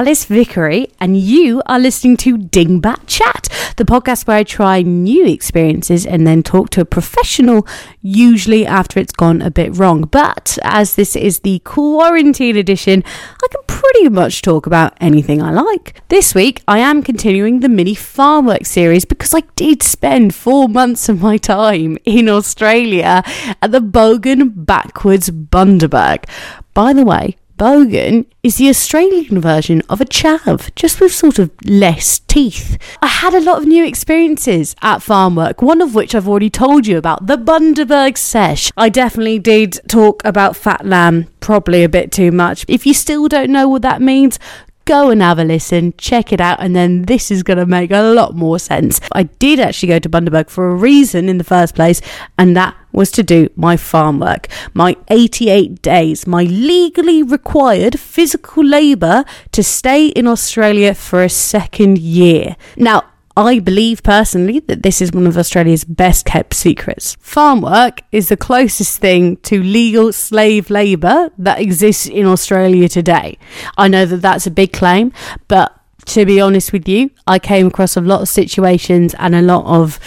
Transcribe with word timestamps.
Alice 0.00 0.24
Vickery, 0.24 0.88
and 0.98 1.18
you 1.18 1.60
are 1.66 1.78
listening 1.78 2.16
to 2.16 2.38
Dingbat 2.38 3.00
Chat, 3.06 3.50
the 3.76 3.84
podcast 3.84 4.26
where 4.26 4.38
I 4.38 4.44
try 4.44 4.80
new 4.80 5.26
experiences 5.26 6.06
and 6.06 6.26
then 6.26 6.42
talk 6.42 6.70
to 6.70 6.80
a 6.80 6.86
professional, 6.86 7.66
usually 8.00 8.64
after 8.64 8.98
it's 8.98 9.12
gone 9.12 9.42
a 9.42 9.50
bit 9.50 9.76
wrong. 9.76 10.04
But 10.04 10.56
as 10.62 10.94
this 10.94 11.16
is 11.16 11.40
the 11.40 11.58
quarantine 11.66 12.56
edition, 12.56 13.04
I 13.04 13.46
can 13.50 13.60
pretty 13.66 14.08
much 14.08 14.40
talk 14.40 14.66
about 14.66 14.96
anything 15.02 15.42
I 15.42 15.50
like. 15.50 16.00
This 16.08 16.34
week, 16.34 16.62
I 16.66 16.78
am 16.78 17.02
continuing 17.02 17.60
the 17.60 17.68
mini 17.68 17.94
farm 17.94 18.46
work 18.46 18.64
series 18.64 19.04
because 19.04 19.34
I 19.34 19.42
did 19.54 19.82
spend 19.82 20.34
four 20.34 20.66
months 20.66 21.10
of 21.10 21.20
my 21.20 21.36
time 21.36 21.98
in 22.06 22.26
Australia 22.26 23.22
at 23.60 23.70
the 23.70 23.80
Bogan 23.80 24.64
Backwards 24.64 25.28
Bundaberg. 25.28 26.24
By 26.72 26.94
the 26.94 27.04
way, 27.04 27.36
Bogan 27.60 28.24
is 28.42 28.56
the 28.56 28.70
Australian 28.70 29.38
version 29.38 29.82
of 29.90 30.00
a 30.00 30.06
chav, 30.06 30.74
just 30.76 30.98
with 30.98 31.12
sort 31.12 31.38
of 31.38 31.50
less 31.62 32.20
teeth. 32.20 32.78
I 33.02 33.06
had 33.06 33.34
a 33.34 33.40
lot 33.42 33.58
of 33.58 33.66
new 33.66 33.84
experiences 33.84 34.74
at 34.80 35.02
farm 35.02 35.36
work, 35.36 35.60
one 35.60 35.82
of 35.82 35.94
which 35.94 36.14
I've 36.14 36.26
already 36.26 36.48
told 36.48 36.86
you 36.86 36.96
about, 36.96 37.26
the 37.26 37.36
Bundaberg 37.36 38.16
Sesh. 38.16 38.72
I 38.78 38.88
definitely 38.88 39.38
did 39.38 39.78
talk 39.88 40.24
about 40.24 40.56
fat 40.56 40.86
lamb, 40.86 41.26
probably 41.40 41.84
a 41.84 41.88
bit 41.90 42.10
too 42.12 42.32
much. 42.32 42.64
If 42.66 42.86
you 42.86 42.94
still 42.94 43.28
don't 43.28 43.50
know 43.50 43.68
what 43.68 43.82
that 43.82 44.00
means, 44.00 44.38
go 44.84 45.10
and 45.10 45.22
have 45.22 45.38
a 45.38 45.44
listen, 45.44 45.94
check 45.98 46.32
it 46.32 46.40
out, 46.40 46.60
and 46.60 46.74
then 46.74 47.02
this 47.02 47.30
is 47.30 47.42
going 47.42 47.58
to 47.58 47.66
make 47.66 47.90
a 47.90 48.02
lot 48.02 48.34
more 48.34 48.58
sense. 48.58 49.00
I 49.12 49.24
did 49.24 49.60
actually 49.60 49.88
go 49.88 49.98
to 49.98 50.08
Bundaberg 50.08 50.50
for 50.50 50.68
a 50.68 50.74
reason 50.74 51.28
in 51.28 51.38
the 51.38 51.44
first 51.44 51.74
place, 51.74 52.00
and 52.38 52.56
that 52.56 52.74
was 52.92 53.10
to 53.12 53.22
do 53.22 53.48
my 53.56 53.76
farm 53.76 54.18
work. 54.18 54.48
My 54.74 54.96
88 55.08 55.80
days, 55.82 56.26
my 56.26 56.42
legally 56.42 57.22
required 57.22 57.98
physical 57.98 58.64
labour 58.64 59.24
to 59.52 59.62
stay 59.62 60.08
in 60.08 60.26
Australia 60.26 60.94
for 60.94 61.22
a 61.22 61.28
second 61.28 61.98
year. 61.98 62.56
Now, 62.76 63.04
I 63.36 63.60
believe 63.60 64.02
personally 64.02 64.60
that 64.60 64.82
this 64.82 65.00
is 65.00 65.12
one 65.12 65.26
of 65.26 65.38
Australia's 65.38 65.84
best 65.84 66.26
kept 66.26 66.54
secrets. 66.54 67.16
Farm 67.20 67.60
work 67.60 68.02
is 68.10 68.28
the 68.28 68.36
closest 68.36 68.98
thing 68.98 69.36
to 69.38 69.62
legal 69.62 70.12
slave 70.12 70.68
labour 70.68 71.30
that 71.38 71.60
exists 71.60 72.06
in 72.06 72.26
Australia 72.26 72.88
today. 72.88 73.38
I 73.78 73.88
know 73.88 74.04
that 74.04 74.18
that's 74.18 74.46
a 74.46 74.50
big 74.50 74.72
claim, 74.72 75.12
but 75.46 75.80
to 76.06 76.26
be 76.26 76.40
honest 76.40 76.72
with 76.72 76.88
you, 76.88 77.10
I 77.26 77.38
came 77.38 77.68
across 77.68 77.96
a 77.96 78.00
lot 78.00 78.20
of 78.20 78.28
situations 78.28 79.14
and 79.18 79.34
a 79.34 79.42
lot 79.42 79.64
of 79.64 80.00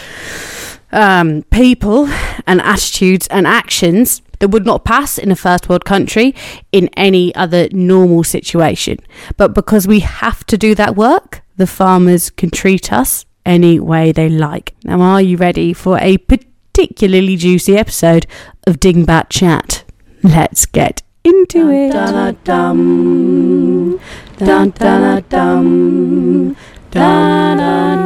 um, 0.91 1.43
people 1.43 2.07
and 2.45 2.61
attitudes 2.61 3.27
and 3.27 3.47
actions 3.47 4.21
that 4.39 4.49
would 4.49 4.65
not 4.65 4.83
pass 4.83 5.17
in 5.17 5.31
a 5.31 5.35
first 5.35 5.69
world 5.69 5.85
country 5.85 6.35
in 6.73 6.89
any 6.97 7.33
other 7.35 7.69
normal 7.71 8.23
situation. 8.23 8.97
But 9.37 9.53
because 9.53 9.87
we 9.87 10.01
have 10.01 10.45
to 10.47 10.57
do 10.57 10.75
that 10.75 10.95
work, 10.97 11.42
the 11.57 11.67
farmers 11.67 12.29
can 12.29 12.49
treat 12.49 12.91
us 12.91 13.25
any 13.45 13.79
way 13.79 14.11
they 14.11 14.29
like. 14.29 14.73
Now, 14.83 15.01
are 15.01 15.21
you 15.21 15.37
ready 15.37 15.73
for 15.73 15.97
a 15.99 16.17
particularly 16.17 17.35
juicy 17.35 17.77
episode 17.77 18.25
of 18.65 18.79
Dingbat 18.79 19.29
Chat? 19.29 19.83
Let's 20.23 20.65
get 20.65 21.01
into 21.23 21.69
it. 21.69 21.91
Dun, 21.91 22.37
dun, 22.43 23.99
dun, 24.37 24.69
dun, 24.69 24.69
dun, 24.69 24.71
dun, 24.71 25.23
dun, 25.23 25.23
dun. 25.29 26.55
Dun, 26.91 27.57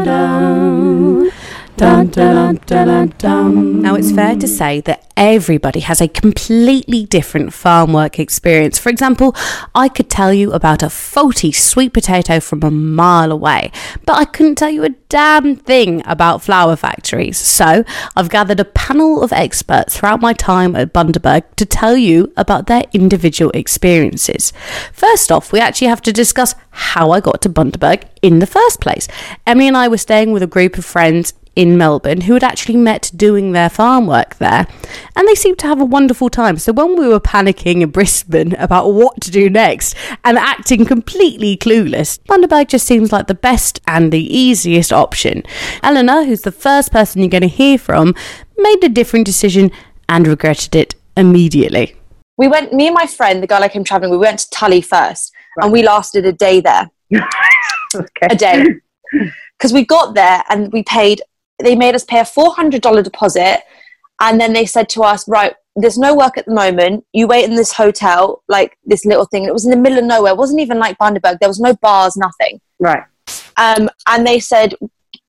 dun, 0.06 1.32
dun, 1.78 2.08
dun, 2.08 3.14
dun. 3.18 3.82
Now, 3.82 3.94
it's 3.94 4.12
fair 4.12 4.36
to 4.36 4.48
say 4.48 4.82
that 4.82 5.06
everybody 5.16 5.82
has 5.82 6.02
a 6.02 6.08
completely 6.08 7.06
different 7.06 7.54
farm 7.54 7.94
work 7.94 8.20
experience. 8.20 8.80
For 8.80 8.90
example, 8.90 9.36
I 9.76 9.88
could 9.88 10.10
tell 10.10 10.34
you 10.34 10.52
about 10.52 10.82
a 10.82 10.90
faulty 10.90 11.52
sweet 11.52 11.94
potato 11.94 12.40
from 12.40 12.64
a 12.64 12.72
mile 12.72 13.32
away, 13.32 13.72
but 14.06 14.18
I 14.18 14.26
couldn't 14.26 14.56
tell 14.56 14.72
you 14.72 14.84
a 14.84 14.96
damn 15.10 15.56
thing 15.56 16.02
about 16.06 16.42
flour 16.42 16.76
factories. 16.76 17.38
So, 17.38 17.84
I've 18.16 18.30
gathered 18.30 18.60
a 18.60 18.66
panel 18.66 19.22
of 19.22 19.32
experts 19.32 19.98
throughout 19.98 20.20
my 20.20 20.34
time 20.34 20.76
at 20.76 20.94
Bundaberg 20.94 21.44
to 21.58 21.66
tell 21.66 21.96
you 21.96 22.34
about 22.36 22.66
their 22.66 22.84
individual 22.92 23.52
experiences. 23.52 24.52
First 24.92 25.32
off, 25.32 25.52
we 25.52 25.60
actually 25.60 25.88
have 25.88 26.02
to 26.02 26.14
discuss 26.14 26.56
how 26.72 27.12
I 27.12 27.20
got 27.20 27.42
to 27.44 27.50
Bundaberg 27.50 28.04
in 28.24 28.40
the 28.40 28.48
first 28.48 28.82
place. 28.82 29.08
Emily 29.46 29.68
and 29.68 29.78
I 29.78 29.88
were 29.88 29.98
staying 29.98 30.32
with 30.32 30.42
a 30.42 30.48
group 30.48 30.78
of 30.78 30.86
friends 30.86 31.34
in 31.58 31.76
Melbourne 31.76 32.22
who 32.22 32.34
had 32.34 32.44
actually 32.44 32.78
met 32.78 33.12
doing 33.16 33.52
their 33.52 33.68
farm 33.70 34.06
work 34.06 34.36
there. 34.36 34.68
And 35.16 35.28
they 35.28 35.34
seemed 35.34 35.58
to 35.60 35.68
have 35.68 35.82
a 35.82 35.86
wonderful 35.86 36.30
time. 36.30 36.58
So 36.60 36.72
when 36.72 36.96
we 36.96 37.08
were 37.08 37.20
panicking 37.20 37.82
in 37.82 37.90
Brisbane 37.90 38.54
about 38.54 38.94
what 38.94 39.20
to 39.22 39.32
do 39.32 39.50
next 39.50 39.96
and 40.24 40.38
acting 40.38 40.86
completely 40.86 41.58
clueless, 41.58 42.20
Bundaberg 42.30 42.68
just 42.68 42.86
seems 42.86 43.12
like 43.12 43.26
the 43.26 43.34
best 43.34 43.82
and 43.88 44.14
the 44.14 44.38
easiest 44.38 44.94
option. 44.94 45.42
Eleanor, 45.82 46.24
who's 46.26 46.44
the 46.44 46.52
first 46.52 46.92
person 46.92 47.24
you're 47.24 47.30
going 47.30 47.42
to 47.42 47.48
hear 47.48 47.80
from, 47.80 48.14
made 48.56 48.84
a 48.84 48.90
different 48.90 49.26
decision 49.26 49.72
and 50.08 50.28
regretted 50.28 50.76
it 50.76 50.94
immediately. 51.18 51.96
we 52.38 52.48
went 52.48 52.72
me 52.72 52.86
and 52.86 52.94
my 52.94 53.08
friend 53.08 53.42
the 53.42 53.48
girl 53.48 53.64
i 53.64 53.68
came 53.68 53.84
traveling 53.84 54.12
we 54.12 54.18
went 54.18 54.40
to 54.40 54.50
tully 54.52 54.80
first 54.80 55.34
and 55.58 55.72
we 55.72 55.82
lasted 55.82 56.24
a 56.26 56.32
day 56.32 56.62
there 56.62 56.86
okay. 57.96 58.28
a 58.30 58.36
day 58.36 58.64
because 59.58 59.74
we 59.74 59.84
got 59.84 60.14
there 60.14 60.44
and 60.50 60.72
we 60.72 60.84
paid 60.84 61.22
they 61.60 61.76
made 61.76 61.96
us 61.96 62.04
pay 62.04 62.20
a 62.20 62.24
$400 62.24 63.04
deposit 63.04 63.62
and 64.20 64.40
then 64.40 64.54
they 64.54 64.66
said 64.66 64.90
to 64.90 65.04
us 65.04 65.28
right 65.28 65.54
there's 65.78 65.98
no 65.98 66.16
work 66.16 66.38
at 66.40 66.48
the 66.48 66.54
moment. 66.54 67.06
You 67.14 67.28
wait 67.28 67.46
in 67.46 67.56
this 67.56 67.72
hotel 67.72 68.44
like 68.48 68.78
this 68.84 69.06
little 69.06 69.26
thing. 69.26 69.44
It 69.44 69.54
was 69.54 69.64
in 69.64 69.70
the 69.70 69.78
middle 69.78 70.00
of 70.00 70.06
nowhere. 70.06 70.32
It 70.32 70.38
wasn't 70.38 70.60
even 70.60 70.80
like 70.80 70.98
bundaberg. 70.98 71.38
There 71.40 71.48
was 71.48 71.60
no 71.60 71.76
bars 71.76 72.18
nothing. 72.18 72.60
Right. 72.80 73.04
um, 73.58 73.90
and 74.08 74.26
they 74.26 74.40
said 74.40 74.74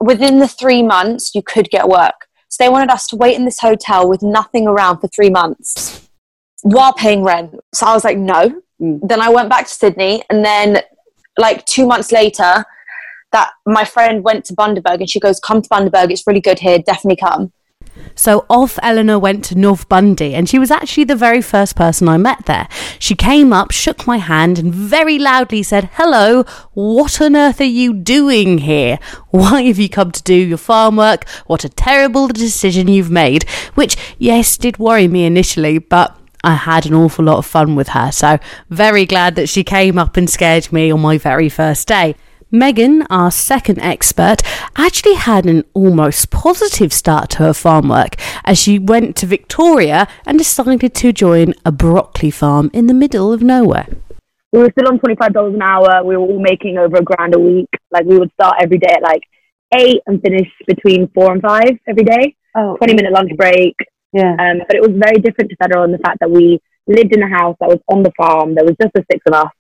within 0.01 0.39
the 0.39 0.49
three 0.49 0.83
months 0.83 1.35
you 1.35 1.43
could 1.43 1.69
get 1.71 1.87
work. 1.87 2.27
So 2.49 2.65
they 2.65 2.71
wanted 2.71 2.91
us 2.91 3.07
to 3.09 3.17
wait 3.17 3.37
in 3.37 3.45
this 3.45 3.61
hotel 3.61 4.09
with 4.09 4.23
nothing 4.23 4.67
around 4.67 5.01
for 5.01 5.09
three 5.09 5.29
months 5.29 6.09
while 6.63 6.95
paying 6.95 7.23
rent. 7.23 7.55
So 7.75 7.87
i 7.87 7.95
was 7.95 8.05
like 8.05 8.19
no. 8.19 8.63
Mm. 8.81 9.01
then 9.09 9.21
i 9.21 9.29
went 9.29 9.49
back 9.49 9.67
to 9.67 9.75
sydney 9.75 10.23
and 10.31 10.45
then 10.45 10.83
like 11.37 11.67
two 11.67 11.85
months 11.85 12.13
later 12.13 12.65
that 13.33 13.51
my 13.67 13.85
friend 13.85 14.25
went 14.25 14.45
to 14.47 14.55
bundaberg 14.55 15.01
and 15.01 15.11
she 15.11 15.21
goes 15.21 15.41
come 15.41 15.63
to 15.63 15.69
bundaberg 15.69 16.11
it's 16.11 16.27
really 16.27 16.41
good 16.41 16.59
here 16.59 16.79
definitely 16.79 17.17
come 17.17 17.53
So 18.15 18.47
off 18.49 18.79
Eleanor 18.83 19.19
went 19.19 19.45
to 19.47 19.55
North 19.55 19.89
Bundy, 19.89 20.35
and 20.35 20.49
she 20.49 20.59
was 20.59 20.71
actually 20.71 21.05
the 21.05 21.17
very 21.17 21.41
first 21.41 21.77
person 21.77 22.09
I 22.09 22.17
met 22.17 22.47
there. 22.47 22.69
She 22.99 23.15
came 23.15 23.53
up, 23.53 23.71
shook 23.71 24.07
my 24.07 24.19
hand, 24.19 24.59
and 24.59 24.75
very 24.75 25.19
loudly 25.19 25.63
said, 25.63 25.91
Hello, 25.95 26.43
what 26.75 27.21
on 27.21 27.37
earth 27.37 27.61
are 27.61 27.65
you 27.65 27.93
doing 27.93 28.59
here? 28.59 28.99
Why 29.31 29.63
have 29.63 29.79
you 29.79 29.89
come 29.89 30.11
to 30.13 30.23
do 30.23 30.35
your 30.35 30.59
farm 30.59 30.97
work? 30.97 31.29
What 31.47 31.65
a 31.65 31.69
terrible 31.69 32.29
decision 32.29 32.89
you've 32.89 33.11
made. 33.11 33.49
Which, 33.75 33.97
yes, 34.19 34.57
did 34.57 34.79
worry 34.79 35.09
me 35.09 35.25
initially, 35.25 35.79
but 35.79 36.17
I 36.45 36.55
had 36.55 36.87
an 36.87 36.95
awful 36.95 37.25
lot 37.25 37.39
of 37.39 37.47
fun 37.47 37.75
with 37.75 37.89
her, 37.89 38.11
so 38.13 38.39
very 38.71 39.07
glad 39.07 39.35
that 39.37 39.49
she 39.49 39.65
came 39.65 39.99
up 39.99 40.17
and 40.17 40.31
scared 40.31 40.73
me 40.73 40.91
on 40.91 41.01
my 41.01 41.19
very 41.19 41.49
first 41.49 41.89
day. 41.89 42.15
Megan, 42.51 43.03
our 43.11 43.31
second 43.31 43.79
expert, 43.81 44.43
actually 44.77 45.15
had 45.15 45.45
an 45.45 45.65
almost 45.75 46.31
positive 46.31 46.93
start 46.93 47.31
to 47.31 47.39
her 47.39 47.53
farm 47.53 47.89
work 47.89 48.15
as 48.45 48.59
she 48.59 48.79
went 48.79 49.17
to 49.17 49.27
Victoria 49.27 50.09
and 50.25 50.39
decided 50.39 50.95
to 50.95 51.13
join 51.13 51.55
a 51.65 51.73
broccoli 51.73 52.31
farm 52.31 52.71
in 52.73 52.87
the 52.87 52.95
middle 52.95 53.33
of 53.33 53.43
nowhere. 53.43 53.87
We 54.53 54.61
were 54.61 54.71
still 54.73 54.89
on 54.89 54.99
twenty 54.99 55.17
five 55.17 55.35
dollars 55.35 55.55
an 55.55 55.63
hour. 55.63 56.03
We 56.03 56.17
were 56.17 56.23
all 56.23 56.41
making 56.41 56.79
over 56.79 56.97
a 56.97 57.03
grand 57.03 57.35
a 57.35 57.39
week. 57.39 57.69
Like 57.91 58.07
we 58.07 58.19
would 58.19 58.33
start 58.33 58.57
every 58.63 58.79
day 58.79 58.95
at 58.97 59.03
like 59.03 59.23
eight 59.75 60.01
and 60.07 60.23
finish 60.23 60.49
between 60.67 61.09
four 61.15 61.33
and 61.33 61.43
five 61.43 61.79
every 61.87 62.05
day. 62.05 62.35
Twenty-minute 62.57 63.13
lunch 63.13 63.31
break. 63.37 63.77
yeah. 64.15 64.35
Um, 64.39 64.63
but 64.67 64.75
it 64.75 64.81
was 64.81 64.93
very 64.97 65.19
different 65.21 65.51
to 65.51 65.57
Federal 65.57 65.85
in 65.85 65.93
the 65.93 65.99
fact 65.99 66.21
that 66.21 66.31
we 66.31 66.59
lived 66.87 67.15
in 67.15 67.23
a 67.23 67.29
house 67.29 67.57
that 67.61 67.69
was 67.69 67.79
on 67.89 68.03
the 68.03 68.11
farm. 68.17 68.55
There 68.55 68.65
was 68.65 68.75
just 68.81 68.95
the 68.95 69.05
six 69.13 69.23
of 69.27 69.35
us. 69.35 69.53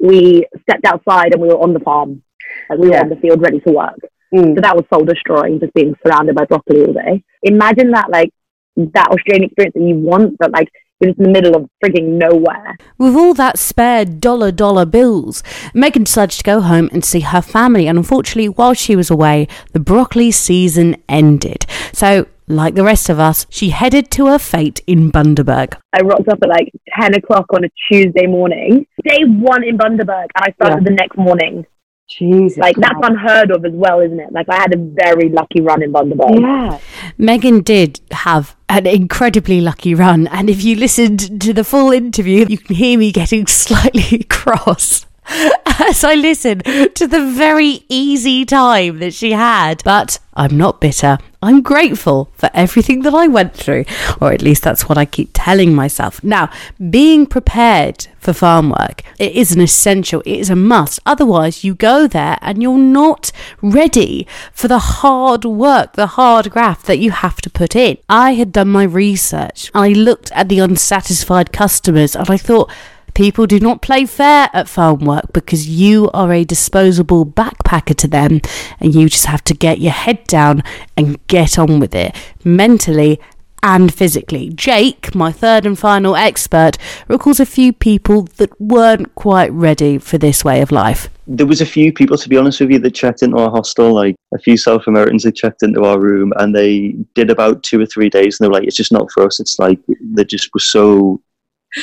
We 0.00 0.46
stepped 0.62 0.84
outside 0.86 1.32
and 1.32 1.42
we 1.42 1.48
were 1.48 1.60
on 1.60 1.74
the 1.74 1.80
farm. 1.80 2.22
Like 2.68 2.78
we 2.78 2.88
were 2.88 2.94
Yeah. 2.94 3.02
on 3.02 3.10
the 3.10 3.16
field 3.16 3.42
ready 3.42 3.60
to 3.60 3.72
work. 3.72 3.98
Mm. 4.34 4.54
So 4.54 4.60
that 4.60 4.76
was 4.76 4.84
soul 4.92 5.04
destroying, 5.04 5.60
just 5.60 5.74
being 5.74 5.94
surrounded 6.04 6.34
by 6.36 6.44
broccoli 6.44 6.84
all 6.84 6.92
day. 6.92 7.22
Imagine 7.42 7.90
that, 7.92 8.10
like, 8.10 8.30
that 8.76 9.08
Australian 9.08 9.44
experience 9.44 9.74
that 9.74 9.82
you 9.82 9.96
want, 9.96 10.38
but 10.38 10.52
like, 10.52 10.68
you're 11.00 11.10
just 11.10 11.18
in 11.18 11.24
the 11.24 11.30
middle 11.32 11.56
of 11.56 11.68
frigging 11.82 12.18
nowhere. 12.18 12.76
With 12.98 13.16
all 13.16 13.34
that 13.34 13.58
spare 13.58 14.04
dollar 14.04 14.52
dollar 14.52 14.84
bills, 14.84 15.42
Megan 15.74 16.04
decided 16.04 16.36
to 16.38 16.44
go 16.44 16.60
home 16.60 16.90
and 16.92 17.04
see 17.04 17.20
her 17.20 17.40
family. 17.42 17.86
And 17.88 17.98
unfortunately, 17.98 18.48
while 18.48 18.74
she 18.74 18.94
was 18.94 19.10
away, 19.10 19.48
the 19.72 19.80
broccoli 19.80 20.30
season 20.30 20.96
ended. 21.08 21.66
So, 21.92 22.26
like 22.50 22.74
the 22.74 22.84
rest 22.84 23.08
of 23.08 23.18
us, 23.18 23.46
she 23.50 23.70
headed 23.70 24.10
to 24.12 24.26
her 24.26 24.38
fate 24.38 24.80
in 24.86 25.10
Bundaberg. 25.10 25.76
I 25.92 26.00
rocked 26.00 26.28
up 26.28 26.38
at 26.42 26.48
like 26.48 26.72
10 26.98 27.14
o'clock 27.14 27.46
on 27.54 27.64
a 27.64 27.68
Tuesday 27.90 28.26
morning, 28.26 28.86
day 29.04 29.24
one 29.24 29.64
in 29.64 29.78
Bundaberg, 29.78 30.28
and 30.34 30.42
I 30.42 30.52
started 30.52 30.84
the 30.84 30.92
next 30.92 31.16
morning. 31.16 31.66
Jesus. 32.10 32.58
Like, 32.58 32.76
that's 32.76 32.98
unheard 33.02 33.50
of 33.52 33.64
as 33.64 33.72
well, 33.72 34.00
isn't 34.00 34.18
it? 34.18 34.32
Like, 34.32 34.48
I 34.48 34.56
had 34.56 34.74
a 34.74 34.78
very 34.78 35.28
lucky 35.28 35.60
run 35.60 35.82
in 35.82 35.92
Bundaberg. 35.92 36.40
Yeah. 36.40 36.78
Megan 37.16 37.60
did 37.62 38.00
have 38.10 38.56
an 38.68 38.86
incredibly 38.86 39.60
lucky 39.60 39.94
run, 39.94 40.26
and 40.28 40.50
if 40.50 40.64
you 40.64 40.76
listened 40.76 41.40
to 41.40 41.52
the 41.52 41.64
full 41.64 41.92
interview, 41.92 42.46
you 42.48 42.58
can 42.58 42.74
hear 42.74 42.98
me 42.98 43.12
getting 43.12 43.46
slightly 43.46 44.24
cross. 44.24 45.06
As 45.80 46.04
I 46.04 46.14
listened 46.14 46.64
to 46.64 47.06
the 47.06 47.30
very 47.30 47.84
easy 47.88 48.44
time 48.44 48.98
that 48.98 49.14
she 49.14 49.32
had. 49.32 49.82
But 49.84 50.18
I'm 50.34 50.56
not 50.56 50.80
bitter. 50.80 51.18
I'm 51.42 51.62
grateful 51.62 52.30
for 52.34 52.50
everything 52.52 53.02
that 53.02 53.14
I 53.14 53.26
went 53.26 53.54
through, 53.54 53.84
or 54.20 54.32
at 54.32 54.42
least 54.42 54.62
that's 54.62 54.88
what 54.88 54.98
I 54.98 55.06
keep 55.06 55.30
telling 55.32 55.74
myself. 55.74 56.22
Now, 56.22 56.50
being 56.90 57.26
prepared 57.26 58.08
for 58.18 58.32
farm 58.34 58.70
work, 58.70 59.02
it 59.18 59.32
is 59.32 59.52
an 59.52 59.60
essential, 59.60 60.20
it 60.26 60.38
is 60.38 60.50
a 60.50 60.56
must. 60.56 61.00
Otherwise, 61.06 61.64
you 61.64 61.74
go 61.74 62.06
there 62.06 62.36
and 62.42 62.62
you're 62.62 62.76
not 62.76 63.32
ready 63.62 64.26
for 64.52 64.68
the 64.68 64.78
hard 64.78 65.44
work, 65.44 65.94
the 65.94 66.08
hard 66.08 66.50
graft 66.50 66.86
that 66.86 66.98
you 66.98 67.10
have 67.10 67.40
to 67.42 67.50
put 67.50 67.74
in. 67.74 67.96
I 68.08 68.34
had 68.34 68.52
done 68.52 68.68
my 68.68 68.84
research. 68.84 69.70
I 69.74 69.90
looked 69.90 70.30
at 70.32 70.48
the 70.48 70.58
unsatisfied 70.58 71.52
customers 71.52 72.14
and 72.14 72.28
I 72.28 72.36
thought, 72.36 72.70
People 73.14 73.46
do 73.46 73.60
not 73.60 73.82
play 73.82 74.06
fair 74.06 74.48
at 74.52 74.68
farm 74.68 75.00
work 75.00 75.32
because 75.32 75.68
you 75.68 76.10
are 76.12 76.32
a 76.32 76.44
disposable 76.44 77.26
backpacker 77.26 77.96
to 77.96 78.08
them 78.08 78.40
and 78.78 78.94
you 78.94 79.08
just 79.08 79.26
have 79.26 79.44
to 79.44 79.54
get 79.54 79.80
your 79.80 79.92
head 79.92 80.24
down 80.24 80.62
and 80.96 81.24
get 81.26 81.58
on 81.58 81.80
with 81.80 81.94
it 81.94 82.14
mentally 82.44 83.20
and 83.62 83.92
physically. 83.92 84.50
Jake, 84.50 85.14
my 85.14 85.32
third 85.32 85.66
and 85.66 85.78
final 85.78 86.16
expert, 86.16 86.78
recalls 87.08 87.40
a 87.40 87.46
few 87.46 87.72
people 87.72 88.22
that 88.36 88.58
weren't 88.60 89.14
quite 89.14 89.52
ready 89.52 89.98
for 89.98 90.18
this 90.18 90.44
way 90.44 90.60
of 90.60 90.72
life. 90.72 91.08
There 91.26 91.46
was 91.46 91.60
a 91.60 91.66
few 91.66 91.92
people, 91.92 92.16
to 92.16 92.28
be 92.28 92.36
honest 92.36 92.60
with 92.60 92.70
you, 92.70 92.78
that 92.78 92.94
checked 92.94 93.22
into 93.22 93.36
our 93.36 93.50
hostel. 93.50 93.94
Like 93.94 94.16
a 94.34 94.38
few 94.38 94.56
South 94.56 94.86
Americans 94.86 95.22
that 95.24 95.36
checked 95.36 95.62
into 95.62 95.84
our 95.84 96.00
room, 96.00 96.32
and 96.36 96.54
they 96.54 96.96
did 97.14 97.30
about 97.30 97.62
two 97.62 97.80
or 97.80 97.86
three 97.86 98.08
days, 98.08 98.40
and 98.40 98.44
they 98.44 98.48
were 98.48 98.54
like, 98.54 98.66
"It's 98.66 98.76
just 98.76 98.92
not 98.92 99.10
for 99.12 99.24
us." 99.24 99.38
It's 99.38 99.58
like 99.58 99.78
they 100.00 100.24
just 100.24 100.50
were 100.54 100.60
so 100.60 101.20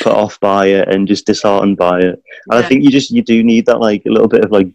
put 0.02 0.12
off 0.12 0.38
by 0.40 0.66
it 0.66 0.88
and 0.88 1.08
just 1.08 1.26
disheartened 1.26 1.76
by 1.76 2.00
it. 2.00 2.22
And 2.50 2.58
I 2.58 2.62
think 2.62 2.84
you 2.84 2.90
just 2.90 3.10
you 3.10 3.22
do 3.22 3.42
need 3.42 3.66
that 3.66 3.80
like 3.80 4.04
a 4.06 4.10
little 4.10 4.28
bit 4.28 4.44
of 4.44 4.50
like 4.50 4.68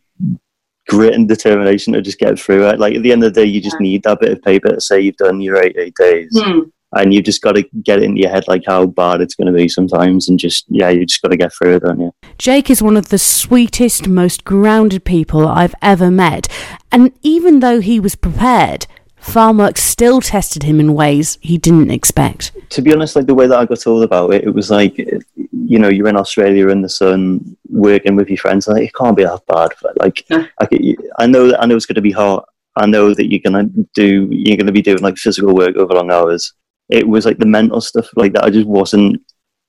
grit 0.88 1.14
and 1.14 1.28
determination 1.28 1.94
to 1.94 2.02
just 2.02 2.20
get 2.20 2.38
through 2.38 2.68
it. 2.68 2.80
Like 2.80 2.96
at 2.96 3.04
the 3.04 3.12
end 3.12 3.24
of 3.24 3.34
the 3.34 3.42
day, 3.42 3.48
you 3.48 3.62
just 3.62 3.80
need 3.80 4.04
that 4.04 4.20
bit 4.20 4.32
of 4.32 4.42
paper 4.42 4.70
to 4.70 4.82
say 4.82 5.00
you've 5.00 5.18
done 5.18 5.42
your 5.42 5.62
eight 5.62 5.76
eight 5.78 5.96
days. 5.96 6.30
Hmm. 6.40 6.62
And 6.96 7.12
you've 7.12 7.26
just 7.26 7.42
got 7.42 7.54
to 7.54 7.64
get 7.82 8.00
it 8.00 8.04
in 8.04 8.16
your 8.16 8.30
head, 8.30 8.48
like 8.48 8.66
how 8.68 8.86
bad 8.86 9.20
it's 9.20 9.34
going 9.34 9.48
to 9.48 9.54
be 9.54 9.68
sometimes, 9.68 10.30
and 10.30 10.38
just 10.38 10.66
yeah, 10.68 10.90
you 10.90 11.08
just 11.08 11.24
got 11.24 11.30
to 11.30 11.38
get 11.38 11.52
through 11.52 11.78
it, 11.78 11.80
don't 11.82 12.00
you? 12.00 12.14
Jake 12.38 12.70
is 12.70 12.84
one 12.84 12.98
of 12.98 13.10
the 13.10 13.18
sweetest, 13.18 14.08
most 14.08 14.44
grounded 14.44 15.04
people 15.04 15.48
I've 15.48 15.74
ever 15.82 16.12
met. 16.12 16.48
And 16.92 17.12
even 17.24 17.62
though 17.62 17.80
he 17.80 18.00
was 18.00 18.16
prepared, 18.16 18.86
farm 19.24 19.58
work 19.58 19.78
still 19.78 20.22
tested 20.22 20.64
him 20.64 20.80
in 20.80 20.94
ways 20.94 21.38
he 21.42 21.58
didn't 21.58 21.92
expect. 21.92 22.52
to 22.72 22.82
be 22.82 22.94
honest, 22.94 23.16
like 23.16 23.26
the 23.26 23.34
way 23.34 23.48
that 23.48 23.58
I 23.58 23.66
got 23.66 23.80
told 23.80 24.04
about 24.04 24.34
it, 24.34 24.44
it 24.44 24.54
was 24.54 24.70
like, 24.70 24.98
you 24.98 25.80
know, 25.80 25.90
you're 25.90 26.08
in 26.10 26.18
Australia 26.18 26.68
in 26.70 26.82
the 26.82 26.90
sun, 26.90 27.56
working 27.70 28.16
with 28.16 28.30
your 28.30 28.38
friends. 28.38 28.68
Like, 28.68 28.84
it 28.84 28.94
can't 28.96 29.16
be 29.18 29.24
that 29.24 29.42
bad. 29.48 29.70
But 29.82 30.00
like, 30.00 30.26
I, 30.60 30.66
could- 30.66 30.98
I 31.20 31.26
know 31.28 31.48
that 31.48 31.62
I 31.62 31.66
know 31.66 31.76
it's 31.76 31.86
going 31.86 31.96
to 31.96 32.02
be 32.02 32.12
hot. 32.12 32.48
I 32.76 32.86
know 32.88 33.14
that 33.14 33.30
you're 33.30 33.40
gonna 33.44 33.70
do, 33.94 34.28
you're 34.32 34.58
gonna 34.58 34.72
be 34.72 34.82
doing 34.82 34.98
like 35.04 35.18
physical 35.18 35.54
work 35.54 35.76
over 35.76 35.94
long 35.94 36.10
hours. 36.12 36.54
It 36.90 37.08
was 37.08 37.24
like 37.24 37.38
the 37.38 37.46
mental 37.46 37.82
stuff 37.82 38.08
like 38.16 38.34
that. 38.34 38.44
I 38.46 38.50
just 38.50 38.68
wasn't 38.68 39.22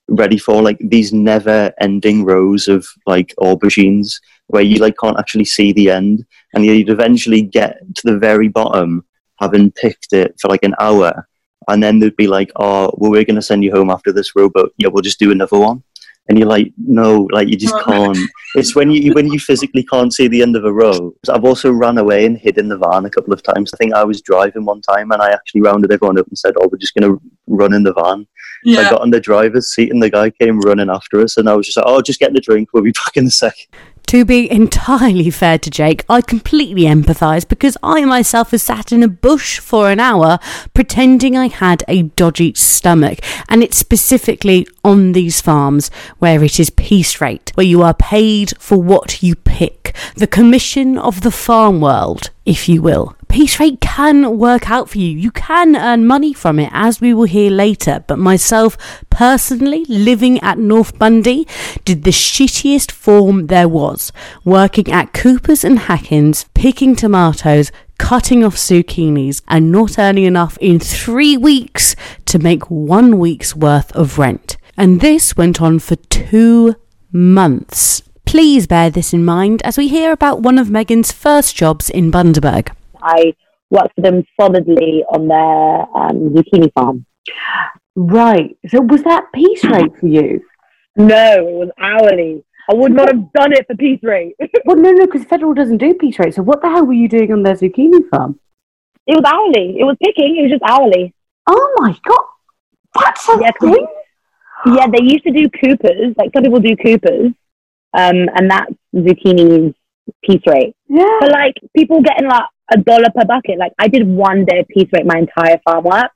ready 0.09 0.39
for 0.39 0.63
like 0.63 0.79
these 0.81 1.13
never-ending 1.13 2.25
rows 2.25 2.67
of 2.67 2.87
like 3.07 3.35
aubergines 3.41 4.15
where 4.47 4.63
you 4.63 4.77
like 4.77 4.97
can't 4.99 5.19
actually 5.19 5.45
see 5.45 5.73
the 5.73 5.91
end, 5.91 6.25
and 6.55 6.65
you'd 6.65 6.89
eventually 6.89 7.43
get 7.43 7.79
to 7.97 8.11
the 8.11 8.19
very 8.19 8.49
bottom, 8.49 9.05
having 9.45 9.73
picked 9.73 10.13
it 10.13 10.35
for 10.41 10.49
like 10.49 10.65
an 10.65 10.75
hour, 10.81 11.29
and 11.69 11.83
then 11.83 11.99
they'd 11.99 12.17
be 12.17 12.27
like, 12.27 12.51
"Oh, 12.57 12.91
well, 12.97 13.11
we're 13.11 13.25
going 13.25 13.43
to 13.43 13.51
send 13.51 13.65
you 13.65 13.73
home 13.73 13.91
after 13.91 14.13
this 14.13 14.35
row, 14.37 14.49
but 14.49 14.71
yeah, 14.79 14.89
we'll 14.89 15.03
just 15.03 15.19
do 15.19 15.33
another 15.33 15.59
one." 15.59 15.83
And 16.29 16.39
you're 16.39 16.49
like, 16.49 16.73
"No, 16.79 17.29
like 17.33 17.49
you 17.49 17.57
just 17.57 17.75
oh, 17.75 17.85
can't." 17.85 18.19
It's 18.55 18.75
when 18.75 18.91
you 18.91 19.13
when 19.13 19.31
you 19.33 19.39
physically 19.39 19.85
can't 19.85 20.13
see 20.13 20.29
the 20.29 20.43
end 20.43 20.57
of 20.57 20.65
a 20.65 20.73
row. 20.73 21.15
I've 21.29 21.45
also 21.45 21.71
ran 21.73 21.99
away 21.99 22.25
and 22.27 22.39
hid 22.39 22.59
in 22.59 22.69
the 22.69 22.79
van 22.79 23.05
a 23.05 23.11
couple 23.11 23.33
of 23.33 23.43
times. 23.43 23.73
I 23.73 23.77
think 23.77 23.95
I 23.95 24.05
was 24.05 24.23
driving 24.23 24.65
one 24.65 24.81
time 24.81 25.11
and 25.11 25.21
I 25.21 25.31
actually 25.31 25.63
rounded 25.63 25.93
everyone 25.93 26.19
up 26.19 26.29
and 26.29 26.39
said, 26.39 26.55
"Oh, 26.59 26.69
we're 26.71 26.79
just 26.79 26.95
going 26.95 27.11
to 27.11 27.21
run 27.47 27.75
in 27.75 27.83
the 27.83 27.93
van." 27.93 28.27
So 28.67 28.81
I 28.81 28.91
got 28.91 29.03
on 29.03 29.11
the 29.11 29.21
driver's 29.21 29.75
seat 29.75 29.93
and 29.93 30.03
the 30.03 30.09
guy 30.09 30.31
came 30.31 30.59
running 30.61 30.89
after 30.89 31.21
us, 31.21 31.37
and 31.37 31.49
I 31.49 31.55
was 31.55 31.67
just 31.67 31.77
like, 31.77 31.87
"Oh, 31.87 32.01
just 32.01 32.21
getting 32.21 32.39
a 32.39 32.41
drink. 32.41 32.71
We'll 32.73 32.83
be 32.83 32.93
back 32.93 33.17
in 33.17 33.27
a 33.27 33.31
sec." 33.31 33.55
To 34.09 34.25
be 34.25 34.51
entirely 34.51 35.31
fair 35.31 35.59
to 35.59 35.71
Jake, 35.71 36.05
I 36.09 36.21
completely 36.21 36.83
empathise 36.83 37.49
because 37.49 37.77
I 37.83 38.05
myself 38.05 38.53
was 38.53 38.63
sat 38.63 38.93
in 38.93 39.03
a 39.03 39.09
bush 39.09 39.59
for 39.59 39.91
an 39.91 39.99
hour 39.99 40.39
pretending 40.73 41.37
I 41.37 41.49
had 41.49 41.83
a 41.89 42.03
dodgy 42.03 42.55
stomach. 42.55 43.19
And 43.49 43.63
it's 43.63 43.77
specifically 43.77 44.69
on 44.85 45.13
these 45.13 45.41
farms 45.41 45.91
where 46.19 46.45
it 46.45 46.61
is 46.61 46.71
piece 46.71 47.21
rate, 47.21 47.51
where 47.55 47.67
you 47.67 47.83
are 47.83 47.95
paid 47.95 48.53
for 48.59 48.81
what 48.81 49.23
you 49.23 49.35
pick. 49.35 49.84
The 50.17 50.27
commission 50.27 50.99
of 50.99 51.21
the 51.23 51.31
farm 51.31 51.81
world, 51.81 52.31
if 52.45 52.69
you 52.69 52.83
will. 52.83 53.17
Piece 53.29 53.59
rate 53.59 53.81
can 53.81 54.39
work 54.39 54.71
out 54.71 54.89
for 54.89 54.99
you. 54.99 55.09
You 55.09 55.33
can 55.33 55.75
earn 55.75 56.07
money 56.07 56.33
from 56.33 56.61
it, 56.61 56.71
as 56.73 57.01
we 57.01 57.13
will 57.13 57.25
hear 57.25 57.51
later. 57.51 58.05
But 58.07 58.19
myself, 58.19 58.77
personally, 59.11 59.85
living 59.87 60.39
at 60.41 60.59
North 60.59 60.97
Bundy, 60.99 61.47
did 61.85 62.05
the 62.05 62.13
shittiest 62.13 62.93
form 62.93 63.49
there 63.49 63.69
was. 63.69 64.13
Working 64.45 64.93
at 64.93 65.13
Cooper's 65.13 65.65
and 65.65 65.81
Hackins, 65.81 66.47
picking 66.55 66.95
tomatoes, 66.95 67.73
cutting 67.99 68.45
off 68.45 68.55
zucchinis, 68.55 69.43
and 69.49 69.73
not 69.73 69.99
earning 69.99 70.25
enough 70.25 70.57
in 70.61 70.79
three 70.79 71.37
weeks 71.37 71.97
to 72.27 72.39
make 72.39 72.71
one 72.71 73.19
week's 73.19 73.57
worth 73.57 73.91
of 73.97 74.17
rent. 74.17 74.57
And 74.77 75.01
this 75.01 75.37
went 75.37 75.61
on 75.61 75.81
for 75.81 75.97
two 75.97 76.77
months. 77.11 78.03
Please 78.35 78.67
bear 78.67 78.91
this 78.91 79.13
in 79.13 79.25
mind 79.25 79.63
as 79.63 79.79
we 79.79 79.87
hear 79.87 80.11
about 80.11 80.41
one 80.41 80.59
of 80.59 80.69
Megan's 80.69 81.13
first 81.13 81.55
jobs 81.55 81.89
in 81.89 82.11
Bundaberg. 82.11 82.73
I 83.01 83.33
worked 83.71 83.95
for 83.95 84.01
them 84.01 84.25
solidly 84.41 85.05
on 85.09 85.29
their 85.29 85.83
um, 85.97 86.31
zucchini 86.35 86.73
farm. 86.73 87.07
Right. 87.95 88.57
So 88.67 88.81
was 88.81 89.05
that 89.05 89.27
piece 89.33 89.63
rate 89.63 89.97
for 90.01 90.09
you? 90.09 90.41
No, 90.97 91.37
it 91.49 91.55
was 91.55 91.71
hourly. 91.79 92.43
I 92.69 92.75
would 92.75 92.91
not 92.91 93.07
have 93.07 93.33
done 93.35 93.53
it 93.53 93.69
for 93.69 93.77
piece 93.77 94.03
rate. 94.03 94.35
Well, 94.65 94.79
no, 94.79 94.91
no, 94.91 95.07
because 95.07 95.23
federal 95.27 95.55
doesn't 95.55 95.79
do 95.79 95.95
piece 95.95 96.19
rate. 96.19 96.35
So 96.35 96.43
what 96.43 96.61
the 96.61 96.69
hell 96.71 96.85
were 96.87 96.93
you 96.93 97.09
doing 97.09 97.31
on 97.33 97.45
their 97.45 97.55
zucchini 97.55 98.01
farm? 98.11 98.41
It 99.07 99.15
was 99.15 99.23
hourly. 99.25 99.79
It 99.79 99.85
was 99.85 99.97
picking. 100.03 100.39
It 100.39 100.43
was 100.43 100.51
just 100.51 100.65
hourly. 100.69 101.15
Oh 101.49 101.75
my 101.79 101.97
god, 102.05 102.25
that's 102.99 103.29
a 103.29 103.39
Yeah, 103.41 103.53
'cause- 103.53 103.71
thing. 103.71 103.87
Yeah, 104.75 104.87
they 104.89 105.05
used 105.05 105.23
to 105.23 105.31
do 105.31 105.49
Coopers. 105.51 106.17
Like 106.17 106.31
some 106.35 106.43
people 106.43 106.59
do 106.59 106.75
Coopers, 106.75 107.33
um, 107.95 108.29
and 108.35 108.51
that's 108.51 108.73
zucchini's 108.95 109.75
piece 110.25 110.43
rate. 110.47 110.75
Yeah. 110.89 111.19
But 111.21 111.33
like 111.33 111.55
people 111.77 112.03
getting 112.03 112.29
like 112.29 112.45
a 112.73 112.79
dollar 112.79 113.09
per 113.15 113.25
bucket. 113.25 113.59
Like 113.59 113.73
I 113.79 113.89
did 113.89 114.07
one 114.07 114.45
day 114.45 114.61
of 114.61 114.69
piece 114.69 114.89
rate 114.93 115.07
my 115.07 115.19
entire 115.19 115.59
farm 115.65 115.85
work, 115.85 116.13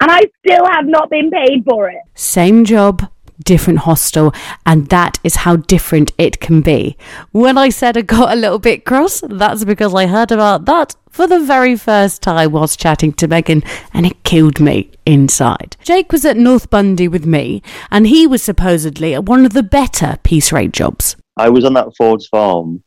and 0.00 0.10
I 0.10 0.22
still 0.44 0.66
have 0.66 0.86
not 0.86 1.10
been 1.10 1.30
paid 1.30 1.64
for 1.68 1.88
it. 1.88 2.02
Same 2.14 2.64
job, 2.64 3.08
different 3.44 3.80
hostel, 3.80 4.32
and 4.66 4.88
that 4.88 5.18
is 5.22 5.36
how 5.36 5.56
different 5.56 6.12
it 6.18 6.40
can 6.40 6.60
be. 6.60 6.96
When 7.32 7.56
I 7.58 7.68
said 7.68 7.96
I 7.96 8.02
got 8.02 8.32
a 8.32 8.36
little 8.36 8.58
bit 8.58 8.84
cross, 8.84 9.22
that's 9.28 9.64
because 9.64 9.94
I 9.94 10.06
heard 10.06 10.32
about 10.32 10.64
that 10.66 10.96
for 11.10 11.26
the 11.26 11.40
very 11.40 11.76
first 11.76 12.22
time 12.22 12.52
whilst 12.52 12.80
chatting 12.80 13.12
to 13.14 13.28
Megan, 13.28 13.62
and 13.92 14.06
it 14.06 14.22
killed 14.24 14.60
me 14.60 14.90
inside. 15.04 15.76
Jake 15.82 16.12
was 16.12 16.24
at 16.24 16.36
North 16.36 16.70
Bundy 16.70 17.08
with 17.08 17.26
me, 17.26 17.62
and 17.90 18.06
he 18.06 18.26
was 18.26 18.42
supposedly 18.42 19.14
at 19.14 19.26
one 19.26 19.44
of 19.44 19.52
the 19.52 19.62
better 19.62 20.18
piece 20.22 20.52
rate 20.52 20.72
jobs. 20.72 21.16
I 21.36 21.48
was 21.48 21.64
on 21.64 21.74
that 21.74 21.94
Ford's 21.96 22.26
farm 22.28 22.82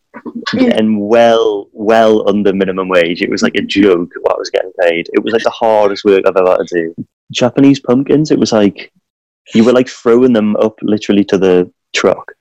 getting 0.51 0.99
well, 0.99 1.69
well 1.71 2.27
under 2.29 2.53
minimum 2.53 2.87
wage. 2.87 3.21
It 3.21 3.29
was 3.29 3.43
like 3.43 3.55
a 3.55 3.61
joke 3.61 4.11
what 4.21 4.35
I 4.35 4.39
was 4.39 4.49
getting 4.49 4.71
paid. 4.79 5.09
It 5.13 5.23
was 5.23 5.33
like 5.33 5.43
the 5.43 5.49
hardest 5.49 6.05
work 6.05 6.23
I've 6.25 6.37
ever 6.37 6.51
had 6.51 6.67
to 6.67 6.93
do. 6.95 7.05
Japanese 7.31 7.79
pumpkins, 7.79 8.31
it 8.31 8.39
was 8.39 8.51
like 8.51 8.91
you 9.53 9.63
were 9.63 9.73
like 9.73 9.89
throwing 9.89 10.33
them 10.33 10.55
up 10.57 10.75
literally 10.81 11.23
to 11.25 11.37
the 11.37 11.71
truck. 11.93 12.33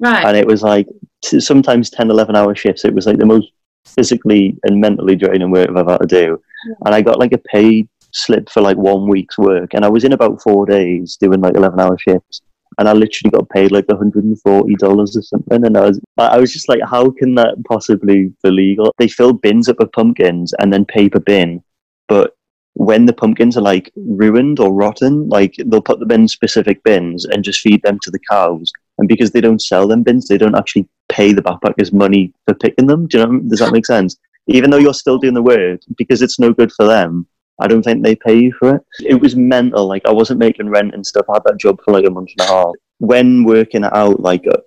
Right. 0.00 0.24
And 0.24 0.36
it 0.36 0.46
was 0.46 0.62
like 0.62 0.88
t- 1.22 1.40
sometimes 1.40 1.90
10, 1.90 2.10
11 2.10 2.34
hour 2.34 2.54
shifts. 2.54 2.84
It 2.84 2.94
was 2.94 3.06
like 3.06 3.18
the 3.18 3.26
most 3.26 3.52
physically 3.86 4.56
and 4.64 4.80
mentally 4.80 5.16
draining 5.16 5.50
work 5.50 5.70
I've 5.70 5.88
had 5.88 5.98
to 5.98 6.06
do. 6.06 6.42
And 6.84 6.94
I 6.94 7.02
got 7.02 7.18
like 7.18 7.32
a 7.32 7.38
paid 7.38 7.88
slip 8.12 8.48
for 8.50 8.60
like 8.60 8.76
one 8.76 9.08
week's 9.08 9.38
work, 9.38 9.74
and 9.74 9.84
I 9.84 9.88
was 9.88 10.04
in 10.04 10.12
about 10.12 10.42
four 10.42 10.66
days 10.66 11.16
doing 11.20 11.40
like 11.40 11.56
eleven 11.56 11.80
hour 11.80 11.98
shifts. 11.98 12.40
And 12.78 12.88
I 12.88 12.92
literally 12.92 13.30
got 13.30 13.50
paid 13.50 13.70
like 13.70 13.86
$140 13.86 14.82
or 14.82 15.06
something. 15.06 15.66
And 15.66 15.76
I 15.76 15.82
was, 15.82 16.00
I 16.16 16.38
was 16.38 16.54
just 16.54 16.70
like, 16.70 16.80
how 16.88 17.10
can 17.10 17.34
that 17.34 17.62
possibly 17.68 18.32
be 18.42 18.50
legal? 18.50 18.94
They 18.98 19.08
fill 19.08 19.34
bins 19.34 19.68
up 19.68 19.78
with 19.78 19.92
pumpkins 19.92 20.54
and 20.58 20.72
then 20.72 20.86
paper 20.86 21.20
bin. 21.20 21.62
But 22.08 22.34
when 22.74 23.04
the 23.04 23.12
pumpkins 23.12 23.56
are 23.58 23.62
like 23.62 23.92
ruined 23.94 24.58
or 24.58 24.72
rotten, 24.72 25.28
like 25.28 25.54
they'll 25.66 25.82
put 25.82 26.00
them 26.00 26.10
in 26.12 26.28
specific 26.28 26.82
bins 26.82 27.26
and 27.26 27.44
just 27.44 27.60
feed 27.60 27.82
them 27.82 27.98
to 28.00 28.10
the 28.10 28.20
cows. 28.30 28.72
And 29.02 29.08
because 29.08 29.32
they 29.32 29.40
don't 29.40 29.60
sell 29.60 29.88
them 29.88 30.04
bins, 30.04 30.28
they 30.28 30.38
don't 30.38 30.54
actually 30.54 30.88
pay 31.08 31.32
the 31.32 31.42
backpackers 31.42 31.92
money 31.92 32.32
for 32.46 32.54
picking 32.54 32.86
them. 32.86 33.08
Do 33.08 33.18
you 33.18 33.26
know? 33.26 33.40
Does 33.40 33.58
that 33.58 33.72
make 33.72 33.84
sense? 33.84 34.16
Even 34.46 34.70
though 34.70 34.76
you're 34.76 34.94
still 34.94 35.18
doing 35.18 35.34
the 35.34 35.42
work, 35.42 35.80
because 35.98 36.22
it's 36.22 36.38
no 36.38 36.52
good 36.52 36.70
for 36.70 36.86
them, 36.86 37.26
I 37.60 37.66
don't 37.66 37.82
think 37.82 38.04
they 38.04 38.14
pay 38.14 38.38
you 38.38 38.52
for 38.52 38.76
it. 38.76 38.82
It 39.00 39.20
was 39.20 39.34
mental. 39.34 39.88
Like 39.88 40.06
I 40.06 40.12
wasn't 40.12 40.38
making 40.38 40.68
rent 40.68 40.94
and 40.94 41.04
stuff. 41.04 41.26
I 41.28 41.32
had 41.34 41.42
that 41.46 41.58
job 41.58 41.80
for 41.84 41.90
like 41.90 42.06
a 42.06 42.10
month 42.10 42.30
and 42.38 42.48
a 42.48 42.52
half. 42.52 42.74
When 42.98 43.42
working 43.42 43.82
out, 43.82 44.20
like 44.20 44.46
uh, 44.46 44.60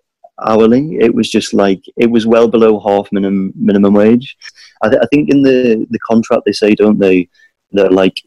hourly, 0.46 0.98
it 0.98 1.16
was 1.16 1.30
just 1.30 1.54
like 1.54 1.82
it 1.96 2.12
was 2.12 2.28
well 2.28 2.50
below 2.50 2.78
half 2.82 3.10
minimum 3.14 3.54
minimum 3.56 3.94
wage. 3.94 4.36
I, 4.82 4.90
th- 4.90 5.02
I 5.02 5.06
think 5.14 5.30
in 5.30 5.44
the 5.44 5.88
the 5.90 6.00
contract 6.00 6.44
they 6.46 6.52
say, 6.52 6.76
don't 6.76 7.00
they, 7.00 7.30
that 7.72 7.94
like 7.94 8.22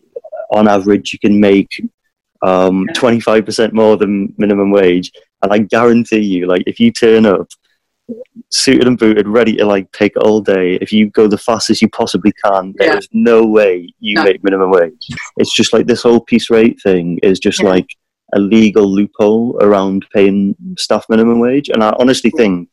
on 0.53 0.69
average 0.69 1.13
you 1.13 1.19
can 1.19 1.39
make 1.39 1.69
um, 2.43 2.87
25% 2.95 3.73
more 3.73 3.97
than 3.97 4.33
minimum 4.39 4.71
wage. 4.71 5.11
And 5.43 5.53
I 5.53 5.59
guarantee 5.59 6.21
you, 6.21 6.47
like, 6.47 6.63
if 6.67 6.79
you 6.81 6.91
turn 6.93 7.27
up 7.27 7.49
suited 8.51 8.87
and 8.87 8.99
booted, 8.99 9.29
ready 9.29 9.57
to 9.57 9.67
like 9.67 9.91
pick 9.93 10.15
all 10.17 10.41
day, 10.41 10.77
if 10.81 10.93
you 10.93 11.11
go 11.11 11.27
the 11.27 11.37
fastest 11.37 11.83
you 11.83 11.89
possibly 11.91 12.33
can, 12.43 12.75
Yeah. 12.81 12.93
there's 12.93 13.09
no 13.13 13.45
way 13.45 13.93
you 14.01 14.15
No. 14.15 14.25
make 14.25 14.43
minimum 14.43 14.71
wage. 14.71 15.09
It's 15.37 15.55
just 15.55 15.73
like 15.75 15.87
this 15.87 16.03
whole 16.03 16.21
piece 16.21 16.49
rate 16.49 16.81
thing 16.83 17.19
is 17.23 17.39
just 17.39 17.63
Yeah. 17.63 17.69
like 17.71 17.87
a 18.35 18.39
legal 18.41 18.87
loophole 18.91 19.59
around 19.61 20.07
paying 20.15 20.55
staff 20.79 21.05
minimum 21.11 21.39
wage. 21.39 21.69
And 21.69 21.83
I 21.85 21.95
honestly 21.99 22.31
think 22.31 22.71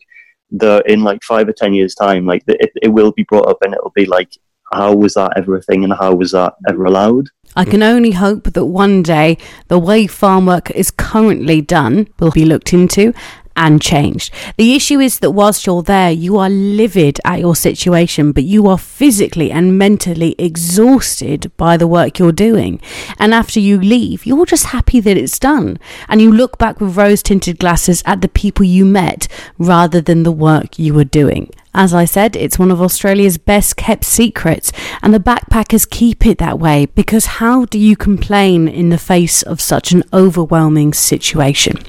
that 0.51 0.89
in 0.89 1.03
like 1.03 1.22
five 1.24 1.50
or 1.50 1.53
ten 1.53 1.74
years' 1.74 1.95
time, 1.95 2.25
like 2.25 2.43
it, 2.48 2.72
it 2.81 2.89
will 2.89 3.12
be 3.12 3.24
brought 3.24 3.50
up 3.50 3.57
and 3.62 3.74
it'll 3.74 3.91
be 3.95 4.05
like, 4.05 4.29
how 4.74 4.93
was 4.93 5.15
that 5.15 5.34
ever 5.36 5.57
a 5.57 5.62
thing 5.62 5.84
and 5.84 5.93
how 5.93 6.13
was 6.15 6.31
that 6.31 6.53
ever 6.69 6.86
allowed? 6.86 7.27
I 7.57 7.63
can 7.63 7.81
only 7.81 8.12
hope 8.12 8.51
that 8.53 8.65
one 8.65 9.01
day 9.01 9.38
the 9.69 9.79
way 9.79 10.07
farm 10.07 10.45
work 10.45 10.71
is 10.71 10.91
currently 10.91 11.62
done 11.62 12.07
will 12.19 12.31
be 12.31 12.43
looked 12.43 12.74
into 12.74 13.13
and 13.55 13.81
changed. 13.81 14.33
The 14.57 14.75
issue 14.75 15.00
is 15.00 15.19
that 15.19 15.31
whilst 15.31 15.65
you're 15.65 15.83
there, 15.83 16.12
you 16.12 16.38
are 16.38 16.50
livid 16.50 17.19
at 17.25 17.39
your 17.39 17.55
situation, 17.55 18.31
but 18.31 18.43
you 18.43 18.67
are 18.67 18.77
physically 18.77 19.51
and 19.51 19.77
mentally 19.77 20.35
exhausted 20.38 21.51
by 21.57 21.77
the 21.77 21.88
work 21.88 22.19
you're 22.19 22.31
doing. 22.31 22.81
And 23.17 23.33
after 23.33 23.59
you 23.59 23.79
leave, 23.79 24.25
you're 24.25 24.45
just 24.45 24.67
happy 24.67 25.00
that 25.00 25.17
it's 25.17 25.39
done. 25.39 25.79
And 26.07 26.21
you 26.21 26.31
look 26.31 26.57
back 26.57 26.79
with 26.79 26.97
rose 26.97 27.24
tinted 27.24 27.59
glasses 27.59 28.03
at 28.05 28.21
the 28.21 28.27
people 28.27 28.65
you 28.65 28.85
met 28.85 29.27
rather 29.57 30.01
than 30.01 30.24
the 30.24 30.31
work 30.31 30.77
you 30.77 30.93
were 30.93 31.03
doing. 31.03 31.51
As 31.77 31.93
I 31.93 32.05
said, 32.05 32.38
it's 32.38 32.57
one 32.57 32.71
of 32.71 32.81
Australia's 32.81 33.38
best 33.38 33.75
kept 33.75 34.05
secrets, 34.05 34.71
and 35.01 35.13
the 35.13 35.19
backpackers 35.19 35.89
keep 35.89 36.25
it 36.25 36.38
that 36.38 36.57
way 36.57 36.85
because 36.85 37.25
how 37.25 37.65
do 37.65 37.77
you 37.77 37.97
complain 37.97 38.69
in 38.69 38.89
the 38.89 38.97
face 38.97 39.41
of 39.41 39.59
such 39.59 39.91
an 39.91 40.03
overwhelming 40.13 40.93
situation? 40.93 41.79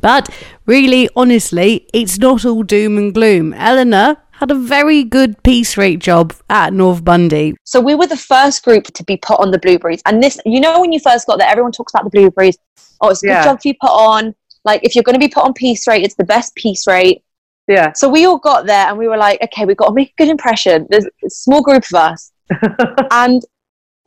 But 0.00 0.28
really, 0.66 1.08
honestly, 1.16 1.86
it's 1.92 2.18
not 2.18 2.44
all 2.44 2.62
doom 2.62 2.98
and 2.98 3.12
gloom. 3.14 3.52
Eleanor 3.54 4.16
had 4.32 4.50
a 4.52 4.54
very 4.54 5.02
good 5.02 5.42
piece 5.42 5.76
rate 5.76 5.98
job 5.98 6.32
at 6.48 6.72
North 6.72 7.04
Bundy. 7.04 7.54
So 7.64 7.80
we 7.80 7.94
were 7.96 8.06
the 8.06 8.16
first 8.16 8.64
group 8.64 8.84
to 8.84 9.02
be 9.04 9.16
put 9.16 9.40
on 9.40 9.50
the 9.50 9.58
blueberries. 9.58 10.00
And 10.06 10.22
this, 10.22 10.38
you 10.46 10.60
know, 10.60 10.80
when 10.80 10.92
you 10.92 11.00
first 11.00 11.26
got 11.26 11.38
there, 11.38 11.48
everyone 11.48 11.72
talks 11.72 11.92
about 11.92 12.04
the 12.04 12.10
blueberries. 12.10 12.56
Oh, 13.00 13.08
it's 13.08 13.22
a 13.24 13.26
good 13.26 13.32
Yeah. 13.32 13.44
job 13.44 13.60
for 13.60 13.68
you 13.68 13.74
put 13.80 13.90
on. 13.90 14.34
Like, 14.64 14.80
if 14.84 14.94
you're 14.94 15.02
going 15.02 15.14
to 15.14 15.20
be 15.20 15.28
put 15.28 15.44
on 15.44 15.52
piece 15.54 15.86
rate, 15.88 16.04
it's 16.04 16.14
the 16.14 16.24
best 16.24 16.54
piece 16.54 16.86
rate. 16.86 17.22
Yeah. 17.66 17.92
So 17.94 18.08
we 18.08 18.26
all 18.26 18.38
got 18.38 18.66
there 18.66 18.86
and 18.88 18.96
we 18.96 19.08
were 19.08 19.16
like, 19.16 19.42
okay, 19.42 19.64
we've 19.64 19.76
got 19.76 19.88
to 19.88 19.94
make 19.94 20.10
a 20.10 20.22
good 20.22 20.28
impression. 20.28 20.86
There's 20.88 21.04
a 21.06 21.30
small 21.30 21.60
group 21.62 21.84
of 21.92 21.94
us. 21.94 22.32
and 23.10 23.42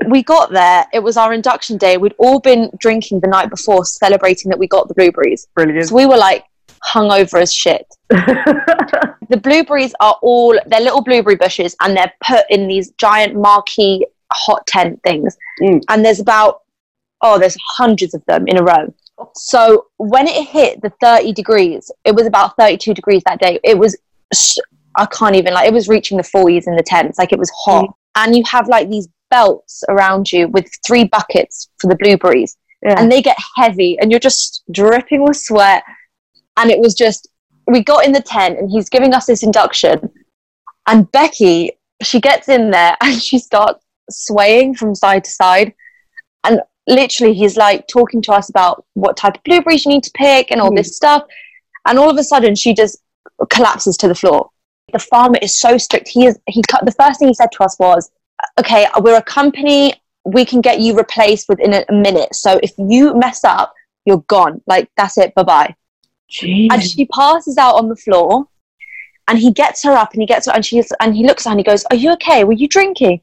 we 0.08 0.24
got 0.24 0.52
there. 0.52 0.86
It 0.94 1.00
was 1.00 1.18
our 1.18 1.34
induction 1.34 1.78
day. 1.78 1.98
We'd 1.98 2.16
all 2.18 2.40
been 2.40 2.72
drinking 2.78 3.20
the 3.20 3.28
night 3.28 3.50
before, 3.50 3.86
celebrating 3.86 4.50
that 4.50 4.60
we 4.60 4.68
got 4.68 4.88
the 4.88 4.94
blueberries. 4.94 5.48
Brilliant. 5.56 5.90
So 5.90 5.96
we 5.96 6.06
were 6.06 6.18
like 6.18 6.46
hungover 6.94 7.42
as 7.42 7.54
shit. 7.54 7.86
The 9.32 9.38
blueberries 9.38 9.94
are 10.02 10.18
all, 10.22 10.60
they're 10.68 10.82
little 10.82 11.02
blueberry 11.02 11.38
bushes 11.38 11.74
and 11.80 11.96
they're 11.96 12.12
put 12.22 12.44
in 12.50 12.68
these 12.68 12.92
giant 12.92 13.34
marquee 13.34 14.06
hot 14.34 14.68
tent 14.68 15.00
things. 15.06 15.38
Mm. 15.62 15.82
And 15.88 16.04
there's 16.04 16.20
about, 16.20 16.64
oh, 17.22 17.40
there's 17.40 17.56
hundreds 17.78 18.14
of 18.14 18.22
them 18.26 18.46
in 18.50 18.58
a 18.58 18.64
row. 18.64 18.94
So 19.34 19.86
when 19.96 20.28
it 20.28 20.50
hit 20.50 20.82
the 20.82 20.92
30 21.00 21.32
degrees, 21.32 21.90
it 22.04 22.14
was 22.14 22.28
about 22.28 22.58
32 22.58 22.94
degrees 22.94 23.24
that 23.26 23.40
day. 23.40 23.58
It 23.64 23.78
was, 23.78 23.98
I 24.98 25.06
can't 25.06 25.38
even, 25.38 25.54
like, 25.54 25.66
it 25.70 25.74
was 25.74 25.88
reaching 25.88 26.18
the 26.18 26.24
40s 26.24 26.68
in 26.68 26.76
the 26.76 26.84
tents. 26.84 27.18
Like, 27.18 27.32
it 27.32 27.40
was 27.40 27.52
hot. 27.64 27.88
And 28.18 28.36
you 28.36 28.44
have 28.52 28.68
like 28.68 28.90
these 28.90 29.08
belts 29.32 29.84
around 29.90 30.32
you 30.32 30.48
with 30.50 30.70
three 30.86 31.06
buckets 31.06 31.70
for 31.80 31.88
the 31.90 31.96
blueberries. 31.96 32.58
Yeah. 32.84 32.96
and 33.00 33.12
they 33.12 33.22
get 33.22 33.38
heavy 33.58 33.98
and 34.00 34.10
you're 34.12 34.20
just 34.20 34.64
dripping 34.72 35.22
with 35.24 35.38
sweat. 35.38 35.84
And 36.58 36.70
it 36.72 36.80
was 36.80 36.94
just 36.96 37.28
we 37.68 37.84
got 37.84 38.06
in 38.06 38.12
the 38.12 38.22
tent 38.22 38.58
and 38.60 38.70
he's 38.72 38.90
giving 38.90 39.14
us 39.14 39.26
this 39.28 39.44
induction. 39.44 40.10
And 40.88 41.12
becky 41.12 41.74
she 42.04 42.20
gets 42.20 42.50
in 42.50 42.72
there 42.72 42.98
and 43.02 43.22
she 43.22 43.38
starts 43.38 43.84
swaying 44.10 44.76
from 44.76 44.96
side 44.96 45.24
to 45.26 45.30
side. 45.30 45.74
And 46.44 46.62
literally 46.88 47.34
he's 47.36 47.56
like 47.56 47.88
talking 47.88 48.22
to 48.24 48.32
us 48.34 48.50
about 48.50 48.84
what 48.96 49.16
type 49.16 49.36
of 49.36 49.44
blueberries 49.44 49.86
you 49.86 49.92
need 49.92 50.04
to 50.04 50.12
pick 50.16 50.50
and 50.52 50.60
all 50.60 50.72
Mm. 50.72 50.78
this 50.78 50.96
stuff. 50.96 51.24
And 51.88 52.00
all 52.00 52.10
of 52.10 52.18
a 52.18 52.24
sudden 52.24 52.56
she 52.56 52.74
just 52.74 52.98
collapses 53.50 53.96
to 53.98 54.08
the 54.08 54.16
floor. 54.16 54.50
The 54.92 54.98
farmer 55.00 55.38
is 55.42 55.60
so 55.60 55.78
strict. 55.78 56.08
He 56.08 56.26
is 56.26 56.40
he 56.48 56.64
cut 56.68 56.84
the 56.86 56.92
first 56.92 57.20
thing 57.20 57.28
he 57.28 57.34
said 57.36 57.52
to 57.54 57.64
us 57.64 57.78
was 57.80 58.10
okay 58.60 58.88
we're 59.00 59.18
a 59.18 59.22
company 59.22 59.94
we 60.26 60.46
can 60.46 60.62
get 60.62 60.80
you 60.80 60.96
replaced 60.96 61.50
within 61.50 61.74
a, 61.74 61.94
minute. 61.94 62.36
So 62.36 62.60
if 62.62 62.72
you 62.78 63.16
mess 63.16 63.44
up, 63.44 63.74
you're 64.06 64.24
gone. 64.28 64.62
Like 64.68 64.90
that's 64.98 65.18
it. 65.18 65.34
Bye 65.36 65.44
bye. 65.44 65.76
And 66.72 66.82
she 66.82 67.06
passes 67.06 67.58
out 67.58 67.76
on 67.76 67.90
the 67.90 67.96
floor, 67.96 68.46
and 69.28 69.38
he 69.38 69.52
gets 69.52 69.84
her 69.84 69.92
up, 69.92 70.14
and 70.14 70.22
he 70.22 70.26
gets 70.26 70.46
her, 70.46 70.54
and 70.54 70.66
she's, 70.66 70.92
and 71.00 71.16
he 71.16 71.26
looks 71.26 71.46
at 71.46 71.50
her, 71.50 71.52
and 71.52 71.60
he 71.60 71.64
goes, 71.64 71.84
"Are 71.92 71.96
you 71.96 72.12
okay? 72.14 72.44
Were 72.44 72.54
you 72.54 72.68
drinking?" 72.68 73.22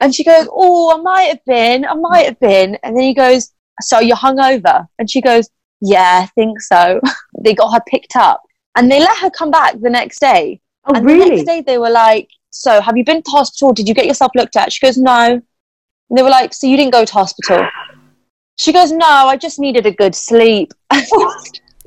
And 0.00 0.14
she 0.14 0.24
goes, 0.24 0.48
"Oh, 0.50 0.96
I 0.98 1.02
might 1.02 1.28
have 1.28 1.44
been. 1.44 1.84
I 1.84 1.94
might 1.94 2.26
have 2.26 2.40
been." 2.40 2.76
And 2.82 2.96
then 2.96 3.02
he 3.02 3.14
goes, 3.14 3.52
"So 3.82 4.00
you're 4.00 4.16
hungover?" 4.16 4.86
And 4.98 5.10
she 5.10 5.20
goes, 5.20 5.50
"Yeah, 5.80 6.20
I 6.22 6.26
think 6.34 6.60
so." 6.60 7.00
they 7.40 7.54
got 7.54 7.72
her 7.72 7.82
picked 7.86 8.16
up, 8.16 8.42
and 8.76 8.90
they 8.90 9.00
let 9.00 9.18
her 9.18 9.30
come 9.30 9.50
back 9.50 9.78
the 9.80 9.90
next 9.90 10.20
day. 10.20 10.60
oh, 10.86 10.94
and 10.94 11.08
the 11.08 11.14
next 11.14 11.44
day 11.44 11.60
they 11.60 11.78
were 11.78 11.90
like, 11.90 12.30
"So 12.56 12.80
have 12.80 12.96
you 12.96 13.04
been 13.04 13.22
to 13.22 13.30
hospital? 13.30 13.72
Did 13.72 13.88
you 13.88 13.94
get 13.94 14.06
yourself 14.06 14.32
looked 14.34 14.56
at?" 14.56 14.72
She 14.72 14.84
goes, 14.84 14.96
"No." 14.96 15.40
And 16.08 16.18
they 16.18 16.22
were 16.22 16.30
like, 16.30 16.54
"So 16.54 16.66
you 16.66 16.76
didn't 16.76 16.92
go 16.92 17.04
to 17.04 17.12
hospital?" 17.12 17.66
She 18.56 18.72
goes, 18.72 18.90
"No, 18.90 19.06
I 19.06 19.36
just 19.36 19.58
needed 19.58 19.86
a 19.86 19.92
good 19.92 20.14
sleep." 20.14 20.72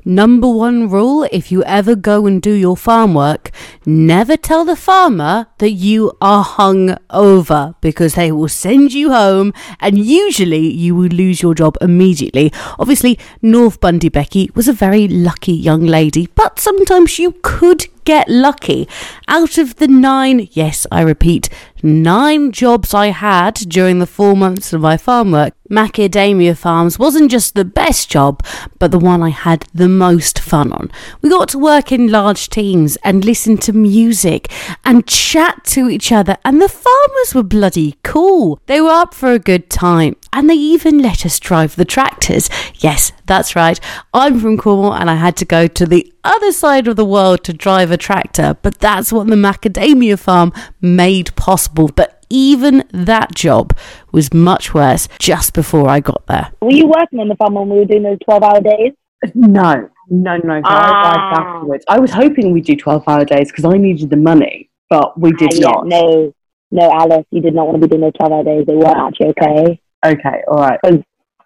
Number 0.04 0.48
one 0.48 0.88
rule 0.88 1.28
if 1.30 1.52
you 1.52 1.62
ever 1.64 1.94
go 1.94 2.24
and 2.24 2.40
do 2.40 2.52
your 2.52 2.76
farm 2.76 3.12
work, 3.12 3.50
never 3.84 4.34
tell 4.34 4.64
the 4.64 4.74
farmer 4.74 5.48
that 5.58 5.72
you 5.72 6.12
are 6.22 6.42
hung 6.42 6.96
over 7.10 7.74
because 7.82 8.14
they 8.14 8.32
will 8.32 8.48
send 8.48 8.94
you 8.94 9.12
home 9.12 9.52
and 9.78 9.98
usually 9.98 10.72
you 10.72 10.94
will 10.94 11.10
lose 11.10 11.42
your 11.42 11.54
job 11.54 11.76
immediately. 11.82 12.50
Obviously, 12.78 13.18
North 13.42 13.78
Bundy 13.80 14.08
Becky 14.08 14.50
was 14.54 14.68
a 14.68 14.72
very 14.72 15.06
lucky 15.06 15.52
young 15.52 15.84
lady, 15.84 16.28
but 16.34 16.58
sometimes 16.58 17.18
you 17.18 17.32
could 17.42 17.86
get 18.04 18.28
lucky. 18.28 18.88
Out 19.28 19.58
of 19.58 19.76
the 19.76 19.88
nine, 19.88 20.48
yes, 20.52 20.86
I 20.90 21.02
repeat, 21.02 21.48
nine 21.82 22.52
jobs 22.52 22.94
I 22.94 23.08
had 23.08 23.54
during 23.54 23.98
the 23.98 24.06
four 24.06 24.36
months 24.36 24.72
of 24.72 24.80
my 24.80 24.96
farm 24.96 25.32
work, 25.32 25.54
Macadamia 25.70 26.56
Farms 26.56 26.98
wasn't 26.98 27.30
just 27.30 27.54
the 27.54 27.64
best 27.64 28.10
job, 28.10 28.44
but 28.80 28.90
the 28.90 28.98
one 28.98 29.22
I 29.22 29.28
had 29.28 29.66
the 29.72 29.88
most 29.88 30.40
fun 30.40 30.72
on. 30.72 30.90
We 31.22 31.28
got 31.28 31.48
to 31.50 31.58
work 31.58 31.92
in 31.92 32.08
large 32.08 32.48
teams 32.48 32.96
and 33.04 33.24
listen 33.24 33.56
to 33.58 33.72
music 33.72 34.50
and 34.84 35.06
chat 35.06 35.64
to 35.66 35.88
each 35.88 36.10
other, 36.10 36.36
and 36.44 36.60
the 36.60 36.68
farmers 36.68 37.34
were 37.34 37.44
bloody 37.44 37.96
cool. 38.02 38.60
They 38.66 38.80
were 38.80 38.90
up 38.90 39.14
for 39.14 39.32
a 39.32 39.38
good 39.38 39.70
time, 39.70 40.16
and 40.32 40.48
they 40.48 40.54
even 40.54 40.98
let 40.98 41.24
us 41.26 41.38
drive 41.40 41.76
the 41.76 41.84
tractors. 41.84 42.48
Yes, 42.76 43.12
that's 43.26 43.56
right. 43.56 43.78
I'm 44.14 44.38
from 44.40 44.56
Cornwall, 44.58 44.94
and 44.94 45.10
I 45.10 45.14
had 45.16 45.36
to 45.38 45.44
go 45.44 45.66
to 45.66 45.86
the 45.86 46.12
other 46.24 46.52
side 46.52 46.86
of 46.88 46.96
the 46.96 47.04
world 47.04 47.44
to 47.44 47.52
drive 47.52 47.90
a 47.90 47.96
tractor, 47.96 48.56
but 48.62 48.78
that's 48.78 49.12
what 49.12 49.26
the 49.26 49.36
macadamia 49.36 50.18
farm 50.18 50.52
made 50.80 51.34
possible. 51.36 51.88
But 51.94 52.24
even 52.30 52.84
that 52.92 53.34
job 53.34 53.76
was 54.12 54.32
much 54.32 54.72
worse 54.72 55.08
just 55.18 55.52
before 55.52 55.88
I 55.88 56.00
got 56.00 56.26
there. 56.26 56.52
Were 56.60 56.70
you 56.72 56.86
working 56.86 57.18
on 57.20 57.28
the 57.28 57.34
farm 57.36 57.54
when 57.54 57.68
we 57.68 57.78
were 57.78 57.84
doing 57.84 58.04
those 58.04 58.18
12 58.24 58.42
hour 58.42 58.60
days? 58.60 58.92
No, 59.34 59.88
no, 60.08 60.36
no. 60.36 60.60
So 60.62 60.68
I 60.68 60.90
arrived 60.90 61.34
Ah. 61.34 61.56
afterwards. 61.56 61.84
I 61.88 61.98
was 61.98 62.10
hoping 62.12 62.52
we'd 62.52 62.64
do 62.64 62.76
12 62.76 63.02
hour 63.06 63.24
days 63.24 63.50
because 63.50 63.64
I 63.64 63.76
needed 63.76 64.10
the 64.10 64.16
money. 64.16 64.68
but 64.88 65.16
we 65.20 65.30
did 65.32 65.50
Ah, 65.52 65.56
yeah, 65.56 65.68
not. 65.68 65.86
No, 65.86 66.32
no, 66.72 66.90
Alice, 66.92 67.24
you 67.30 67.40
did 67.40 67.54
not 67.54 67.66
want 67.68 67.80
to 67.80 67.86
be 67.86 67.90
doing 67.90 68.00
those 68.00 68.12
12 68.18 68.32
hour 68.32 68.42
days. 68.42 68.66
They 68.66 68.74
weren't 68.74 68.96
actually 68.96 69.28
okay. 69.38 69.80
Okay, 70.04 70.42
all 70.48 70.58
right. 70.58 70.80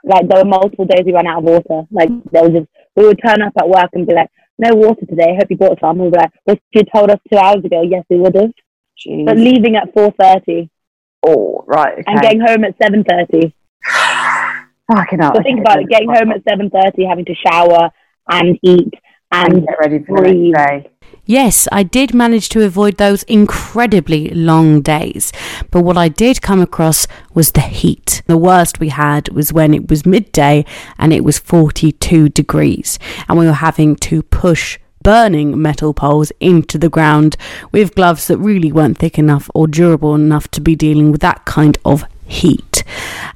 Like, 0.07 0.29
there 0.29 0.45
were 0.45 0.49
multiple 0.49 0.85
days 0.85 1.05
we 1.05 1.13
ran 1.13 1.27
out 1.27 1.39
of 1.39 1.45
water. 1.45 1.87
Like, 1.91 2.11
there 2.31 2.43
was 2.43 2.53
just, 2.53 2.69
we 2.95 3.07
would 3.07 3.21
turn 3.25 3.43
up 3.43 3.55
at 3.59 3.69
work 3.69 3.91
and 3.95 4.07
be 4.07 4.15
like, 4.15 4.31
no 4.59 4.75
water 4.75 5.07
today. 5.07 5.37
Hope 5.39 5.51
you 5.51 5.57
bought 5.57 5.81
some. 5.81 5.99
We 5.99 6.05
were 6.05 6.19
like, 6.19 6.31
well, 6.47 6.57
you 6.73 6.83
told 6.95 7.11
us 7.11 7.19
two 7.31 7.39
hours 7.39 7.65
ago. 7.65 7.83
Yes, 7.83 8.05
we 8.09 8.19
would 8.19 8.35
have. 8.37 8.53
Jeez. 8.99 9.27
But 9.27 9.39
leaving 9.39 9.77
at 9.77 9.95
4.30 9.95 10.69
oh, 11.27 11.65
right. 11.67 11.95
Okay. 11.95 12.05
and 12.07 12.21
getting 12.21 12.41
home 12.41 12.65
at 12.65 12.79
7.30. 12.79 13.53
Fucking 14.93 15.19
hell. 15.19 15.33
So 15.35 15.43
think 15.43 15.61
about 15.61 15.81
it, 15.81 15.89
getting 15.89 16.09
home 16.09 16.31
at 16.31 16.45
7.30, 16.45 17.09
having 17.09 17.25
to 17.25 17.35
shower 17.35 17.91
and 18.29 18.59
eat 18.63 18.93
and 19.35 19.55
and 19.55 19.67
get 19.67 19.79
ready 19.79 19.99
for 20.05 20.21
the 20.23 20.33
next 20.33 20.67
day. 20.67 20.91
Yes, 21.26 21.67
I 21.73 21.85
did 21.85 22.12
manage 22.12 22.50
to 22.50 22.64
avoid 22.64 22.99
those 22.99 23.23
incredibly 23.23 24.29
long 24.29 24.83
days, 24.83 25.33
but 25.71 25.81
what 25.81 25.97
I 25.97 26.09
did 26.09 26.43
come 26.43 26.61
across 26.61 27.07
was 27.33 27.53
the 27.53 27.62
heat. 27.62 28.23
The 28.26 28.37
worst 28.37 28.79
we 28.79 28.91
had 28.91 29.31
was 29.31 29.50
when 29.50 29.73
it 29.73 29.88
was 29.88 30.05
midday 30.05 30.67
and 30.99 31.14
it 31.14 31.25
was 31.25 31.38
42 31.38 32.29
degrees, 32.29 32.99
and 33.26 33.38
we 33.38 33.47
were 33.47 33.53
having 33.53 33.97
to 33.97 34.23
push 34.23 34.79
burning 35.03 35.61
metal 35.61 35.95
poles 35.95 36.33
into 36.41 36.76
the 36.79 36.88
ground 36.91 37.37
with 37.73 37.95
gloves 37.95 38.26
that 38.26 38.38
really 38.38 38.73
weren't 38.73 38.99
thick 38.99 39.19
enough 39.19 39.50
or 39.55 39.67
durable 39.67 40.14
enough 40.14 40.49
to 40.49 40.61
be 40.61 40.75
dealing 40.75 41.12
with 41.12 41.21
that 41.21 41.45
kind 41.45 41.79
of 41.85 42.05
heat. 42.26 42.74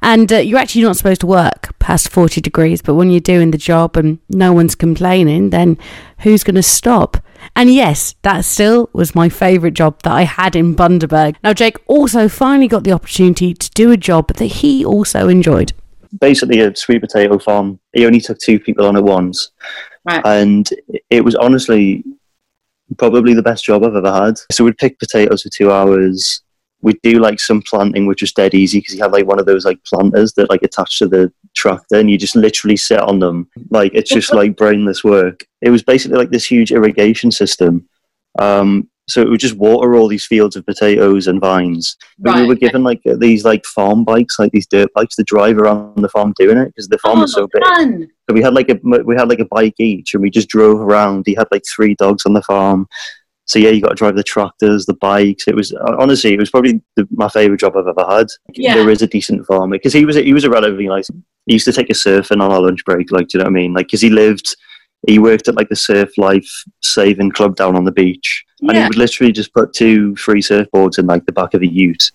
And 0.01 0.31
uh, 0.31 0.37
you're 0.37 0.59
actually 0.59 0.83
not 0.83 0.97
supposed 0.97 1.21
to 1.21 1.27
work 1.27 1.77
past 1.79 2.09
40 2.09 2.41
degrees, 2.41 2.81
but 2.81 2.95
when 2.95 3.09
you're 3.11 3.19
doing 3.19 3.51
the 3.51 3.57
job 3.57 3.97
and 3.97 4.19
no 4.29 4.53
one's 4.53 4.75
complaining, 4.75 5.49
then 5.49 5.77
who's 6.19 6.43
going 6.43 6.55
to 6.55 6.63
stop? 6.63 7.17
And 7.55 7.69
yes, 7.73 8.15
that 8.23 8.45
still 8.45 8.89
was 8.93 9.15
my 9.15 9.29
favourite 9.29 9.73
job 9.73 10.01
that 10.03 10.11
I 10.13 10.23
had 10.23 10.55
in 10.55 10.75
Bundaberg. 10.75 11.35
Now, 11.43 11.53
Jake 11.53 11.77
also 11.87 12.27
finally 12.27 12.67
got 12.67 12.83
the 12.83 12.91
opportunity 12.91 13.53
to 13.53 13.69
do 13.71 13.91
a 13.91 13.97
job 13.97 14.27
that 14.35 14.45
he 14.45 14.83
also 14.85 15.27
enjoyed. 15.29 15.73
basically 16.19 16.59
a 16.59 16.75
sweet 16.75 16.99
potato 17.01 17.37
farm. 17.37 17.79
He 17.93 18.05
only 18.05 18.19
took 18.19 18.39
two 18.39 18.59
people 18.59 18.85
on 18.85 18.97
at 18.97 19.03
once, 19.03 19.51
Right. 20.05 20.21
and 20.25 20.67
it 21.09 21.23
was 21.23 21.35
honestly 21.35 22.03
probably 22.97 23.33
the 23.35 23.43
best 23.43 23.63
job 23.65 23.83
I've 23.83 23.95
ever 23.95 24.11
had. 24.11 24.39
So 24.51 24.63
we'd 24.63 24.77
pick 24.77 24.97
potatoes 24.99 25.43
for 25.43 25.49
two 25.49 25.71
hours. 25.71 26.41
We'd 26.81 27.01
do 27.03 27.19
like 27.19 27.39
some 27.39 27.61
planting, 27.61 28.07
which 28.07 28.21
was 28.21 28.31
dead 28.31 28.53
easy 28.53 28.79
because 28.79 28.95
you 28.95 29.01
had 29.01 29.11
like 29.11 29.25
one 29.25 29.39
of 29.39 29.45
those 29.45 29.65
like 29.65 29.83
planters 29.83 30.33
that 30.33 30.49
like 30.49 30.63
attached 30.63 30.99
to 30.99 31.07
the 31.07 31.31
tractor, 31.55 31.97
and 31.97 32.09
you 32.09 32.17
just 32.17 32.35
literally 32.35 32.77
sit 32.77 32.99
on 32.99 33.19
them. 33.19 33.49
Like 33.69 33.93
it's 33.93 34.09
just 34.09 34.33
like 34.33 34.55
brainless 34.55 35.03
work. 35.03 35.45
It 35.61 35.69
was 35.69 35.83
basically 35.83 36.17
like 36.17 36.29
this 36.29 36.49
huge 36.49 36.71
irrigation 36.71 37.31
system. 37.31 37.87
Um, 38.37 38.89
so 39.09 39.21
it 39.21 39.29
would 39.29 39.39
just 39.39 39.55
water 39.55 39.95
all 39.95 40.07
these 40.07 40.25
fields 40.25 40.55
of 40.55 40.65
potatoes 40.65 41.25
and 41.25 41.41
vines. 41.41 41.97
But 42.19 42.35
we 42.35 42.47
were 42.47 42.55
given 42.55 42.83
like 42.83 43.01
these 43.17 43.43
like 43.43 43.65
farm 43.65 44.03
bikes, 44.03 44.37
like 44.37 44.51
these 44.51 44.67
dirt 44.67 44.89
bikes, 44.93 45.15
to 45.15 45.23
drive 45.23 45.57
around 45.57 45.95
the 45.97 46.09
farm 46.09 46.33
doing 46.37 46.59
it 46.59 46.67
because 46.67 46.87
the 46.87 46.99
farm 46.99 47.19
was 47.19 47.33
so 47.33 47.47
big. 47.51 47.63
fun. 47.63 48.07
So 48.29 48.35
we 48.35 48.43
had 48.43 48.53
like 48.53 48.69
a 48.69 48.79
we 48.83 49.15
had 49.15 49.27
like 49.27 49.39
a 49.39 49.45
bike 49.45 49.79
each, 49.79 50.13
and 50.13 50.21
we 50.21 50.29
just 50.29 50.47
drove 50.47 50.79
around. 50.79 51.23
He 51.25 51.33
had 51.33 51.47
like 51.51 51.63
three 51.75 51.95
dogs 51.95 52.25
on 52.27 52.33
the 52.33 52.43
farm. 52.43 52.87
So 53.49 53.57
yeah, 53.57 53.69
you 53.69 53.81
got 53.81 53.89
to 53.89 53.95
drive 53.95 54.15
the 54.15 54.21
tractors, 54.21 54.85
the 54.85 54.93
bikes. 54.93 55.47
It 55.47 55.55
was 55.55 55.73
honestly, 55.73 56.33
it 56.33 56.39
was 56.39 56.51
probably 56.51 56.83
the, 56.95 57.07
my 57.09 57.27
favorite 57.27 57.59
job 57.59 57.75
I've 57.75 57.87
ever 57.87 58.05
had. 58.07 58.27
Yeah. 58.53 58.75
There 58.75 58.91
is 58.91 59.01
a 59.01 59.07
decent 59.07 59.43
farmer 59.47 59.75
because 59.75 59.91
he 59.91 60.05
was 60.05 60.17
a, 60.17 60.21
he 60.21 60.33
was 60.33 60.43
a 60.43 60.51
relatively 60.51 60.87
nice. 60.87 61.09
He 61.47 61.53
used 61.53 61.65
to 61.65 61.73
take 61.73 61.89
a 61.89 61.93
surfing 61.93 62.43
on 62.43 62.51
our 62.51 62.61
lunch 62.61 62.85
break, 62.85 63.11
like 63.11 63.27
do 63.27 63.39
you 63.39 63.43
know 63.43 63.49
what 63.49 63.57
I 63.57 63.61
mean? 63.61 63.73
Like 63.73 63.87
because 63.87 64.01
he 64.01 64.11
lived, 64.11 64.55
he 65.07 65.17
worked 65.17 65.47
at 65.47 65.55
like 65.55 65.67
the 65.67 65.75
Surf 65.75 66.15
Life 66.19 66.47
Saving 66.83 67.31
Club 67.31 67.55
down 67.55 67.75
on 67.75 67.85
the 67.85 67.91
beach, 67.91 68.45
and 68.61 68.77
he 68.77 68.83
would 68.83 68.97
literally 68.97 69.31
just 69.31 69.51
put 69.55 69.73
two 69.73 70.15
free 70.15 70.43
surfboards 70.43 70.99
in 70.99 71.07
like 71.07 71.25
the 71.25 71.31
back 71.31 71.55
of 71.55 71.63
a 71.63 71.67
ute. 71.67 72.11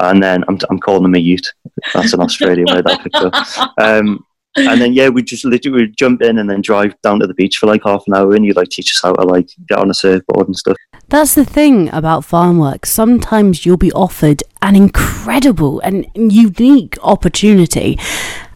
And 0.00 0.20
then 0.20 0.42
I'm, 0.48 0.58
I'm 0.68 0.80
calling 0.80 1.04
them 1.04 1.14
a 1.14 1.18
ute. 1.18 1.46
That's 1.94 2.12
an 2.12 2.22
Australian 2.22 2.66
word 2.72 2.88
I 2.88 2.96
picked 3.00 3.14
up. 3.14 3.34
Um, 3.78 4.24
and 4.56 4.80
then 4.80 4.92
yeah, 4.92 5.08
we 5.08 5.22
just 5.22 5.44
literally 5.44 5.82
would 5.82 5.96
jump 5.96 6.22
in 6.22 6.38
and 6.38 6.50
then 6.50 6.60
drive 6.60 7.00
down 7.02 7.20
to 7.20 7.26
the 7.26 7.34
beach 7.34 7.56
for 7.58 7.66
like 7.66 7.82
half 7.84 8.04
an 8.06 8.14
hour, 8.14 8.34
and 8.34 8.44
you 8.44 8.52
like 8.52 8.68
teach 8.68 8.92
us 8.92 9.00
how 9.02 9.12
to 9.12 9.22
like 9.22 9.48
get 9.68 9.78
on 9.78 9.90
a 9.90 9.94
surfboard 9.94 10.46
and 10.46 10.56
stuff. 10.56 10.76
That's 11.08 11.34
the 11.34 11.44
thing 11.44 11.88
about 11.92 12.24
farm 12.24 12.58
work. 12.58 12.86
Sometimes 12.86 13.66
you'll 13.66 13.76
be 13.76 13.92
offered 13.92 14.42
an 14.62 14.76
incredible 14.76 15.80
and 15.80 16.06
unique 16.14 16.96
opportunity, 17.02 17.98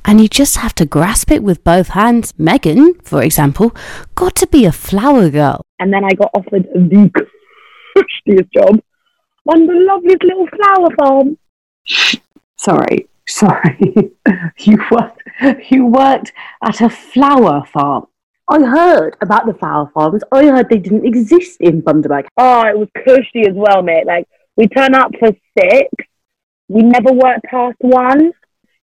and 0.04 0.20
you 0.20 0.28
just 0.28 0.56
have 0.58 0.74
to 0.76 0.86
grasp 0.86 1.30
it 1.30 1.42
with 1.42 1.64
both 1.64 1.88
hands. 1.88 2.34
Megan, 2.38 2.94
for 3.02 3.22
example, 3.22 3.74
got 4.14 4.34
to 4.36 4.46
be 4.46 4.64
a 4.64 4.72
flower 4.72 5.30
girl. 5.30 5.62
And 5.78 5.92
then 5.92 6.04
I 6.04 6.10
got 6.10 6.30
offered 6.34 6.64
the 6.74 7.10
cushiest 7.96 8.52
job 8.52 8.80
on 9.48 9.66
the 9.66 9.74
loveliest 9.74 10.22
little 10.22 10.48
flower 10.48 10.88
farm. 10.98 11.38
Sorry, 12.56 13.08
sorry. 13.28 14.12
you 14.58 14.78
worked. 14.90 15.22
You 15.70 15.86
worked 15.86 16.32
at 16.64 16.80
a 16.80 16.88
flower 16.90 17.64
farm. 17.72 18.06
I 18.48 18.60
heard 18.62 19.16
about 19.22 19.46
the 19.46 19.54
flower 19.54 19.90
farms. 19.94 20.22
I 20.30 20.44
heard 20.46 20.68
they 20.68 20.78
didn't 20.78 21.06
exist 21.06 21.56
in 21.60 21.80
Bundaberg. 21.82 22.26
Oh, 22.36 22.62
it 22.66 22.78
was 22.78 22.88
cushy 23.04 23.46
as 23.48 23.54
well, 23.54 23.82
mate. 23.82 24.06
Like, 24.06 24.28
we 24.56 24.68
turn 24.68 24.94
up 24.94 25.10
for 25.18 25.30
six. 25.58 25.88
We 26.68 26.82
never 26.82 27.12
worked 27.12 27.44
past 27.44 27.76
one. 27.80 28.32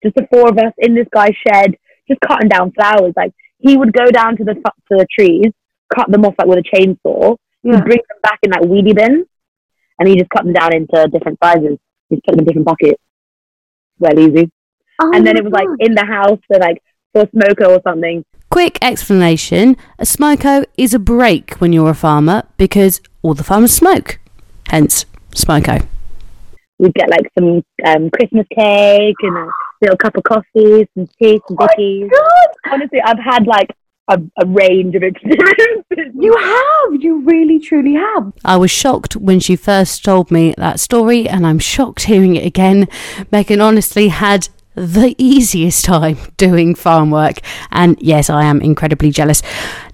Just 0.02 0.16
the 0.16 0.28
four 0.32 0.48
of 0.50 0.58
us 0.58 0.72
in 0.78 0.96
this 0.96 1.08
guy's 1.14 1.36
shed, 1.48 1.76
just 2.08 2.22
cutting 2.22 2.48
down 2.50 2.72
flowers. 2.72 3.14
Like, 3.18 3.34
he 3.58 3.76
would 3.76 3.92
go 3.92 4.06
down 4.06 4.38
to 4.38 4.44
the 4.46 4.54
to 4.54 4.62
the 4.92 5.06
trees, 5.14 5.52
cut 5.94 6.10
them 6.10 6.24
off 6.26 6.36
like 6.38 6.48
with 6.48 6.60
a 6.60 6.64
chainsaw, 6.64 7.36
Yeah. 7.64 7.76
he'd 7.76 7.84
bring 7.84 7.98
them 8.08 8.20
back 8.24 8.40
in 8.44 8.52
like 8.52 8.64
weedy 8.64 8.94
bins, 8.94 9.28
and 10.00 10.08
he 10.08 10.16
just 10.16 10.30
cut 10.30 10.46
them 10.46 10.54
down 10.54 10.74
into 10.74 11.08
different 11.12 11.38
sizes. 11.44 11.78
He'd 12.10 12.22
put 12.24 12.32
them 12.32 12.40
in 12.40 12.46
different 12.46 12.66
buckets. 12.66 13.02
Well, 14.00 14.18
easy. 14.18 14.52
Oh 15.02 15.12
and 15.14 15.26
then 15.26 15.38
it 15.38 15.44
was 15.44 15.54
like 15.54 15.68
in 15.80 15.96
the 15.96 16.06
house 16.06 16.40
for 16.48 16.58
like 16.60 16.82
for 17.14 17.22
a 17.22 17.28
smoko 17.28 17.78
or 17.78 17.82
something. 17.84 18.24
Quick 18.50 18.80
explanation 18.82 19.78
a 19.98 20.04
smoko 20.04 20.66
is 20.78 20.94
a 20.94 21.00
break 21.00 21.56
when 21.56 21.72
you're 21.72 21.90
a 21.90 21.94
farmer 21.94 22.44
because 22.58 23.02
all 23.22 23.34
the 23.34 23.44
farmers 23.44 23.74
smoke. 23.74 24.20
Hence, 24.68 25.06
smoko. 25.32 25.86
We'd 26.80 26.94
get 26.94 27.10
like 27.10 27.30
some 27.38 27.64
um, 27.86 28.10
Christmas 28.10 28.46
cake 28.56 29.16
and 29.22 29.38
a 29.38 29.52
little 29.82 29.98
cup 29.98 30.16
of 30.16 30.24
coffee, 30.24 30.88
some 30.96 31.08
tea, 31.22 31.40
some 31.48 31.58
bickies. 31.58 32.10
Honestly, 32.72 33.02
I've 33.04 33.20
had 33.20 33.48
like 33.48 33.70
a, 34.10 34.20
a 34.38 34.46
range 34.46 34.96
of 34.96 35.04
experiences. 35.12 36.14
You 36.20 36.36
have. 36.36 37.02
You 37.02 37.22
really, 37.22 37.60
truly 37.60 37.94
have. 37.94 38.34
I 38.44 38.58
was 38.58 38.72
shocked 38.72 39.16
when 39.16 39.40
she 39.40 39.56
first 39.56 40.04
told 40.04 40.32
me 40.32 40.54
that 40.58 40.80
story, 40.80 41.30
and 41.30 41.46
I'm 41.46 41.60
shocked 41.60 42.04
hearing 42.04 42.36
it 42.36 42.46
again. 42.46 42.88
Megan 43.32 43.62
honestly 43.62 44.10
had 44.10 44.50
the 44.76 45.16
easiest 45.18 45.86
time 45.86 46.18
doing 46.38 46.76
farm 46.76 47.12
work, 47.12 47.40
and 47.72 47.98
yes, 48.02 48.30
I 48.30 48.44
am 48.44 48.62
incredibly 48.62 49.12
jealous. 49.12 49.42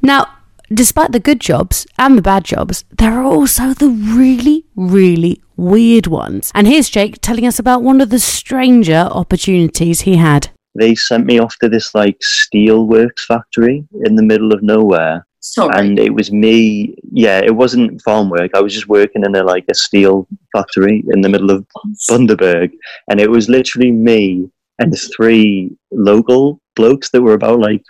Now, 0.02 0.28
despite 0.74 1.12
the 1.12 1.20
good 1.20 1.40
jobs 1.40 1.86
and 1.98 2.18
the 2.18 2.22
bad 2.22 2.46
jobs, 2.46 2.86
there 2.98 3.14
are 3.14 3.24
also 3.24 3.74
the 3.74 3.90
really, 3.90 4.66
really 4.76 5.42
weird 5.58 6.08
ones. 6.08 6.52
And 6.56 6.68
here's 6.68 6.90
Jake 6.90 7.20
telling 7.22 7.46
us 7.46 7.60
about 7.60 7.84
one 7.84 8.02
of 8.02 8.10
the 8.10 8.20
stranger 8.20 9.08
opportunities 9.12 10.02
he 10.02 10.18
had. 10.18 10.50
They 10.76 10.96
sent 10.96 11.26
me 11.26 11.40
off 11.40 11.58
to 11.60 11.70
this 11.70 11.96
like 11.96 12.18
steel 12.22 12.86
works 12.86 13.26
factory 13.26 13.86
in 14.06 14.16
the 14.16 14.24
middle 14.24 14.54
of 14.54 14.62
nowhere, 14.62 15.26
Sorry. 15.40 15.72
and 15.78 16.00
it 16.00 16.14
was 16.14 16.32
me. 16.32 16.96
Yeah, 17.12 17.40
it 17.40 17.56
wasn't 17.56 18.02
farm 18.02 18.30
work. 18.30 18.52
I 18.54 18.62
was 18.62 18.74
just 18.74 18.88
working 18.88 19.24
in 19.24 19.36
a 19.36 19.44
like 19.44 19.66
a 19.70 19.76
steel 19.76 20.28
factory 20.52 21.04
in 21.14 21.22
the 21.22 21.30
middle 21.30 21.52
of 21.52 21.66
Bundaberg, 22.10 22.72
and 23.10 23.20
it 23.20 23.30
was 23.30 23.50
literally 23.50 23.92
me 23.92 24.50
and 24.80 24.94
three 25.16 25.72
local 25.92 26.60
blokes 26.76 27.10
that 27.12 27.22
were 27.22 27.34
about 27.34 27.60
like 27.60 27.84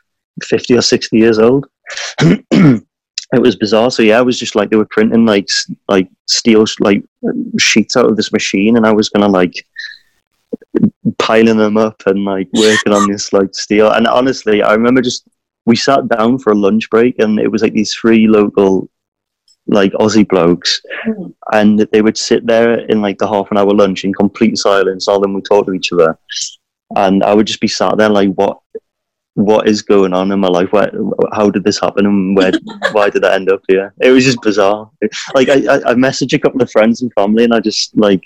fifty 0.44 0.76
or 0.78 0.82
sixty 0.82 1.18
years 1.18 1.40
old. 1.40 1.66
it 3.34 3.42
was 3.42 3.56
bizarre. 3.56 3.92
So 3.92 4.04
yeah, 4.04 4.20
I 4.20 4.22
was 4.22 4.40
just 4.40 4.56
like 4.56 4.70
they 4.70 4.78
were 4.78 4.88
printing 4.92 5.26
like 5.26 5.50
like 5.88 6.08
steel 6.28 6.66
like 6.80 7.04
sheets 7.60 7.98
out 7.98 8.10
of 8.10 8.16
this 8.16 8.32
machine, 8.32 8.78
and 8.78 8.86
I 8.86 8.94
was 8.94 9.10
gonna 9.10 9.28
like 9.28 9.66
piling 11.18 11.58
them 11.58 11.78
up 11.78 12.02
and 12.06 12.24
like 12.26 12.48
working 12.54 12.94
on 12.94 13.10
this 13.12 13.32
like 13.34 13.54
steel. 13.54 13.92
And 13.92 14.08
honestly, 14.08 14.62
I 14.62 14.74
remember 14.74 15.02
just 15.02 15.28
we 15.66 15.76
sat 15.76 16.08
down 16.10 16.38
for 16.40 16.52
a 16.54 16.56
lunch 16.56 16.90
break, 16.90 17.20
and 17.20 17.40
it 17.40 17.52
was 17.52 17.62
like 17.62 17.74
these 17.74 17.94
three 17.94 18.28
local 18.28 18.90
like 19.68 19.92
Aussie 19.94 20.28
blokes, 20.28 20.82
Mm. 21.08 21.34
and 21.54 21.80
they 21.92 22.02
would 22.02 22.18
sit 22.18 22.46
there 22.46 22.80
in 22.92 23.02
like 23.02 23.18
the 23.18 23.28
half 23.28 23.50
an 23.52 23.58
hour 23.58 23.74
lunch 23.74 24.04
in 24.04 24.14
complete 24.14 24.58
silence. 24.58 25.08
All 25.08 25.18
of 25.18 25.22
them 25.24 25.34
would 25.34 25.46
talk 25.46 25.66
to 25.66 25.74
each 25.74 25.92
other, 25.92 26.18
and 26.96 27.24
I 27.24 27.34
would 27.34 27.48
just 27.48 27.62
be 27.62 27.68
sat 27.68 27.98
there 27.98 28.10
like, 28.10 28.30
what, 28.34 28.60
what 29.34 29.68
is 29.68 29.82
going 29.82 30.14
on 30.14 30.32
in 30.32 30.40
my 30.40 30.48
life? 30.48 30.72
Where, 30.72 30.92
how 31.34 31.50
did 31.50 31.64
this 31.64 31.80
happen, 31.80 32.06
and 32.06 32.38
where, 32.38 32.52
why 32.92 33.10
did 33.10 33.26
I 33.26 33.34
end 33.36 33.52
up 33.52 33.62
here? 33.68 33.92
It 34.02 34.12
was 34.12 34.24
just 34.24 34.42
bizarre. 34.42 34.90
Like 35.34 35.50
I, 35.50 35.66
I, 35.66 35.92
I 35.92 35.94
messaged 35.96 36.34
a 36.34 36.40
couple 36.40 36.62
of 36.62 36.70
friends 36.72 37.02
and 37.02 37.12
family, 37.14 37.44
and 37.44 37.54
I 37.54 37.60
just 37.60 37.98
like 37.98 38.24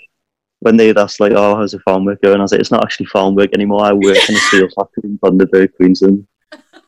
when 0.60 0.76
they'd 0.76 0.96
asked 0.98 1.20
like, 1.20 1.32
oh, 1.34 1.56
how's 1.56 1.72
the 1.72 1.80
farm 1.80 2.04
work 2.04 2.22
going? 2.22 2.38
I 2.38 2.42
was 2.42 2.52
like, 2.52 2.60
it's 2.60 2.70
not 2.70 2.84
actually 2.84 3.06
farm 3.06 3.34
work 3.34 3.50
anymore. 3.54 3.84
I 3.84 3.92
work 3.92 4.28
in 4.28 4.36
a 4.36 4.38
steel 4.38 4.68
factory 4.76 5.04
in 5.04 5.18
Bundaberg, 5.18 5.74
Queensland, 5.76 6.26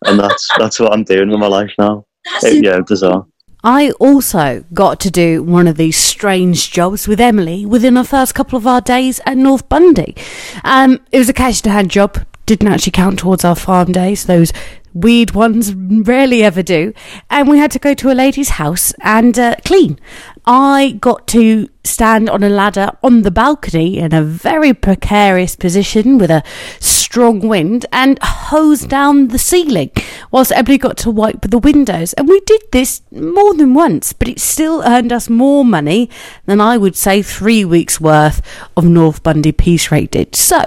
and 0.06 0.18
that's 0.18 0.48
that's 0.58 0.78
what 0.78 0.92
I'm 0.92 1.04
doing 1.04 1.28
with 1.30 1.40
my 1.40 1.48
life 1.48 1.72
now. 1.78 2.06
It- 2.42 2.64
yeah, 2.64 2.80
bizarre. 2.80 3.26
I 3.64 3.92
also 4.00 4.64
got 4.74 4.98
to 5.00 5.11
do 5.11 5.40
one 5.40 5.68
of 5.68 5.76
these 5.76 5.96
strange 5.96 6.72
jobs 6.72 7.06
with 7.06 7.20
Emily 7.20 7.64
within 7.64 7.94
the 7.94 8.02
first 8.02 8.35
couple 8.35 8.56
of 8.56 8.66
our 8.66 8.80
days 8.80 9.20
at 9.24 9.37
North 9.37 9.68
Bundy. 9.68 10.16
Um, 10.64 10.98
it 11.12 11.18
was 11.18 11.28
a 11.28 11.32
cash 11.32 11.61
to 11.61 11.70
hand 11.70 11.88
job, 11.92 12.26
didn't 12.44 12.66
actually 12.66 12.90
count 12.90 13.20
towards 13.20 13.44
our 13.44 13.54
farm 13.54 13.92
days, 13.92 14.26
those 14.26 14.52
weird 14.94 15.33
ones 15.33 15.74
rarely 15.74 16.42
ever 16.42 16.62
do. 16.62 16.92
And 17.31 17.48
we 17.48 17.59
had 17.59 17.70
to 17.72 17.78
go 17.78 17.94
to 17.94 18.11
a 18.11 18.14
lady's 18.14 18.50
house 18.50 18.92
and 19.00 19.38
uh, 19.38 19.57
clean. 19.64 19.98
I 20.44 20.96
got 21.00 21.26
to 21.28 21.68
stand 21.85 22.28
on 22.31 22.42
a 22.42 22.48
ladder 22.48 22.90
on 23.02 23.22
the 23.22 23.31
balcony 23.31 23.98
in 23.98 24.12
a 24.12 24.22
very 24.22 24.72
precarious 24.72 25.57
position 25.57 26.18
with 26.18 26.31
a 26.31 26.42
strong 26.81 27.40
wind 27.40 27.87
and 27.92 28.18
hose 28.22 28.83
down 28.83 29.28
the 29.28 29.38
ceiling 29.38 29.90
whilst 30.31 30.52
Emily 30.52 30.78
got 30.78 30.96
to 30.98 31.11
wipe 31.11 31.42
the 31.42 31.59
windows. 31.59 32.12
And 32.14 32.28
we 32.28 32.40
did 32.40 32.62
this 32.72 33.02
more 33.11 33.55
than 33.55 33.74
once, 33.74 34.12
but 34.12 34.28
it 34.28 34.40
still 34.40 34.83
earned 34.85 35.12
us 35.12 35.28
more 35.28 35.64
money 35.64 36.09
than 36.46 36.61
I 36.61 36.76
would 36.76 36.96
say 36.96 37.22
three 37.22 37.64
weeks 37.64 38.00
worth 38.00 38.40
of 38.76 38.85
North 38.85 39.22
Bundy 39.22 39.52
Piece 39.52 39.90
Rate 39.90 40.12
did. 40.12 40.35
So, 40.35 40.64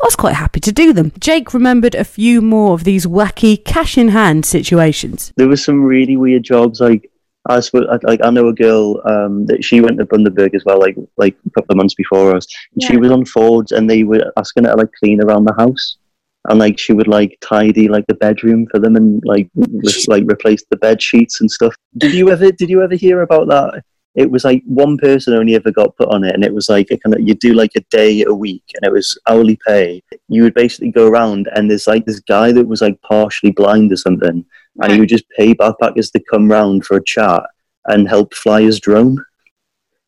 I 0.00 0.04
was 0.04 0.16
quite 0.16 0.34
happy 0.34 0.60
to 0.60 0.72
do 0.72 0.92
them. 0.92 1.12
Jake 1.18 1.52
remembered 1.52 1.94
a 1.94 2.04
few 2.04 2.40
more 2.40 2.74
of 2.74 2.84
these 2.84 3.06
wacky 3.06 3.62
cash 3.64 3.98
in 3.98 4.08
hand 4.08 4.46
situations. 4.46 5.32
There 5.36 5.48
were 5.48 5.56
some 5.56 5.82
really 5.82 6.16
weird 6.16 6.44
jobs. 6.44 6.80
Like 6.80 7.10
I 7.48 7.60
suppose, 7.60 7.86
like 8.02 8.20
I 8.22 8.30
know 8.30 8.48
a 8.48 8.52
girl 8.52 9.00
um, 9.06 9.46
that 9.46 9.64
she 9.64 9.80
went 9.80 9.98
to 9.98 10.06
Bundaberg 10.06 10.54
as 10.54 10.64
well, 10.64 10.78
like 10.78 10.96
like 11.16 11.36
a 11.46 11.50
couple 11.50 11.72
of 11.72 11.76
months 11.78 11.94
before 11.94 12.36
us. 12.36 12.46
And 12.74 12.82
She 12.82 12.96
was 12.96 13.10
on 13.10 13.24
Fords, 13.24 13.72
and 13.72 13.88
they 13.88 14.04
were 14.04 14.32
asking 14.36 14.64
her 14.64 14.72
to 14.72 14.76
like 14.76 14.92
clean 15.00 15.22
around 15.22 15.44
the 15.44 15.54
house, 15.54 15.96
and 16.48 16.58
like 16.58 16.78
she 16.78 16.92
would 16.92 17.08
like 17.08 17.38
tidy 17.40 17.88
like 17.88 18.06
the 18.06 18.14
bedroom 18.14 18.66
for 18.70 18.78
them, 18.78 18.96
and 18.96 19.22
like 19.24 19.48
re- 19.54 20.04
like 20.08 20.24
replace 20.30 20.62
the 20.70 20.76
bed 20.76 21.02
sheets 21.02 21.40
and 21.40 21.50
stuff. 21.50 21.74
Did 21.96 22.12
you 22.12 22.30
ever 22.30 22.52
did 22.52 22.68
you 22.68 22.82
ever 22.82 22.94
hear 22.94 23.22
about 23.22 23.48
that? 23.48 23.82
It 24.18 24.28
was 24.28 24.42
like 24.42 24.64
one 24.66 24.98
person 24.98 25.34
only 25.34 25.54
ever 25.54 25.70
got 25.70 25.96
put 25.96 26.08
on 26.08 26.24
it, 26.24 26.34
and 26.34 26.44
it 26.44 26.52
was 26.52 26.68
like 26.68 26.90
a 26.90 26.98
kind 26.98 27.14
of 27.14 27.20
you 27.20 27.34
do 27.34 27.54
like 27.54 27.70
a 27.76 27.84
day 27.90 28.24
a 28.24 28.34
week, 28.34 28.64
and 28.74 28.84
it 28.84 28.92
was 28.92 29.16
hourly 29.28 29.56
pay. 29.64 30.02
You 30.28 30.42
would 30.42 30.54
basically 30.54 30.90
go 30.90 31.06
around, 31.06 31.48
and 31.54 31.70
there's 31.70 31.86
like 31.86 32.04
this 32.04 32.18
guy 32.18 32.50
that 32.50 32.66
was 32.66 32.82
like 32.82 33.00
partially 33.02 33.52
blind 33.52 33.92
or 33.92 33.96
something, 33.96 34.44
and 34.82 34.92
he 34.92 34.98
would 34.98 35.08
just 35.08 35.28
pay 35.36 35.54
backpackers 35.54 36.10
to 36.12 36.24
come 36.30 36.50
round 36.50 36.84
for 36.84 36.96
a 36.96 37.04
chat 37.04 37.44
and 37.86 38.08
help 38.08 38.34
fly 38.34 38.62
his 38.62 38.80
drone. 38.80 39.24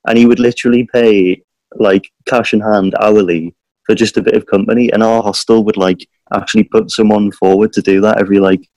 And 0.09 0.18
he 0.18 0.27
would 0.27 0.40
literally 0.40 0.88
pay 0.92 1.42
like 1.77 2.11
cash 2.27 2.53
in 2.53 2.61
hand 2.61 2.96
hourly 3.01 3.55
for 3.85 3.94
just 3.94 4.16
a 4.16 4.23
bit 4.23 4.35
of 4.35 4.46
company. 4.46 4.90
And 4.92 5.05
our 5.05 5.23
hostel 5.23 5.62
would 5.64 5.77
like 5.77 6.09
actually 6.35 6.64
put 6.64 6.90
someone 6.90 7.31
forward 7.31 7.73
to 7.75 7.83
do 7.83 8.01
that 8.01 8.18
every 8.18 8.40
like 8.40 8.68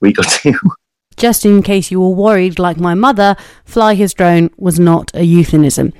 week 0.00 0.18
or 0.18 0.24
two. 0.24 0.58
Just 1.20 1.44
in 1.44 1.62
case 1.62 1.90
you 1.90 2.00
were 2.00 2.08
worried, 2.08 2.58
like 2.58 2.78
my 2.78 2.94
mother, 2.94 3.36
fly 3.66 3.92
his 3.92 4.14
drone 4.14 4.48
was 4.56 4.80
not 4.80 5.10
a 5.12 5.22
euphemism. 5.22 5.92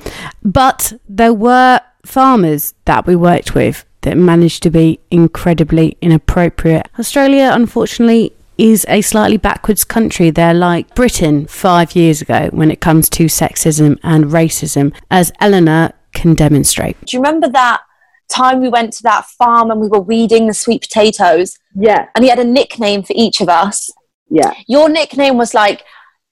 But 0.43 0.95
there 1.07 1.35
were 1.35 1.83
farmers 2.07 2.73
that 2.87 3.07
we 3.07 3.15
worked 3.15 3.55
with 3.55 3.85
that 4.01 4.17
managed 4.17 4.63
to 4.63 4.71
be 4.71 4.99
incredibly 5.11 5.99
inappropriate. 6.01 6.89
Australia, 6.99 7.51
unfortunately, 7.53 8.33
is 8.57 8.87
a 8.89 9.03
slightly 9.03 9.37
backwards 9.37 9.85
country. 9.85 10.31
They're 10.31 10.55
like 10.55 10.95
Britain 10.95 11.47
five 11.47 11.95
years 11.95 12.23
ago 12.23 12.49
when 12.53 12.71
it 12.71 12.81
comes 12.81 13.11
to 13.11 13.27
sexism 13.27 13.99
and 14.03 14.25
racism, 14.25 14.95
as 15.11 15.33
Eleanor 15.39 15.93
can 16.15 16.33
demonstrate. 16.33 16.97
Do 17.05 17.19
you 17.19 17.23
remember 17.23 17.51
that 17.51 17.83
time 18.29 18.63
we 18.63 18.71
went 18.71 18.95
to 18.95 19.03
that 19.03 19.27
farm 19.27 19.71
and 19.71 19.83
we 19.83 19.89
were 19.89 20.01
weeding 20.01 20.47
the 20.47 20.55
sweet 20.55 20.81
potatoes 20.81 21.59
Yeah, 21.75 22.07
and 22.15 22.25
he 22.25 22.31
had 22.31 22.39
a 22.39 22.45
nickname 22.45 23.03
for 23.03 23.13
each 23.15 23.43
of 23.43 23.51
us? 23.51 23.91
Yeah. 24.31 24.55
Your 24.69 24.89
nickname 24.89 25.37
was 25.37 25.53
like, 25.55 25.83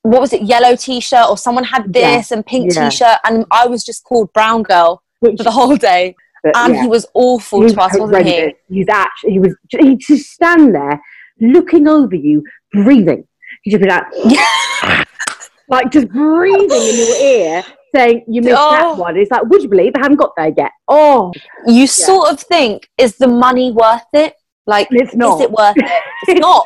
what 0.03 0.21
was 0.21 0.33
it, 0.33 0.43
yellow 0.43 0.77
t 0.77 1.01
shirt, 1.01 1.27
or 1.29 1.37
someone 1.37 1.65
had 1.65 1.85
Yeah. 1.95 2.17
this 2.17 2.31
and 2.31 2.45
pink 2.47 2.73
Yeah. 2.75 2.89
t 2.89 2.97
shirt, 2.97 3.19
and 3.25 3.45
I 3.51 3.67
was 3.67 3.85
just 3.85 4.05
called 4.05 4.33
brown 4.33 4.63
girl 4.63 5.03
Which, 5.21 5.37
for 5.37 5.43
the 5.45 5.51
whole 5.51 5.77
day. 5.77 6.15
but, 6.43 6.57
And 6.57 6.75
yeah. 6.75 6.83
he 6.83 6.89
was 6.89 7.05
awful 7.15 7.63
He 7.63 7.69
to 7.75 7.81
us, 7.81 7.93
was 7.99 8.11
wasn't 8.11 8.27
he? 8.27 8.55
He's 8.71 8.89
actually, 8.89 9.33
he 9.33 9.39
was, 9.41 9.55
he'd 9.71 9.99
just 10.01 10.31
stand 10.31 10.75
there 10.75 11.01
looking 11.41 11.89
over 11.89 12.15
you, 12.15 12.45
breathing. 12.73 13.27
He'd 13.63 13.73
just 13.73 13.83
be 13.83 13.89
like, 13.89 14.05
yeah. 14.25 15.05
like 15.69 15.91
just 15.91 16.09
breathing 16.09 16.71
in 16.91 16.97
your 16.97 17.17
ear, 17.17 17.65
saying, 17.95 18.25
You 18.29 18.43
missed 18.43 18.57
Oh. 18.59 18.71
that 18.71 18.97
one. 18.97 19.17
It's 19.17 19.31
like, 19.31 19.43
Would 19.45 19.63
you 19.63 19.69
believe 19.69 19.93
I 19.97 20.01
haven't 20.01 20.17
got 20.19 20.33
there 20.37 20.53
yet? 20.57 20.71
Oh, 20.87 21.33
You 21.67 21.87
sort 21.87 22.31
of 22.31 22.41
think, 22.41 22.89
is 22.97 23.17
the 23.17 23.29
money 23.29 23.73
worth 23.73 24.03
it? 24.13 24.35
Like, 24.67 24.89
it's 24.91 25.15
not. 25.15 25.37
is 25.37 25.41
it 25.47 25.51
worth 25.51 25.77
it? 25.77 26.03
It's 26.29 26.41
not. 26.41 26.65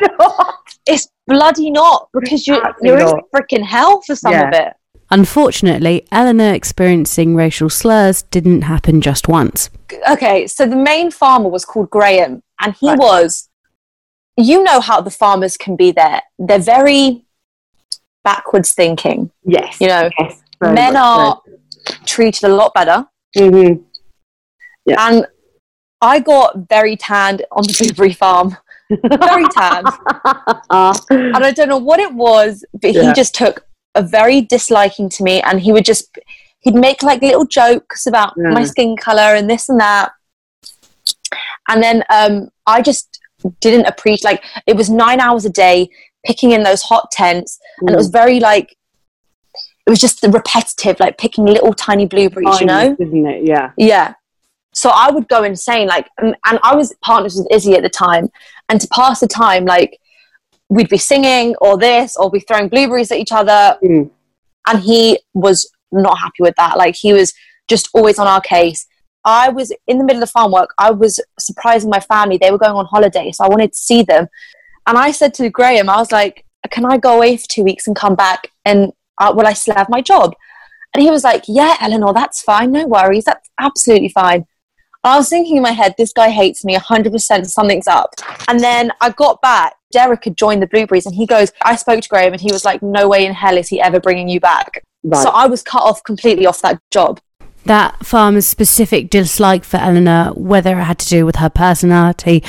It's 0.87 1.09
bloody 1.27 1.71
not 1.71 2.09
because 2.13 2.47
you're, 2.47 2.65
Absolutely 2.67 2.89
you're 2.89 2.99
in 3.01 3.07
not. 3.17 3.25
freaking 3.35 3.65
hell 3.65 4.01
for 4.03 4.15
some 4.17 4.33
Yeah. 4.33 4.49
of 4.49 4.55
it. 4.55 4.73
Unfortunately, 5.11 6.07
Eleanor 6.11 6.53
experiencing 6.55 7.35
racial 7.37 7.69
slurs 7.71 8.23
didn't 8.23 8.63
happen 8.63 9.01
just 9.01 9.29
once. 9.29 9.71
okay, 10.09 10.47
so 10.47 10.67
the 10.67 10.75
main 10.77 11.11
farmer 11.11 11.49
was 11.51 11.65
called 11.67 11.91
Graham, 11.91 12.43
and 12.63 12.75
he 12.81 12.89
Right. 12.89 12.99
was, 12.99 13.49
you 14.39 14.63
know 14.63 14.81
how 14.81 15.01
the 15.03 15.11
farmers 15.11 15.57
can 15.59 15.77
be 15.77 15.93
there. 15.93 16.23
They're 16.39 16.59
very 16.59 17.25
backwards 18.25 18.73
thinking. 18.73 19.31
Yes. 19.45 19.81
You 19.81 19.89
know, 19.89 20.09
yes. 20.19 20.41
men 20.63 20.95
much 20.95 21.03
are 21.03 21.43
treated 22.07 22.45
a 22.45 22.49
lot 22.55 22.73
better. 22.75 23.07
so. 23.37 23.51
Mhm. 23.51 23.85
And 24.99 25.27
I 26.01 26.19
got 26.21 26.57
very 26.69 26.97
tanned 26.97 27.45
on 27.53 27.65
the 27.65 27.77
blueberry 27.79 28.13
farm, 28.13 28.57
very 29.05 29.49
tanned. 29.49 29.87
and 31.11 31.45
I 31.45 31.53
don't 31.55 31.69
know 31.69 31.79
what 31.79 32.01
it 32.01 32.13
was, 32.15 32.65
but 32.73 32.93
Yeah. 32.95 33.09
he 33.09 33.13
just 33.13 33.35
took 33.35 33.65
a 33.95 34.03
very 34.03 34.41
disliking 34.43 35.09
to 35.11 35.23
me, 35.23 35.41
and 35.43 35.61
he 35.61 35.73
would 35.73 35.85
just 35.85 36.17
he'd 36.61 36.75
make 36.75 37.03
like 37.03 37.21
little 37.23 37.45
jokes 37.45 38.07
about 38.07 38.35
Yeah. 38.37 38.51
my 38.51 38.65
skin 38.65 38.97
color 38.97 39.35
and 39.35 39.51
this 39.51 39.69
and 39.69 39.81
that. 39.81 40.13
And 41.69 41.83
then 41.83 42.05
um, 42.11 42.49
I 42.67 42.83
just 42.83 43.19
didn't 43.61 43.87
appreciate 43.87 44.25
like 44.25 44.45
it 44.67 44.77
was 44.77 44.89
nine 44.89 45.19
hours 45.21 45.45
a 45.45 45.51
day 45.51 45.89
picking 46.25 46.53
in 46.53 46.63
those 46.63 46.83
hot 46.83 47.11
tents, 47.11 47.59
and 47.81 47.91
it 47.91 47.97
was 47.97 48.09
Mm. 48.09 48.13
very 48.13 48.41
like 48.41 48.77
it 49.85 49.91
was 49.91 49.99
just 50.01 50.21
the 50.21 50.31
repetitive, 50.31 51.01
like 51.01 51.19
picking 51.19 51.45
little 51.45 51.73
tiny 51.75 52.07
blueberries, 52.07 52.61
you 52.61 52.67
know. 52.67 52.97
Isn't 53.01 53.27
it? 53.27 53.45
Yeah. 53.45 53.73
Yeah. 53.77 54.15
So 54.75 54.91
I 54.91 55.11
would 55.11 55.27
go 55.29 55.43
insane, 55.43 55.89
like, 55.89 56.09
and, 56.19 56.37
and 56.47 56.59
I 56.63 56.77
was 56.77 56.95
partners 57.03 57.35
with 57.37 57.49
Izzy 57.51 57.75
at 57.75 57.83
the 57.83 57.91
time, 57.91 58.31
and 58.69 58.81
to 58.81 58.89
pass 58.89 59.21
the 59.21 59.29
time, 59.29 59.65
like, 59.65 59.99
we'd 60.69 60.89
be 60.89 60.99
singing 60.99 61.55
or 61.61 61.77
this, 61.77 62.17
or 62.17 62.31
be 62.31 62.41
throwing 62.41 62.69
blueberries 62.69 63.11
at 63.13 63.19
each 63.19 63.33
other, 63.33 63.79
Mm. 63.83 64.11
and 64.69 64.81
he 64.81 65.19
was 65.35 65.71
not 65.91 66.19
happy 66.19 66.41
with 66.41 66.55
that. 66.57 66.79
Like, 66.79 66.95
he 66.97 67.13
was 67.13 67.33
just 67.69 67.89
always 67.95 68.19
on 68.19 68.27
our 68.27 68.41
case. 68.41 68.87
I 69.25 69.51
was 69.51 69.73
in 69.87 69.99
the 69.99 70.05
middle 70.05 70.23
of 70.23 70.31
farm 70.31 70.51
work. 70.53 70.75
I 70.79 70.91
was 70.91 71.21
surprising 71.39 71.91
my 71.91 72.01
family. 72.01 72.39
They 72.39 72.51
were 72.51 72.59
going 72.59 72.75
on 72.75 72.87
holiday, 72.87 73.31
so 73.33 73.45
I 73.45 73.49
wanted 73.49 73.73
to 73.73 73.79
see 73.79 74.03
them. 74.03 74.27
And 74.87 74.99
I 74.99 75.13
said 75.13 75.33
to 75.35 75.49
Graham, 75.49 75.89
I 75.89 75.99
was 75.99 76.11
like, 76.11 76.45
"Can 76.71 76.85
I 76.85 76.99
go 76.99 77.17
away 77.17 77.37
for 77.37 77.47
two 77.49 77.63
weeks 77.63 77.87
and 77.87 77.95
come 77.95 78.15
back? 78.17 78.49
And 78.65 78.93
uh, 79.21 79.33
will 79.37 79.47
I 79.47 79.53
still 79.53 79.77
have 79.77 79.89
my 79.89 80.01
job?" 80.01 80.35
And 80.95 81.03
he 81.03 81.11
was 81.11 81.25
like, 81.25 81.45
Yeah, 81.47 81.77
Eleanor, 81.81 82.13
that's 82.13 82.43
fine. 82.43 82.73
No 82.73 82.87
worries. 82.87 83.25
That's 83.25 83.49
absolutely 83.59 84.09
fine. 84.09 84.47
I 85.05 85.17
was 85.17 85.29
thinking 85.29 85.57
in 85.57 85.63
my 85.63 85.73
head, 85.73 85.95
this 85.99 86.13
guy 86.13 86.29
hates 86.29 86.65
me 86.65 86.77
100%. 86.77 87.47
Something's 87.47 87.89
up. 87.89 88.15
And 88.49 88.61
then 88.61 88.93
I 89.01 89.11
got 89.11 89.43
back. 89.43 89.75
Derek 89.91 90.25
had 90.25 90.37
joined 90.37 90.63
the 90.63 90.67
Blueberries 90.69 91.07
and 91.07 91.15
he 91.15 91.27
goes, 91.27 91.53
I 91.63 91.77
spoke 91.77 92.03
to 92.03 92.09
Graham 92.09 92.33
and 92.33 92.41
he 92.41 92.53
was 92.53 92.65
like, 92.65 92.83
No 92.83 93.09
way 93.09 93.27
in 93.27 93.35
hell 93.35 93.59
is 93.59 93.69
he 93.69 93.81
ever 93.81 94.01
bringing 94.01 94.29
you 94.29 94.41
back. 94.41 94.85
Right. 95.03 95.23
So 95.23 95.31
I 95.31 95.47
was 95.47 95.63
cut 95.63 95.83
off 95.83 96.03
completely 96.05 96.47
off 96.47 96.63
that 96.63 96.81
job. 96.91 97.21
That 97.65 98.05
farmer's 98.07 98.47
specific 98.47 99.11
dislike 99.11 99.65
for 99.65 99.77
Eleanor, 99.77 100.33
whether 100.35 100.79
it 100.79 100.85
had 100.85 100.99
to 101.01 101.09
do 101.09 101.27
with 101.27 101.37
her 101.37 101.51
personality 101.51 102.43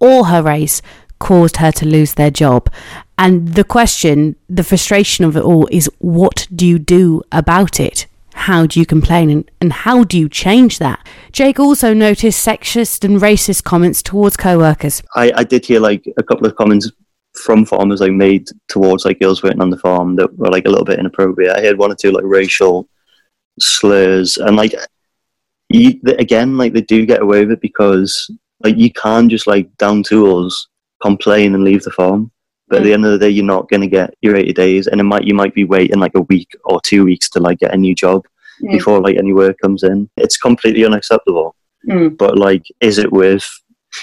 or 0.00 0.26
her 0.26 0.42
race, 0.42 0.82
caused 1.18 1.58
her 1.58 1.72
to 1.72 1.86
lose 1.86 2.14
their 2.14 2.30
job. 2.30 2.72
And 3.18 3.54
the 3.54 3.64
question, 3.64 4.36
the 4.48 4.64
frustration 4.64 5.24
of 5.24 5.36
it 5.36 5.42
all 5.42 5.68
is 5.70 5.90
what 5.98 6.46
do 6.54 6.66
you 6.66 6.78
do 6.78 7.22
about 7.32 7.80
it? 7.80 8.06
How 8.36 8.66
do 8.66 8.78
you 8.78 8.86
complain 8.86 9.28
and, 9.30 9.50
and 9.60 9.72
how 9.72 10.04
do 10.04 10.18
you 10.18 10.28
change 10.28 10.78
that? 10.78 11.04
Jake 11.32 11.58
also 11.58 11.92
noticed 11.92 12.46
sexist 12.46 13.02
and 13.02 13.20
racist 13.20 13.64
comments 13.64 14.02
towards 14.02 14.36
co 14.36 14.58
workers. 14.58 15.02
I, 15.16 15.32
I 15.34 15.44
did 15.44 15.64
hear 15.64 15.80
like 15.80 16.06
a 16.16 16.22
couple 16.22 16.46
of 16.46 16.54
comments 16.54 16.92
from 17.34 17.64
farmers 17.64 18.02
I 18.02 18.08
made 18.08 18.48
towards 18.68 19.04
like 19.04 19.20
girls 19.20 19.42
working 19.42 19.60
on 19.60 19.70
the 19.70 19.78
farm 19.78 20.16
that 20.16 20.36
were 20.38 20.50
like 20.50 20.66
a 20.66 20.68
little 20.68 20.84
bit 20.84 20.98
inappropriate. 20.98 21.56
I 21.56 21.60
heard 21.60 21.78
one 21.78 21.90
or 21.90 21.96
two 21.96 22.12
like 22.12 22.24
racial 22.24 22.88
slurs 23.58 24.36
and 24.36 24.54
like 24.54 24.74
you, 25.68 25.98
again 26.18 26.56
like 26.56 26.72
they 26.72 26.82
do 26.82 27.06
get 27.06 27.22
away 27.22 27.40
with 27.40 27.52
it 27.52 27.60
because 27.60 28.30
like 28.60 28.76
you 28.76 28.92
can't 28.92 29.30
just 29.30 29.46
like 29.46 29.74
down 29.78 30.02
tools 30.02 30.68
complain 31.02 31.54
and 31.54 31.64
leave 31.64 31.82
the 31.82 31.90
farm. 31.90 32.30
But 32.68 32.78
at 32.78 32.84
the 32.84 32.92
end 32.92 33.04
of 33.06 33.12
the 33.12 33.18
day, 33.18 33.30
you're 33.30 33.44
not 33.44 33.68
going 33.68 33.82
to 33.82 33.86
get 33.86 34.14
your 34.22 34.34
80 34.36 34.52
days, 34.52 34.86
and 34.88 35.00
it 35.00 35.04
might 35.04 35.24
you 35.24 35.34
might 35.34 35.54
be 35.54 35.64
waiting 35.64 35.98
like 36.00 36.14
a 36.16 36.22
week 36.22 36.48
or 36.64 36.80
two 36.84 37.04
weeks 37.04 37.30
to 37.30 37.40
like 37.40 37.58
get 37.58 37.74
a 37.74 37.76
new 37.76 37.94
job 37.94 38.24
Mm. 38.62 38.70
before 38.72 39.00
like 39.02 39.16
any 39.18 39.34
work 39.34 39.56
comes 39.60 39.82
in. 39.82 40.08
It's 40.16 40.38
completely 40.38 40.84
unacceptable 40.86 41.54
Mm. 41.86 42.16
but 42.16 42.38
like 42.38 42.64
is 42.80 42.96
it 42.96 43.12
worth 43.12 43.46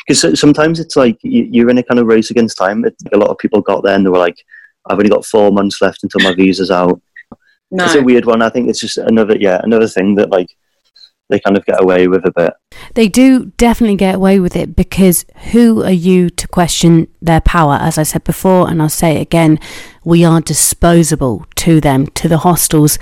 because 0.07 0.39
sometimes 0.39 0.79
it's 0.79 0.95
like 0.95 1.17
you- 1.23 1.49
you're 1.51 1.69
in 1.71 1.79
a 1.79 1.83
kind 1.83 1.99
of 1.99 2.05
race 2.05 2.29
against 2.31 2.55
time 2.57 2.85
it's, 2.85 3.03
a 3.11 3.17
lot 3.17 3.29
of 3.31 3.37
people 3.39 3.61
got 3.61 3.83
there 3.83 3.95
and 3.95 4.05
they 4.05 4.11
were 4.11 4.19
like 4.27 4.37
I've 4.87 4.99
only 4.99 5.09
got 5.09 5.25
four 5.25 5.51
months 5.51 5.81
left 5.81 6.03
until 6.03 6.21
my 6.23 6.35
visa's 6.35 6.69
out. 6.69 7.01
No. 7.71 7.83
It's 7.85 7.95
a 7.95 8.03
weird 8.03 8.25
one. 8.25 8.41
I 8.43 8.49
think 8.49 8.69
it's 8.69 8.79
just 8.79 8.97
another, 8.97 9.35
yeah, 9.37 9.59
another 9.63 9.87
thing 9.87 10.13
that 10.15 10.29
like 10.29 10.49
they 11.29 11.39
kind 11.39 11.57
of 11.57 11.65
get 11.65 11.81
away 11.81 12.07
with 12.07 12.23
a 12.25 12.31
bit. 12.31 12.53
They 12.93 13.07
do 13.07 13.51
definitely 13.57 13.95
get 13.95 14.15
away 14.15 14.39
with 14.39 14.55
it 14.55 14.75
because 14.75 15.25
who 15.51 15.83
are 15.83 15.91
you 15.91 16.29
to 16.29 16.47
question 16.47 17.07
their 17.21 17.41
power? 17.41 17.79
As 17.81 17.97
I 17.97 18.03
said 18.03 18.23
before, 18.23 18.69
and 18.69 18.81
I'll 18.81 18.89
say 18.89 19.17
it 19.17 19.21
again, 19.21 19.59
we 20.03 20.23
are 20.23 20.41
disposable 20.41 21.45
to 21.55 21.81
them, 21.81 22.07
to 22.07 22.27
the 22.27 22.39
hostels 22.39 22.99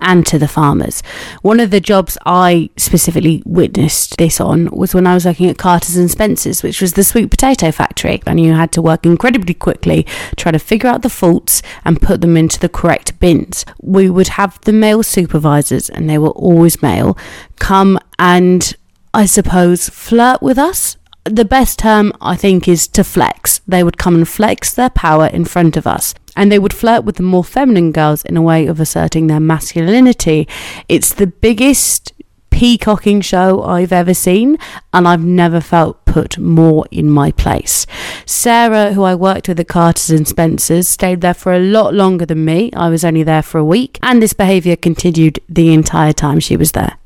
and 0.00 0.26
to 0.26 0.38
the 0.38 0.48
farmers. 0.48 1.02
One 1.42 1.60
of 1.60 1.70
the 1.70 1.80
jobs 1.80 2.18
I 2.26 2.70
specifically 2.76 3.42
witnessed 3.46 4.16
this 4.16 4.40
on 4.40 4.68
was 4.70 4.94
when 4.94 5.06
I 5.06 5.14
was 5.14 5.24
working 5.24 5.48
at 5.48 5.58
Carter's 5.58 5.96
and 5.96 6.10
Spencer's, 6.10 6.62
which 6.62 6.80
was 6.80 6.92
the 6.92 7.04
sweet 7.04 7.30
potato 7.30 7.70
factory. 7.70 8.22
And 8.26 8.40
you 8.40 8.52
had 8.52 8.72
to 8.72 8.82
work 8.82 9.06
incredibly 9.06 9.54
quickly, 9.54 10.06
try 10.36 10.52
to 10.52 10.58
figure 10.58 10.90
out 10.90 11.02
the 11.02 11.08
faults 11.10 11.62
and 11.84 12.02
put 12.02 12.20
them 12.20 12.36
into 12.36 12.60
the 12.60 12.68
correct 12.68 13.18
bins. 13.18 13.64
We 13.80 14.10
would 14.10 14.28
have 14.28 14.60
the 14.62 14.72
male 14.72 15.02
supervisors, 15.02 15.88
and 15.88 16.08
they 16.08 16.18
were 16.18 16.30
always 16.30 16.82
male, 16.82 17.16
come 17.56 17.98
and 18.18 18.76
I 19.14 19.26
suppose 19.26 19.88
flirt 19.88 20.42
with 20.42 20.58
us 20.58 20.96
the 21.22 21.44
best 21.44 21.78
term 21.78 22.12
I 22.20 22.34
think 22.34 22.66
is 22.66 22.88
to 22.88 23.04
flex. 23.04 23.60
They 23.66 23.84
would 23.84 23.96
come 23.96 24.16
and 24.16 24.28
flex 24.28 24.74
their 24.74 24.90
power 24.90 25.28
in 25.28 25.44
front 25.44 25.76
of 25.76 25.86
us. 25.86 26.14
And 26.36 26.50
they 26.50 26.58
would 26.58 26.74
flirt 26.74 27.04
with 27.04 27.14
the 27.14 27.22
more 27.22 27.44
feminine 27.44 27.92
girls 27.92 28.24
in 28.24 28.36
a 28.36 28.42
way 28.42 28.66
of 28.66 28.80
asserting 28.80 29.28
their 29.28 29.38
masculinity. 29.38 30.48
It's 30.88 31.14
the 31.14 31.28
biggest 31.28 32.12
peacocking 32.50 33.20
show 33.20 33.62
I've 33.62 33.92
ever 33.92 34.14
seen, 34.14 34.58
and 34.92 35.06
I've 35.06 35.24
never 35.24 35.60
felt 35.60 36.04
put 36.04 36.36
more 36.36 36.84
in 36.90 37.08
my 37.08 37.30
place. 37.30 37.86
Sarah, 38.26 38.94
who 38.94 39.04
I 39.04 39.14
worked 39.14 39.46
with 39.46 39.60
at 39.60 39.68
Carter's 39.68 40.10
and 40.10 40.26
Spencer's, 40.26 40.88
stayed 40.88 41.20
there 41.20 41.34
for 41.34 41.52
a 41.52 41.60
lot 41.60 41.94
longer 41.94 42.26
than 42.26 42.44
me. 42.44 42.72
I 42.74 42.88
was 42.88 43.04
only 43.04 43.22
there 43.22 43.42
for 43.42 43.58
a 43.58 43.64
week, 43.64 43.98
and 44.02 44.20
this 44.20 44.32
behaviour 44.32 44.74
continued 44.74 45.38
the 45.48 45.72
entire 45.72 46.12
time 46.12 46.40
she 46.40 46.56
was 46.56 46.72
there. 46.72 46.96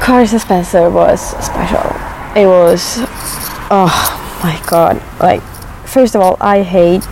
Carter's 0.00 0.32
and 0.32 0.40
Spencer 0.40 0.90
was 0.90 1.20
special. 1.44 1.90
It 2.36 2.46
was 2.46 2.98
oh 3.70 4.38
my 4.42 4.60
god 4.66 5.02
like 5.20 5.40
first 5.86 6.14
of 6.14 6.20
all 6.20 6.36
i 6.40 6.62
hate 6.62 7.02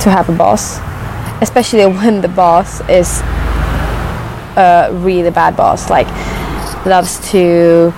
to 0.00 0.08
have 0.08 0.28
a 0.28 0.32
boss 0.32 0.78
especially 1.42 1.84
when 1.98 2.20
the 2.20 2.28
boss 2.28 2.80
is 2.88 3.20
a 4.56 4.90
really 4.92 5.30
bad 5.30 5.56
boss 5.56 5.90
like 5.90 6.06
loves 6.86 7.18
to 7.30 7.92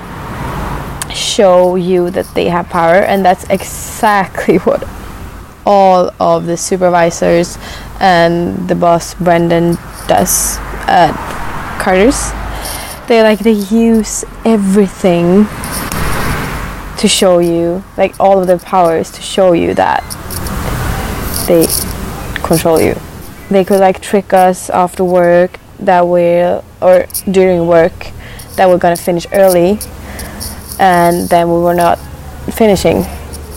show 1.14 1.76
you 1.76 2.10
that 2.10 2.26
they 2.34 2.48
have 2.48 2.66
power 2.70 2.96
and 2.96 3.24
that's 3.24 3.44
exactly 3.50 4.56
what 4.66 4.82
all 5.66 6.10
of 6.18 6.46
the 6.46 6.56
supervisors 6.56 7.58
and 8.00 8.68
the 8.68 8.74
boss 8.74 9.14
brendan 9.14 9.74
does 10.08 10.56
at 10.88 11.12
carter's 11.80 12.32
they 13.06 13.22
like 13.22 13.40
they 13.40 13.52
use 13.52 14.24
everything 14.44 15.46
to 16.98 17.08
show 17.08 17.38
you 17.38 17.84
like 17.96 18.18
all 18.18 18.40
of 18.40 18.46
their 18.46 18.58
powers 18.58 19.10
to 19.10 19.20
show 19.20 19.52
you 19.52 19.74
that 19.74 20.02
they 21.46 21.66
control 22.42 22.80
you. 22.80 22.94
They 23.50 23.64
could 23.64 23.80
like 23.80 24.00
trick 24.00 24.32
us 24.32 24.70
after 24.70 25.04
work 25.04 25.58
that 25.80 26.06
we're 26.06 26.62
or 26.80 27.06
during 27.30 27.66
work 27.66 28.10
that 28.56 28.68
we're 28.68 28.78
gonna 28.78 28.96
finish 28.96 29.26
early 29.32 29.78
and 30.78 31.28
then 31.28 31.48
we 31.48 31.58
were 31.58 31.74
not 31.74 31.98
finishing 32.52 33.04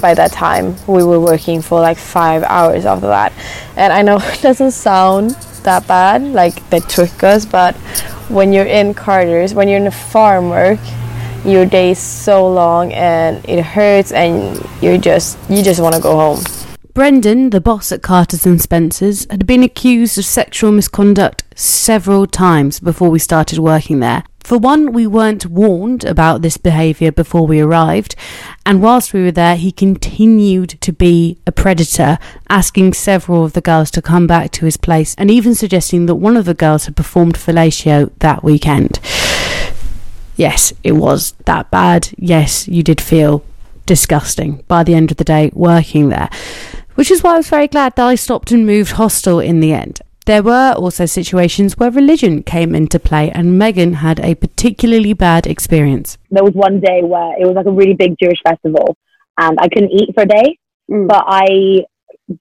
by 0.01 0.13
that 0.13 0.31
time. 0.31 0.75
We 0.87 1.03
were 1.03 1.19
working 1.19 1.61
for 1.61 1.79
like 1.79 1.97
five 1.97 2.43
hours 2.43 2.85
after 2.85 3.07
that. 3.07 3.31
And 3.75 3.93
i 3.93 4.01
know 4.01 4.17
it 4.21 4.41
doesn't 4.41 4.71
sound 4.71 5.31
that 5.63 5.87
bad 5.87 6.21
like 6.21 6.69
they 6.69 6.79
trick 6.79 7.23
us 7.23 7.45
but 7.45 7.75
when 8.29 8.53
you're 8.53 8.65
in 8.65 8.93
carter's 8.93 9.53
when 9.53 9.67
you're 9.67 9.83
in 9.83 9.91
farm 9.91 10.49
work 10.49 10.79
your 11.45 11.65
day 11.65 11.91
is 11.91 11.99
so 11.99 12.47
long 12.51 12.91
and 12.93 13.43
it 13.47 13.63
hurts 13.63 14.11
and 14.11 14.61
you 14.81 14.97
just 14.97 15.37
you 15.49 15.63
just 15.63 15.79
want 15.79 15.95
to 15.95 16.01
go 16.01 16.15
home 16.15 16.43
Brendan, 16.93 17.51
the 17.51 17.61
boss 17.61 17.91
at 17.91 18.01
Carter's 18.01 18.43
and 18.47 18.59
Spencer's, 18.59 19.27
had 19.29 19.45
been 19.45 19.61
accused 19.61 20.17
of 20.17 20.25
sexual 20.25 20.71
misconduct 20.71 21.43
several 21.55 22.25
times 22.25 22.79
before 22.79 23.11
we 23.11 23.19
started 23.19 23.59
working 23.59 23.99
there. 23.99 24.23
For 24.47 24.57
one, 24.57 24.93
we 24.93 25.05
weren't 25.05 25.47
warned 25.47 26.05
about 26.05 26.41
this 26.41 26.55
behaviour 26.55 27.11
before 27.11 27.45
we 27.45 27.59
arrived, 27.59 28.15
and 28.65 28.81
whilst 28.81 29.11
we 29.11 29.21
were 29.21 29.31
there, 29.33 29.57
he 29.57 29.73
continued 29.73 30.79
to 30.79 30.93
be 30.93 31.37
a 31.45 31.51
predator, 31.51 32.17
asking 32.47 32.93
several 32.93 33.43
of 33.43 33.51
the 33.51 33.59
girls 33.59 33.91
to 33.91 34.01
come 34.01 34.25
back 34.25 34.51
to 34.51 34.63
his 34.63 34.77
place, 34.77 35.15
and 35.17 35.29
even 35.29 35.53
suggesting 35.53 36.05
that 36.05 36.15
one 36.15 36.37
of 36.37 36.45
the 36.45 36.53
girls 36.53 36.85
had 36.85 36.95
performed 36.95 37.35
fellatio 37.35 38.09
that 38.19 38.41
weekend. 38.41 39.01
Yes, 40.37 40.71
it 40.81 40.93
was 40.93 41.33
that 41.43 41.69
bad. 41.69 42.11
Yes, 42.17 42.69
you 42.69 42.83
did 42.83 43.01
feel 43.01 43.43
disgusting 43.85 44.63
by 44.69 44.85
the 44.85 44.95
end 44.95 45.11
of 45.11 45.17
the 45.17 45.25
day 45.25 45.51
working 45.53 46.07
there, 46.07 46.29
which 46.95 47.11
is 47.11 47.21
why 47.21 47.33
I 47.33 47.37
was 47.37 47.49
very 47.49 47.67
glad 47.67 47.97
that 47.97 48.07
I 48.07 48.15
stopped 48.15 48.53
and 48.53 48.65
moved 48.65 48.91
hostel 48.93 49.41
in 49.41 49.59
the 49.59 49.73
end. 49.73 49.99
There 50.27 50.43
were 50.43 50.73
also 50.73 51.05
situations 51.05 51.77
where 51.77 51.89
religion 51.89 52.43
came 52.43 52.75
into 52.75 52.99
play, 52.99 53.31
and 53.31 53.57
Megan 53.57 53.93
had 53.93 54.19
a 54.19 54.35
particularly 54.35 55.13
bad 55.13 55.47
experience. 55.47 56.17
There 56.29 56.43
was 56.43 56.51
one 56.53 56.81
day 56.81 56.99
where 57.01 57.31
it 57.39 57.45
was 57.45 57.55
like 57.55 57.65
a 57.65 57.71
really 57.71 57.93
big 57.93 58.17
Jewish 58.21 58.41
festival, 58.43 58.97
and 59.37 59.57
I 59.57 59.69
couldn't 59.69 59.91
eat 59.91 60.13
for 60.13 60.23
a 60.23 60.25
day, 60.25 60.59
Mm. 60.91 61.07
but 61.07 61.23
I 61.27 61.85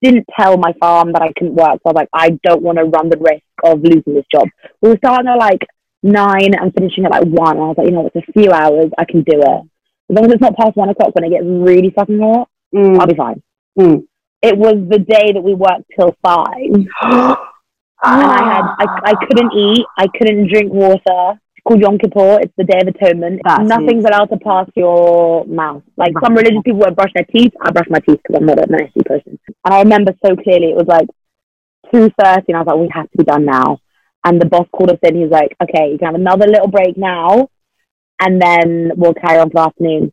didn't 0.03 0.27
tell 0.37 0.57
my 0.57 0.73
farm 0.81 1.13
that 1.13 1.23
I 1.23 1.33
couldn't 1.39 1.55
work. 1.55 1.75
So 1.75 1.83
I 1.87 1.91
was 1.91 1.95
like, 1.95 2.09
I 2.13 2.31
don't 2.43 2.63
want 2.63 2.79
to 2.79 2.87
run 2.87 3.09
the 3.09 3.19
risk 3.19 3.45
of 3.63 3.81
losing 3.81 4.15
this 4.15 4.27
job. 4.33 4.49
We 4.81 4.89
were 4.89 4.99
starting 4.99 5.29
at 5.29 5.39
like 5.39 5.65
nine 6.03 6.55
and 6.61 6.75
finishing 6.75 7.05
at 7.05 7.13
like 7.13 7.25
one. 7.25 7.57
I 7.57 7.69
was 7.69 7.77
like, 7.79 7.87
you 7.87 7.93
know, 7.93 8.11
it's 8.13 8.29
a 8.29 8.33
few 8.33 8.51
hours, 8.51 8.91
I 8.99 9.05
can 9.05 9.23
do 9.23 9.39
it. 9.39 9.61
As 10.11 10.17
long 10.17 10.27
as 10.27 10.33
it's 10.33 10.41
not 10.41 10.57
past 10.57 10.75
one 10.77 10.89
o'clock 10.89 11.15
when 11.15 11.23
it 11.25 11.31
gets 11.31 11.45
really 11.47 11.91
fucking 11.91 12.19
hot, 12.19 12.49
Mm. 12.75 12.99
I'll 12.99 13.07
be 13.07 13.15
fine. 13.15 13.41
Mm. 13.79 14.07
It 14.43 14.59
was 14.59 14.75
the 14.91 14.99
day 14.99 15.31
that 15.35 15.41
we 15.41 15.55
worked 15.55 15.85
till 15.97 16.17
five. 16.21 17.37
Uh, 18.03 18.21
and 18.23 18.31
I 18.31 18.55
had 18.55 18.65
I, 18.79 19.13
I 19.13 19.27
couldn't 19.27 19.53
eat, 19.53 19.87
I 19.97 20.07
couldn't 20.17 20.49
drink 20.53 20.73
water. 20.73 21.41
It's 21.57 21.65
called 21.67 21.81
Yom 21.81 21.99
Kippur. 21.99 22.39
It's 22.43 22.53
the 22.57 22.65
Day 22.65 22.81
of 22.81 22.89
Atonement. 22.89 23.41
That's 23.45 23.69
Nothing's 23.69 24.05
allowed 24.05 24.27
to 24.27 24.39
pass 24.39 24.69
your 24.77 25.45
mouth. 25.47 25.83
Like 25.97 26.13
some 26.23 26.35
religious 26.35 26.63
people 26.65 26.81
won't 26.81 26.97
brush 26.97 27.13
their 27.15 27.25
teeth. 27.25 27.53
I 27.61 27.71
brush 27.71 27.87
my 27.89 28.01
teeth 28.01 28.21
because 28.23 28.41
I'm 28.41 28.47
not 28.47 28.59
a 28.59 28.71
nasty 28.71 29.01
person. 29.05 29.39
And 29.65 29.75
I 29.75 29.79
remember 29.81 30.13
so 30.25 30.37
clearly. 30.37 30.71
It 30.71 30.77
was 30.77 30.87
like 30.87 31.09
two 31.93 32.11
thirty, 32.21 32.53
and 32.53 32.57
I 32.57 32.61
was 32.61 32.67
like, 32.67 32.77
"We 32.77 32.89
have 32.93 33.11
to 33.11 33.19
be 33.19 33.25
done 33.25 33.45
now." 33.45 33.81
And 34.25 34.41
the 34.41 34.47
boss 34.47 34.67
called 34.73 34.91
us 34.91 34.99
in. 35.03 35.17
He 35.17 35.23
was 35.23 35.31
like, 35.31 35.57
"Okay, 35.63 35.93
you 35.93 35.99
can 35.99 36.07
have 36.07 36.15
another 36.15 36.47
little 36.47 36.69
break 36.69 36.97
now, 36.97 37.49
and 38.21 38.41
then 38.41 38.93
we'll 38.97 39.15
carry 39.15 39.39
on 39.39 39.51
for 39.51 39.55
the 39.55 39.61
afternoon." 39.61 40.13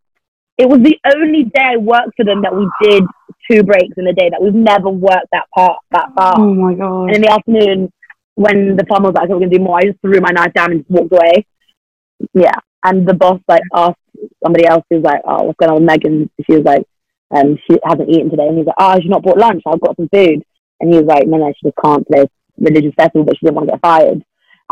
It 0.57 0.69
was 0.69 0.79
the 0.81 0.99
only 1.15 1.45
day 1.45 1.73
I 1.73 1.77
worked 1.77 2.15
for 2.15 2.23
them 2.23 2.43
that 2.43 2.55
we 2.55 2.69
did 2.81 3.03
two 3.49 3.63
breaks 3.63 3.95
in 3.97 4.07
a 4.07 4.13
day. 4.13 4.29
That 4.29 4.41
we've 4.41 4.53
never 4.53 4.89
worked 4.89 5.27
that 5.31 5.45
part 5.55 5.79
that 5.91 6.13
far. 6.15 6.33
Oh 6.37 6.53
my 6.53 6.73
god. 6.73 7.05
And 7.05 7.15
in 7.15 7.21
the 7.21 7.31
afternoon, 7.31 7.91
when 8.35 8.75
the 8.75 8.85
farmer 8.85 9.09
was 9.09 9.15
like, 9.15 9.25
"Okay, 9.25 9.33
we're 9.33 9.39
gonna 9.41 9.57
do 9.57 9.63
more," 9.63 9.77
I 9.77 9.85
just 9.85 10.01
threw 10.01 10.19
my 10.21 10.31
knife 10.31 10.53
down 10.53 10.71
and 10.71 10.79
just 10.81 10.91
walked 10.91 11.13
away. 11.13 11.45
Yeah, 12.33 12.57
and 12.83 13.07
the 13.07 13.13
boss 13.13 13.39
like 13.47 13.63
asked 13.73 13.99
somebody 14.43 14.65
else 14.65 14.83
who's 14.89 15.03
like, 15.03 15.21
"Oh, 15.25 15.43
what's 15.43 15.57
going 15.57 15.71
on 15.71 15.75
with 15.77 15.85
Megan?" 15.85 16.29
She 16.45 16.55
was 16.55 16.65
like, 16.65 16.83
"Um, 17.35 17.57
she 17.69 17.77
hasn't 17.83 18.09
eaten 18.09 18.29
today." 18.29 18.47
And 18.47 18.57
he's 18.57 18.67
like, 18.67 18.75
"Oh, 18.79 18.99
she's 18.99 19.09
not 19.09 19.23
brought 19.23 19.37
lunch. 19.37 19.63
I've 19.65 19.81
got 19.81 19.95
some 19.97 20.09
food." 20.09 20.43
And 20.79 20.93
he 20.93 20.99
was 20.99 21.05
like, 21.05 21.27
"No, 21.27 21.37
no, 21.37 21.53
she 21.55 21.67
just 21.67 21.77
can't 21.83 22.07
play 22.07 22.25
religious 22.57 22.93
festival, 22.95 23.25
but 23.25 23.37
she 23.37 23.45
didn't 23.45 23.55
want 23.55 23.67
to 23.67 23.73
get 23.73 23.81
fired." 23.81 24.23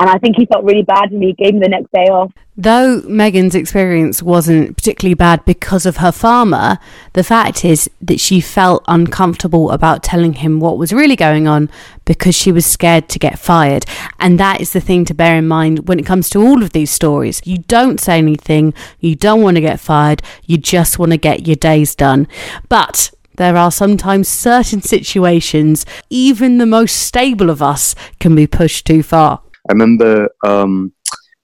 And 0.01 0.09
I 0.09 0.17
think 0.17 0.35
he 0.35 0.47
felt 0.47 0.63
really 0.63 0.81
bad 0.81 1.09
for 1.09 1.15
me. 1.15 1.27
He 1.27 1.33
gave 1.33 1.53
me 1.53 1.59
the 1.59 1.69
next 1.69 1.91
day 1.91 2.05
off. 2.05 2.31
Though 2.57 3.03
Megan's 3.03 3.53
experience 3.53 4.23
wasn't 4.23 4.75
particularly 4.75 5.13
bad 5.13 5.45
because 5.45 5.85
of 5.85 5.97
her 5.97 6.11
farmer, 6.11 6.79
the 7.13 7.23
fact 7.23 7.63
is 7.63 7.87
that 8.01 8.19
she 8.19 8.41
felt 8.41 8.83
uncomfortable 8.87 9.69
about 9.69 10.01
telling 10.01 10.33
him 10.33 10.59
what 10.59 10.79
was 10.79 10.91
really 10.91 11.15
going 11.15 11.47
on 11.47 11.69
because 12.03 12.33
she 12.33 12.51
was 12.51 12.65
scared 12.65 13.09
to 13.09 13.19
get 13.19 13.37
fired. 13.37 13.85
And 14.19 14.39
that 14.39 14.59
is 14.59 14.73
the 14.73 14.81
thing 14.81 15.05
to 15.05 15.13
bear 15.13 15.37
in 15.37 15.47
mind 15.47 15.87
when 15.87 15.99
it 15.99 16.05
comes 16.07 16.31
to 16.31 16.41
all 16.41 16.63
of 16.63 16.71
these 16.71 16.89
stories. 16.89 17.39
You 17.45 17.59
don't 17.59 17.99
say 17.99 18.17
anything, 18.17 18.73
you 18.99 19.15
don't 19.15 19.43
want 19.43 19.57
to 19.57 19.61
get 19.61 19.79
fired, 19.79 20.23
you 20.47 20.57
just 20.57 20.97
want 20.97 21.11
to 21.11 21.17
get 21.19 21.45
your 21.45 21.57
days 21.57 21.93
done. 21.93 22.27
But 22.69 23.11
there 23.35 23.55
are 23.55 23.71
sometimes 23.71 24.27
certain 24.27 24.81
situations, 24.81 25.85
even 26.09 26.57
the 26.57 26.65
most 26.65 26.95
stable 26.95 27.51
of 27.51 27.61
us 27.61 27.93
can 28.19 28.33
be 28.33 28.47
pushed 28.47 28.87
too 28.87 29.03
far. 29.03 29.41
I 29.71 29.73
remember 29.73 30.27
um, 30.43 30.91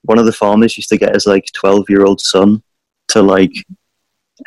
one 0.02 0.20
of 0.20 0.26
the 0.26 0.34
farmers 0.34 0.76
used 0.76 0.90
to 0.90 0.98
get 0.98 1.14
his 1.14 1.26
like 1.26 1.46
twelve 1.56 1.90
year 1.90 2.04
old 2.04 2.20
son 2.20 2.62
to 3.08 3.22
like 3.22 3.54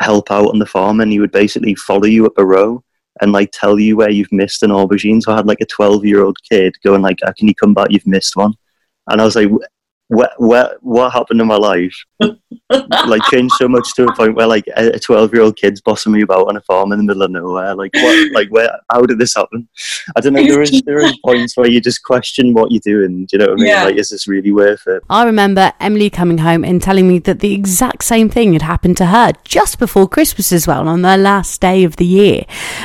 help 0.01 0.31
out 0.31 0.51
on 0.51 0.59
the 0.59 0.67
farm, 0.67 1.01
and 1.01 1.11
he 1.11 1.19
would 1.19 1.33
basically 1.33 1.75
follow 1.75 2.05
you 2.05 2.27
up 2.27 2.37
a 2.37 2.45
row 2.45 2.85
and 3.23 3.33
like 3.33 3.51
tell 3.53 3.81
you 3.81 3.97
where 3.97 4.11
you've 4.11 4.33
missed 4.33 4.63
an 4.63 4.71
aubergine. 4.71 5.23
So 5.23 5.33
I 5.33 5.37
had 5.37 5.47
like 5.47 5.63
a 5.63 5.67
twelve 5.67 6.05
year 6.05 6.23
old 6.23 6.37
kid 6.47 6.77
going 6.85 7.01
like, 7.01 7.21
"Ah, 7.25 7.33
"Can 7.39 7.49
you 7.49 7.55
come 7.55 7.73
back? 7.73 7.87
You've 7.91 8.07
missed 8.07 8.37
one." 8.37 8.53
And 9.09 9.19
I 9.19 9.25
was 9.25 9.35
like, 9.35 9.49
what 10.11 10.33
what 10.39 10.77
what 10.83 11.13
happened 11.13 11.41
in 11.41 11.47
my 11.47 11.57
life? 11.57 11.95
Like 13.07 13.23
changed 13.25 13.55
so 13.55 13.69
much 13.69 13.95
to 13.95 14.05
a 14.05 14.15
point 14.15 14.37
where 14.37 14.47
like 14.47 14.65
a 14.77 14.99
12 14.99 15.33
year 15.33 15.43
old 15.43 15.57
kid's 15.57 15.81
bossing 15.81 16.13
me 16.13 16.23
about 16.23 16.47
on 16.49 16.57
a 16.57 16.61
farm 16.61 16.93
in 16.93 16.99
the 16.99 17.05
middle 17.05 17.23
of 17.23 17.31
nowhere. 17.31 17.75
Like 17.75 17.93
what 17.95 18.33
like 18.33 18.49
where 18.51 18.71
how 18.91 19.03
did 19.03 19.19
this 19.19 19.35
happen? 19.35 19.69
I 20.15 20.21
don't 20.21 20.35
know 20.35 20.47
there 20.47 20.63
is 20.63 20.81
there 20.83 21.01
is 21.01 21.17
points 21.25 21.57
where 21.57 21.69
you 21.69 21.81
just 21.81 22.05
question 22.05 22.55
what 22.55 22.71
you're 22.71 22.81
doing 22.85 23.27
do 23.27 23.29
you 23.33 23.39
know 23.39 23.47
what 23.47 23.61
i 23.61 23.63
mean? 23.63 23.67
Yeah. 23.67 23.85
like 23.85 23.97
is 23.97 24.11
this 24.11 24.29
really 24.29 24.53
worth 24.53 24.87
it? 24.87 25.03
I 25.11 25.25
remember 25.25 25.73
Emily 25.81 26.11
coming 26.11 26.39
home 26.39 26.65
and 26.65 26.81
telling 26.81 27.09
me 27.09 27.19
that 27.21 27.41
the 27.41 27.55
exact 27.55 28.05
same 28.05 28.29
thing 28.29 28.53
had 28.53 28.63
happened 28.63 28.97
to 28.99 29.07
her 29.07 29.33
just 29.45 29.79
before 29.79 30.09
Christmas 30.09 30.53
as 30.53 30.67
well, 30.67 30.89
on 30.89 31.03
their 31.03 31.19
last 31.19 31.61
day 31.61 31.85
of 31.85 31.97
the 31.97 32.07
year. 32.07 32.45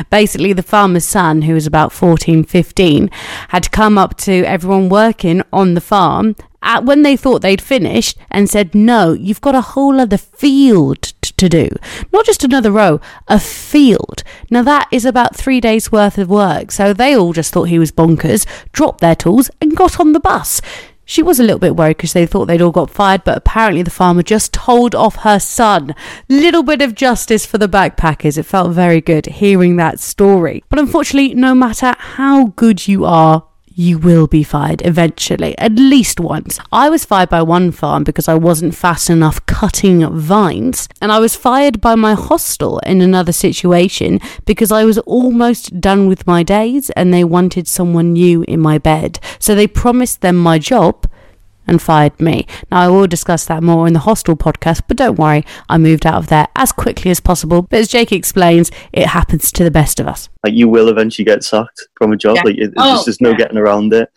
Basically, 0.09 0.53
the 0.53 0.63
farmer's 0.63 1.05
son, 1.05 1.43
who 1.43 1.53
was 1.53 1.67
about 1.67 1.91
14, 1.91 2.43
15, 2.43 3.09
had 3.49 3.71
come 3.71 3.97
up 3.97 4.17
to 4.17 4.43
everyone 4.43 4.89
working 4.89 5.43
on 5.53 5.73
the 5.73 5.81
farm 5.81 6.35
at, 6.65 6.83
when 6.83 7.03
they 7.03 7.15
thought 7.15 7.41
they'd 7.41 7.61
finished 7.61 8.17
and 8.29 8.49
said, 8.49 8.75
No, 8.75 9.13
you've 9.13 9.41
got 9.41 9.55
a 9.55 9.61
whole 9.61 9.99
other 9.99 10.17
field 10.17 11.01
t- 11.21 11.31
to 11.37 11.47
do. 11.47 11.69
Not 12.11 12.25
just 12.25 12.43
another 12.43 12.71
row, 12.71 12.99
a 13.27 13.39
field. 13.39 14.23
Now, 14.49 14.63
that 14.63 14.87
is 14.91 15.05
about 15.05 15.35
three 15.35 15.61
days' 15.61 15.91
worth 15.91 16.17
of 16.17 16.29
work. 16.29 16.71
So 16.71 16.93
they 16.93 17.15
all 17.15 17.33
just 17.33 17.53
thought 17.53 17.69
he 17.69 17.79
was 17.79 17.91
bonkers, 17.91 18.45
dropped 18.71 19.01
their 19.01 19.15
tools, 19.15 19.49
and 19.61 19.77
got 19.77 19.99
on 19.99 20.13
the 20.13 20.19
bus. 20.19 20.61
She 21.07 21.21
was 21.21 21.39
a 21.39 21.43
little 21.43 21.59
bit 21.59 21.75
worried 21.75 21.97
because 21.97 22.13
they 22.13 22.25
thought 22.25 22.45
they'd 22.45 22.61
all 22.61 22.71
got 22.71 22.89
fired, 22.89 23.23
but 23.23 23.37
apparently 23.37 23.83
the 23.83 23.91
farmer 23.91 24.23
just 24.23 24.51
told 24.51 24.95
off 24.95 25.17
her 25.17 25.39
son. 25.39 25.93
Little 26.27 26.63
bit 26.63 26.81
of 26.81 26.95
justice 26.95 27.45
for 27.45 27.59
the 27.59 27.69
backpackers. 27.69 28.39
It 28.39 28.43
felt 28.43 28.71
very 28.71 29.01
good 29.01 29.27
hearing 29.27 29.75
that 29.75 29.99
story. 29.99 30.63
But 30.67 30.79
unfortunately, 30.79 31.35
no 31.35 31.53
matter 31.53 31.93
how 31.97 32.47
good 32.47 32.87
you 32.87 33.05
are, 33.05 33.45
you 33.75 33.97
will 33.99 34.25
be 34.25 34.41
fired 34.41 34.81
eventually, 34.85 35.55
at 35.57 35.73
least 35.73 36.19
once. 36.19 36.59
I 36.71 36.89
was 36.89 37.03
fired 37.03 37.29
by 37.29 37.41
one 37.41 37.71
farm 37.71 38.05
because 38.05 38.29
I 38.29 38.35
wasn't 38.35 38.73
fast 38.73 39.09
enough 39.09 39.45
cutting 39.45 40.09
vines, 40.17 40.87
and 41.01 41.11
I 41.11 41.19
was 41.19 41.35
fired 41.35 41.81
by 41.81 41.95
my 41.95 42.13
hostel 42.13 42.79
in 42.79 43.01
another 43.01 43.33
situation 43.33 44.21
because 44.45 44.71
I 44.71 44.85
was 44.85 44.97
almost 44.99 45.81
done 45.81 46.07
with 46.07 46.25
my 46.25 46.41
days 46.41 46.89
and 46.91 47.13
they 47.13 47.25
wanted 47.25 47.67
someone 47.67 48.13
new 48.13 48.43
in 48.47 48.61
my 48.61 48.77
bed. 48.77 49.19
So 49.39 49.53
they 49.53 49.67
promised 49.67 50.21
them 50.21 50.37
my 50.37 50.57
job 50.57 51.05
and 51.67 51.81
fired 51.81 52.19
me. 52.19 52.45
Now, 52.71 52.81
I 52.81 52.87
will 52.89 53.07
discuss 53.07 53.45
that 53.45 53.63
more 53.63 53.87
in 53.87 53.93
the 53.93 53.99
hostel 53.99 54.35
podcast, 54.35 54.81
but 54.87 54.97
don't 54.97 55.17
worry, 55.19 55.45
I 55.69 55.77
moved 55.77 56.05
out 56.05 56.15
of 56.15 56.27
there 56.27 56.47
as 56.55 56.71
quickly 56.71 57.11
as 57.11 57.19
possible. 57.19 57.63
But 57.63 57.79
as 57.79 57.87
Jake 57.87 58.11
explains, 58.11 58.71
it 58.93 59.07
happens 59.07 59.51
to 59.53 59.63
the 59.63 59.71
best 59.71 59.99
of 59.99 60.07
us. 60.07 60.29
like 60.43 60.53
you 60.53 60.69
will 60.69 60.89
eventually 60.89 61.25
get 61.25 61.43
sacked 61.43 61.87
from 61.97 62.11
a 62.13 62.15
job 62.17 62.35
Yeah. 62.37 62.41
like 62.45 62.57
it, 62.57 62.73
Oh, 62.77 62.93
there's 62.93 63.05
just 63.05 63.21
no 63.21 63.31
yeah. 63.31 63.37
getting 63.37 63.57
around 63.57 63.91
it 63.93 64.09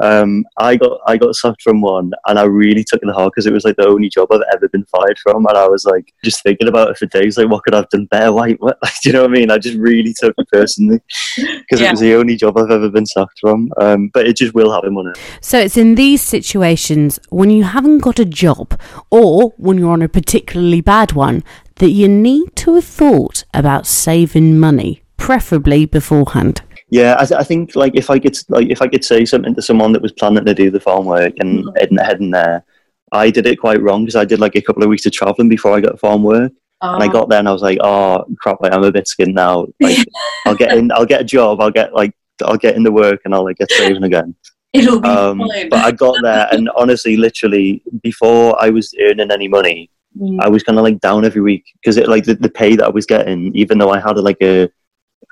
um 0.00 0.42
i 0.56 0.74
got 0.74 0.98
i 1.06 1.18
got 1.18 1.34
sacked 1.34 1.60
from 1.60 1.82
one 1.82 2.10
and 2.26 2.38
i 2.38 2.44
really 2.44 2.82
took 2.82 3.02
it 3.02 3.12
hard 3.12 3.30
because 3.30 3.46
it 3.46 3.52
was 3.52 3.64
like 3.64 3.76
the 3.76 3.86
only 3.86 4.08
job 4.08 4.26
i've 4.32 4.40
ever 4.54 4.66
been 4.70 4.84
fired 4.86 5.18
from 5.18 5.44
and 5.44 5.56
i 5.58 5.68
was 5.68 5.84
like 5.84 6.14
just 6.24 6.42
thinking 6.42 6.66
about 6.68 6.88
it 6.90 6.96
for 6.96 7.04
days 7.06 7.36
like 7.36 7.50
what 7.50 7.62
could 7.62 7.74
i've 7.74 7.88
done 7.90 8.06
better 8.06 8.32
why 8.32 8.52
what 8.54 8.78
do 9.02 9.08
you 9.08 9.12
know 9.12 9.20
what 9.22 9.30
i 9.30 9.34
mean 9.34 9.50
i 9.50 9.58
just 9.58 9.76
really 9.76 10.14
took 10.18 10.34
it 10.38 10.48
personally 10.50 10.98
because 11.36 11.80
Yeah. 11.80 11.88
it 11.88 11.90
was 11.92 12.00
the 12.00 12.14
only 12.14 12.36
job 12.36 12.56
i've 12.56 12.70
ever 12.70 12.88
been 12.88 13.04
sacked 13.04 13.38
from 13.40 13.70
um 13.80 14.10
but 14.14 14.26
it 14.26 14.36
just 14.36 14.54
will 14.54 14.72
happen 14.72 14.96
on 14.96 15.08
it 15.08 15.18
So 15.42 15.58
it's 15.58 15.76
in 15.76 15.94
these 15.94 16.22
situations 16.22 17.18
when 17.28 17.50
you 17.50 17.64
haven't 17.64 17.98
got 17.98 18.18
a 18.18 18.24
job 18.24 18.80
or 19.10 19.50
when 19.58 19.76
you're 19.78 19.92
on 19.92 20.00
a 20.02 20.08
particularly 20.08 20.80
bad 20.80 21.12
one 21.12 21.44
that 21.76 21.90
you 21.90 22.08
need 22.08 22.54
to 22.56 22.74
have 22.76 22.84
thought 22.84 23.44
about 23.52 23.86
saving 23.86 24.58
money, 24.60 25.02
preferably 25.16 25.84
beforehand. 25.86 26.62
Yeah, 26.98 27.16
I, 27.18 27.24
th- 27.24 27.40
I 27.40 27.44
think 27.50 27.74
like 27.74 27.94
if 27.96 28.10
I 28.10 28.18
could 28.18 28.36
like 28.50 28.68
if 28.68 28.82
I 28.82 28.86
could 28.92 29.02
say 29.04 29.24
something 29.24 29.54
to 29.54 29.62
someone 29.62 29.92
that 29.92 30.02
was 30.02 30.12
planning 30.12 30.44
to 30.44 30.54
do 30.54 30.70
the 30.70 30.78
farm 30.88 31.06
work 31.06 31.32
and 31.38 31.64
heading 31.78 31.96
heading 31.98 32.30
there, 32.30 32.64
I 33.12 33.30
did 33.30 33.46
it 33.46 33.56
quite 33.64 33.80
wrong 33.80 34.04
because 34.04 34.16
I 34.22 34.26
did 34.26 34.40
like 34.40 34.56
a 34.56 34.60
couple 34.66 34.82
of 34.82 34.90
weeks 34.90 35.06
of 35.06 35.12
traveling 35.12 35.48
before 35.48 35.72
I 35.74 35.80
got 35.80 35.98
farm 35.98 36.22
work, 36.22 36.52
and 36.82 37.02
I 37.02 37.08
got 37.08 37.30
there 37.30 37.38
and 37.38 37.48
I 37.48 37.52
was 37.52 37.62
like, 37.62 37.78
oh 37.80 38.24
crap, 38.40 38.58
like, 38.60 38.74
I'm 38.74 38.84
a 38.84 38.92
bit 38.92 39.08
skinned 39.08 39.34
now. 39.34 39.66
Like 39.80 40.04
I'll 40.46 40.54
get 40.62 40.76
in, 40.76 40.92
I'll 40.92 41.06
get 41.06 41.22
a 41.22 41.24
job, 41.36 41.62
I'll 41.62 41.70
get 41.70 41.94
like 41.94 42.12
I'll 42.44 42.58
get 42.58 42.76
into 42.76 42.92
work 42.92 43.20
and 43.24 43.34
I'll 43.34 43.44
like 43.44 43.56
get 43.56 43.70
saving 43.72 44.04
again. 44.04 44.34
It'll 44.74 45.00
be 45.00 45.08
Um, 45.08 45.38
fine. 45.38 45.68
but 45.70 45.84
I 45.84 45.92
got 45.92 46.16
there 46.22 46.46
and 46.52 46.68
honestly, 46.76 47.16
literally 47.16 47.82
before 48.02 48.62
I 48.62 48.68
was 48.68 48.94
earning 49.00 49.30
any 49.30 49.48
money, 49.48 49.88
Mm. 50.20 50.42
I 50.42 50.48
was 50.50 50.62
kind 50.62 50.78
of 50.78 50.84
like 50.84 51.00
down 51.00 51.24
every 51.24 51.40
week 51.40 51.64
because 51.80 51.96
it 51.96 52.06
like 52.06 52.24
the, 52.24 52.34
the 52.34 52.50
pay 52.50 52.76
that 52.76 52.84
I 52.84 52.90
was 52.90 53.06
getting, 53.06 53.50
even 53.56 53.78
though 53.78 53.88
I 53.92 53.98
had 53.98 54.18
like 54.18 54.36
a 54.42 54.68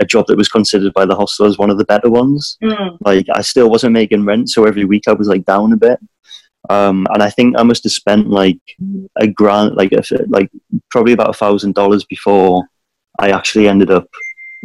a 0.01 0.05
job 0.05 0.27
that 0.27 0.37
was 0.37 0.49
considered 0.49 0.93
by 0.95 1.05
the 1.07 1.15
hostel 1.15 1.47
as 1.47 1.59
one 1.59 1.71
of 1.71 1.79
the 1.79 1.85
better 1.85 2.11
ones, 2.11 2.57
Mm. 2.63 2.97
like 3.05 3.27
I 3.35 3.43
still 3.43 3.69
wasn't 3.71 3.93
making 3.93 4.25
rent. 4.25 4.49
So 4.51 4.65
every 4.65 4.85
week 4.85 5.05
I 5.09 5.13
was 5.13 5.29
like 5.29 5.45
down 5.45 5.73
a 5.73 5.77
bit. 5.77 5.99
Um, 6.69 7.07
and 7.13 7.23
I 7.23 7.31
think 7.31 7.57
I 7.59 7.63
must 7.63 7.85
have 7.85 7.93
spent 7.93 8.29
like 8.29 8.59
a 9.19 9.27
grand, 9.27 9.77
like 9.77 9.93
a, 9.93 10.03
like 10.29 10.51
probably 10.91 11.13
about 11.15 11.31
a 11.31 11.33
thousand 11.35 11.75
dollars 11.75 12.05
before 12.05 12.65
I 13.19 13.31
actually 13.31 13.69
ended 13.69 13.91
up 13.91 14.07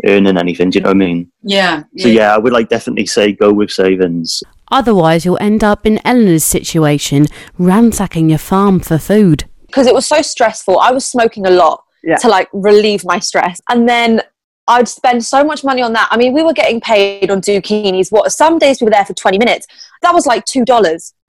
earning 0.06 0.38
anything. 0.38 0.70
Do 0.70 0.80
you 0.80 0.84
know 0.84 0.90
what 0.90 0.96
I 0.98 1.00
mean? 1.00 1.32
Yeah. 1.44 1.84
So 1.98 2.08
yeah, 2.10 2.36
I 2.36 2.38
would 2.38 2.52
like 2.54 2.68
definitely 2.70 3.06
say 3.06 3.32
go 3.32 3.52
with 3.54 3.72
savings. 3.72 4.42
Otherwise, 4.72 5.24
you'll 5.26 5.38
end 5.40 5.64
up 5.64 5.86
in 5.86 6.00
Eleanor's 6.06 6.44
situation, 6.44 7.28
ransacking 7.58 8.30
your 8.30 8.40
farm 8.40 8.80
for 8.80 8.98
food. 8.98 9.46
because 9.68 9.88
it 9.88 9.94
was 9.94 10.06
so 10.06 10.22
stressful. 10.22 10.80
I 10.80 10.92
was 10.92 11.06
smoking 11.06 11.46
a 11.46 11.50
lot 11.50 11.84
Yeah. 12.04 12.16
to 12.18 12.28
like 12.30 12.48
relieve 12.54 13.04
my 13.06 13.20
stress. 13.20 13.60
And 13.70 13.88
then 13.90 14.22
I'd 14.68 14.88
spend 14.88 15.24
so 15.24 15.44
much 15.44 15.64
money 15.64 15.82
on 15.82 15.94
that. 15.94 16.08
I 16.12 16.18
mean, 16.18 16.34
we 16.34 16.44
were 16.44 16.54
getting 16.54 16.82
paid 16.82 17.30
on 17.30 17.42
zucchinis. 17.42 18.12
What 18.12 18.32
some 18.32 18.58
days 18.58 18.82
we 18.82 18.86
were 18.86 18.92
there 18.92 19.06
for 19.06 19.14
20 19.14 19.38
minutes. 19.38 19.68
That 20.02 20.14
was 20.14 20.26
like 20.26 20.46
$2 20.46 20.66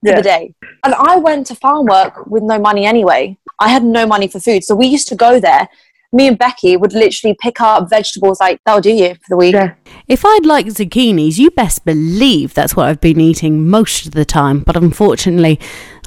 for 0.02 0.08
Yeah. 0.10 0.16
the 0.16 0.22
day. 0.22 0.54
And 0.84 0.94
I 0.94 1.16
went 1.16 1.46
to 1.48 1.54
farm 1.54 1.86
work 1.86 2.26
with 2.26 2.42
no 2.42 2.58
money 2.58 2.86
anyway. 2.86 3.36
I 3.58 3.68
had 3.68 3.84
no 3.84 4.06
money 4.06 4.28
for 4.28 4.40
food. 4.40 4.64
So 4.64 4.74
we 4.74 4.86
used 4.86 5.08
to 5.08 5.14
go 5.16 5.38
there. 5.40 5.68
Me 6.12 6.28
and 6.28 6.38
Becky 6.38 6.76
would 6.76 6.92
literally 6.94 7.36
pick 7.40 7.60
up 7.60 7.90
vegetables 7.90 8.40
like 8.40 8.60
that'll 8.64 8.80
do 8.80 8.92
you 8.92 9.14
for 9.16 9.26
the 9.28 9.36
week. 9.36 9.54
Yeah. 9.54 9.74
If 10.08 10.24
I'd 10.24 10.46
like 10.46 10.66
zucchinis, 10.66 11.36
you 11.36 11.50
best 11.50 11.84
believe 11.84 12.54
that's 12.54 12.76
what 12.76 12.86
I've 12.86 13.00
been 13.00 13.20
eating 13.20 13.68
most 13.68 14.06
of 14.06 14.12
the 14.12 14.24
time. 14.24 14.60
But 14.60 14.76
unfortunately, 14.76 15.58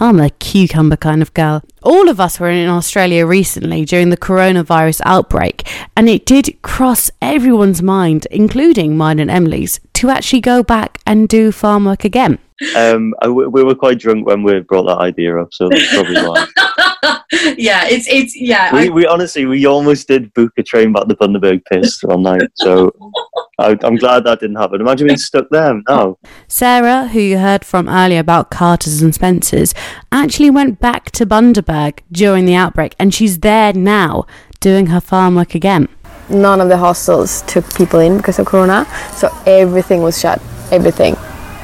I'm 0.01 0.19
a 0.21 0.29
cucumber 0.29 0.95
kind 0.95 1.21
of 1.21 1.33
girl. 1.33 1.61
All 1.83 2.07
of 2.07 2.21
us 2.21 2.39
were 2.39 2.49
in 2.49 2.69
Australia 2.69 3.25
recently 3.25 3.83
during 3.83 4.09
the 4.09 4.17
coronavirus 4.17 5.01
outbreak, 5.03 5.67
and 5.97 6.07
it 6.07 6.25
did 6.25 6.61
cross 6.61 7.11
everyone's 7.21 7.81
mind, 7.81 8.25
including 8.31 8.95
mine 8.95 9.19
and 9.19 9.29
Emily's, 9.29 9.81
to 9.95 10.09
actually 10.09 10.39
go 10.39 10.63
back 10.63 10.99
and 11.05 11.27
do 11.27 11.51
farm 11.51 11.83
work 11.83 12.05
again. 12.05 12.39
Um, 12.75 13.13
I 13.21 13.27
w- 13.27 13.49
we 13.49 13.63
were 13.63 13.75
quite 13.75 13.99
drunk 13.99 14.25
when 14.25 14.43
we 14.43 14.59
brought 14.59 14.83
that 14.87 14.97
idea 14.99 15.39
up, 15.39 15.53
so 15.53 15.69
that's 15.69 15.93
probably 15.93 16.15
why. 16.21 16.45
yeah, 17.57 17.85
it's 17.87 18.07
it's 18.07 18.35
yeah. 18.35 18.73
we, 18.73 18.87
I, 18.87 18.89
we 18.89 19.05
honestly, 19.07 19.45
we 19.45 19.65
almost 19.65 20.07
did 20.07 20.33
book 20.33 20.51
a 20.57 20.63
train 20.63 20.91
back 20.91 21.07
to 21.07 21.15
Bundaberg 21.15 21.61
Piss 21.65 22.03
one 22.03 22.23
night, 22.23 22.49
so 22.55 22.91
I, 23.59 23.77
I'm 23.83 23.95
glad 23.95 24.23
that 24.25 24.39
didn't 24.41 24.57
happen. 24.57 24.81
Imagine 24.81 25.07
being 25.07 25.17
stuck 25.17 25.47
there. 25.51 25.81
No, 25.87 26.17
Sarah, 26.47 27.07
who 27.07 27.19
you 27.19 27.37
heard 27.37 27.63
from 27.63 27.87
earlier 27.87 28.19
about 28.19 28.51
Carter's 28.51 29.01
and 29.01 29.13
Spencer's, 29.15 29.73
actually 30.11 30.49
went 30.49 30.79
back 30.79 31.11
to 31.11 31.25
Bundaberg 31.25 31.99
during 32.11 32.45
the 32.45 32.55
outbreak, 32.55 32.95
and 32.99 33.13
she's 33.13 33.39
there 33.39 33.71
now 33.73 34.25
doing 34.59 34.87
her 34.87 34.99
farm 35.01 35.35
work 35.35 35.55
again. 35.55 35.87
none 36.29 36.61
of 36.61 36.67
the 36.69 36.77
hostels 36.77 37.41
took 37.47 37.65
people 37.73 37.99
in 37.99 38.17
because 38.17 38.37
of 38.37 38.45
corona 38.45 38.85
so 39.13 39.27
everything 39.47 40.03
was 40.03 40.19
shut 40.19 40.39
everything 40.71 41.15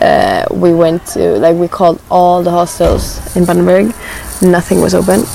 uh, 0.02 0.46
we 0.52 0.74
went 0.74 1.06
to 1.08 1.38
like 1.40 1.56
we 1.56 1.68
called 1.68 2.02
all 2.10 2.44
the 2.44 2.52
hostels 2.52 3.36
in 3.36 3.44
Bundaberg 3.44 3.94
nothing 4.42 4.82
was 4.82 4.94
open. 4.94 5.26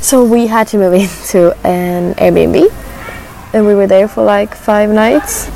So 0.00 0.24
we 0.24 0.46
had 0.46 0.68
to 0.68 0.78
move 0.78 0.94
into 0.94 1.52
an 1.66 2.14
airbnb. 2.14 2.70
And 3.54 3.66
we 3.66 3.74
were 3.74 3.86
there 3.86 4.08
for 4.08 4.24
like 4.24 4.54
five 4.54 4.90
nights. 4.90 5.46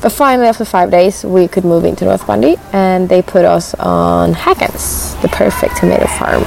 But 0.00 0.10
finally 0.10 0.48
after 0.48 0.64
five 0.64 0.90
days 0.90 1.24
we 1.24 1.46
could 1.46 1.64
move 1.64 1.84
into 1.84 2.04
north 2.04 2.26
bundy 2.26 2.56
and 2.72 3.08
they 3.08 3.22
put 3.22 3.44
us 3.44 3.72
on 3.74 4.32
hackens 4.32 5.14
the 5.22 5.28
perfect 5.28 5.76
tomato 5.76 6.06
farm 6.06 6.44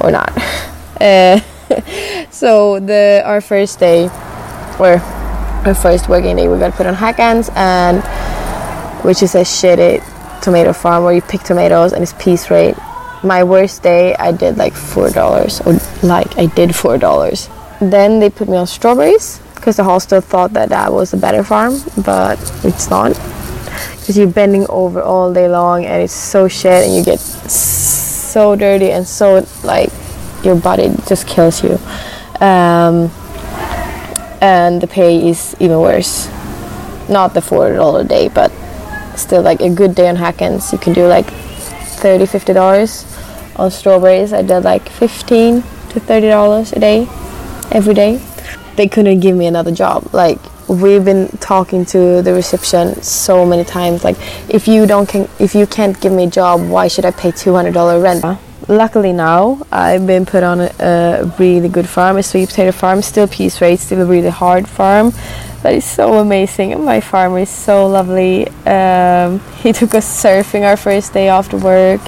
or 0.00 0.10
not. 0.10 0.32
Uh, 0.98 1.38
so 2.30 2.80
the 2.80 3.20
our 3.26 3.42
first 3.42 3.78
day 3.78 4.04
or 4.78 4.96
our 5.66 5.74
first 5.74 6.08
working 6.08 6.36
day 6.36 6.48
we 6.48 6.58
got 6.58 6.72
put 6.72 6.86
on 6.86 6.94
Hackens, 6.94 7.50
and 7.54 8.02
which 9.04 9.22
is 9.22 9.34
a 9.34 9.42
shitty 9.42 10.00
tomato 10.46 10.72
farm 10.72 11.02
where 11.02 11.12
you 11.12 11.22
pick 11.22 11.42
tomatoes 11.42 11.92
and 11.92 12.04
it's 12.04 12.12
piece 12.12 12.50
rate. 12.52 12.76
My 13.24 13.42
worst 13.42 13.82
day 13.82 14.14
I 14.14 14.30
did 14.30 14.56
like 14.56 14.74
four 14.74 15.10
dollars 15.10 15.60
or 15.62 15.72
like 16.06 16.38
I 16.38 16.46
did 16.46 16.72
four 16.72 16.98
dollars. 16.98 17.48
Then 17.80 18.20
they 18.20 18.30
put 18.30 18.48
me 18.48 18.56
on 18.56 18.68
strawberries 18.68 19.40
because 19.56 19.76
the 19.76 19.82
hostel 19.82 20.20
thought 20.20 20.52
that 20.52 20.68
that 20.68 20.92
was 20.92 21.12
a 21.12 21.16
better 21.16 21.42
farm, 21.42 21.74
but 22.04 22.38
it's 22.62 22.88
not. 22.88 23.10
Because 23.98 24.16
you're 24.16 24.30
bending 24.30 24.66
over 24.68 25.02
all 25.02 25.34
day 25.34 25.48
long 25.48 25.84
and 25.84 26.00
it's 26.04 26.12
so 26.12 26.46
shit 26.46 26.86
and 26.86 26.94
you 26.94 27.04
get 27.04 27.18
so 27.18 28.54
dirty 28.54 28.92
and 28.92 29.04
so 29.04 29.44
like 29.64 29.90
your 30.44 30.54
body 30.54 30.94
just 31.08 31.26
kills 31.26 31.64
you. 31.64 31.74
Um, 32.38 33.10
and 34.40 34.80
the 34.80 34.86
pay 34.86 35.28
is 35.28 35.56
even 35.58 35.80
worse. 35.80 36.28
Not 37.08 37.34
the 37.34 37.42
four 37.42 37.72
dollar 37.74 38.02
a 38.02 38.04
day, 38.04 38.28
but 38.28 38.52
still 39.16 39.42
like 39.42 39.60
a 39.60 39.70
good 39.70 39.94
day 39.94 40.08
on 40.08 40.16
Hackens, 40.16 40.72
you 40.72 40.78
can 40.78 40.92
do 40.92 41.06
like 41.06 41.26
30 41.26 42.26
50 42.26 42.52
dollars 42.52 43.04
on 43.56 43.70
strawberries. 43.70 44.32
I 44.32 44.42
did 44.42 44.60
like 44.64 44.88
15 44.88 45.62
to 45.62 46.00
30 46.00 46.28
dollars 46.28 46.72
a 46.72 46.80
day, 46.80 47.06
every 47.70 47.94
day. 47.94 48.20
They 48.76 48.88
couldn't 48.88 49.20
give 49.20 49.36
me 49.36 49.46
another 49.46 49.72
job. 49.72 50.12
Like 50.12 50.38
we've 50.68 51.04
been 51.04 51.28
talking 51.38 51.84
to 51.86 52.22
the 52.22 52.34
reception 52.34 53.00
so 53.02 53.46
many 53.46 53.64
times. 53.64 54.04
Like 54.04 54.16
if 54.52 54.68
you 54.68 54.86
don't 54.86 55.08
can, 55.08 55.28
if 55.38 55.54
you 55.54 55.66
can't 55.66 55.98
give 56.00 56.12
me 56.12 56.24
a 56.24 56.30
job, 56.30 56.68
why 56.68 56.88
should 56.88 57.04
I 57.04 57.10
pay 57.12 57.30
200 57.30 57.72
dollar 57.72 58.00
rent? 58.00 58.24
Luckily 58.68 59.12
now 59.12 59.64
I've 59.70 60.06
been 60.06 60.26
put 60.26 60.42
on 60.42 60.60
a, 60.60 60.70
a 60.80 61.24
really 61.38 61.68
good 61.68 61.88
farm, 61.88 62.16
a 62.16 62.22
sweet 62.22 62.48
potato 62.48 62.72
farm, 62.72 63.00
still 63.00 63.28
piece 63.28 63.60
rate, 63.60 63.78
still 63.78 64.02
a 64.02 64.04
really 64.04 64.28
hard 64.28 64.68
farm, 64.68 65.12
but 65.66 65.74
it's 65.74 65.84
so 65.84 66.20
amazing. 66.20 66.84
My 66.84 67.00
farmer 67.00 67.40
is 67.40 67.50
so 67.50 67.88
lovely. 67.88 68.46
Um, 68.64 69.40
he 69.62 69.72
took 69.78 69.96
us 69.96 70.06
surfing 70.06 70.62
our 70.62 70.76
first 70.76 71.12
day 71.12 71.28
after 71.28 71.56
work. 71.56 72.00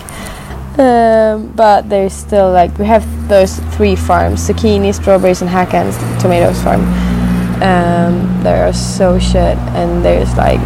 Um, 0.79 1.51
but 1.57 1.89
there's 1.89 2.13
still 2.13 2.53
like 2.53 2.79
we 2.79 2.85
have 2.85 3.05
those 3.27 3.59
three 3.75 3.97
farms: 3.97 4.47
zucchini, 4.47 4.95
strawberries, 4.95 5.43
and 5.43 5.51
Hackens 5.51 5.99
tomatoes 6.23 6.63
farm. 6.63 6.83
Um, 7.61 8.45
they 8.45 8.61
are 8.61 8.73
so 8.73 9.19
shit, 9.19 9.59
and 9.75 10.05
there's 10.05 10.33
like 10.37 10.61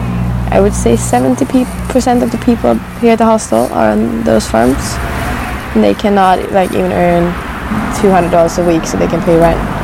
I 0.52 0.60
would 0.60 0.74
say 0.74 0.94
70 0.94 1.46
percent 1.88 2.22
of 2.22 2.30
the 2.30 2.36
people 2.44 2.74
here 3.00 3.12
at 3.12 3.18
the 3.18 3.24
hostel 3.24 3.72
are 3.72 3.92
on 3.92 4.22
those 4.24 4.46
farms. 4.46 4.84
And 5.72 5.82
they 5.82 5.94
cannot 5.94 6.52
like 6.52 6.72
even 6.72 6.92
earn 6.92 7.32
$200 8.04 8.58
a 8.58 8.68
week 8.68 8.84
so 8.84 8.98
they 8.98 9.06
can 9.06 9.22
pay 9.22 9.38
rent. 9.38 9.81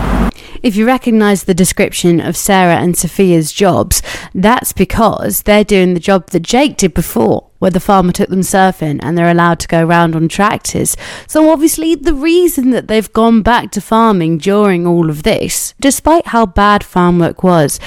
If 0.62 0.76
you 0.76 0.86
recognise 0.86 1.44
the 1.44 1.54
description 1.54 2.20
of 2.20 2.36
Sarah 2.36 2.76
and 2.76 2.96
Sophia's 2.96 3.52
jobs, 3.52 4.02
that's 4.34 4.72
because 4.72 5.42
they're 5.42 5.64
doing 5.64 5.94
the 5.94 6.00
job 6.00 6.30
that 6.30 6.40
Jake 6.40 6.76
did 6.76 6.94
before, 6.94 7.48
where 7.58 7.70
the 7.70 7.80
farmer 7.80 8.12
took 8.12 8.28
them 8.28 8.40
surfing 8.40 8.98
and 9.02 9.16
they're 9.16 9.30
allowed 9.30 9.60
to 9.60 9.68
go 9.68 9.84
round 9.84 10.16
on 10.16 10.28
tractors. 10.28 10.96
So, 11.26 11.50
obviously, 11.50 11.94
the 11.94 12.14
reason 12.14 12.70
that 12.70 12.88
they've 12.88 13.12
gone 13.12 13.42
back 13.42 13.70
to 13.72 13.80
farming 13.80 14.38
during 14.38 14.86
all 14.86 15.10
of 15.10 15.22
this, 15.22 15.74
despite 15.80 16.26
how 16.26 16.46
bad 16.46 16.82
farm 16.82 17.18
work 17.18 17.42
was, 17.42 17.78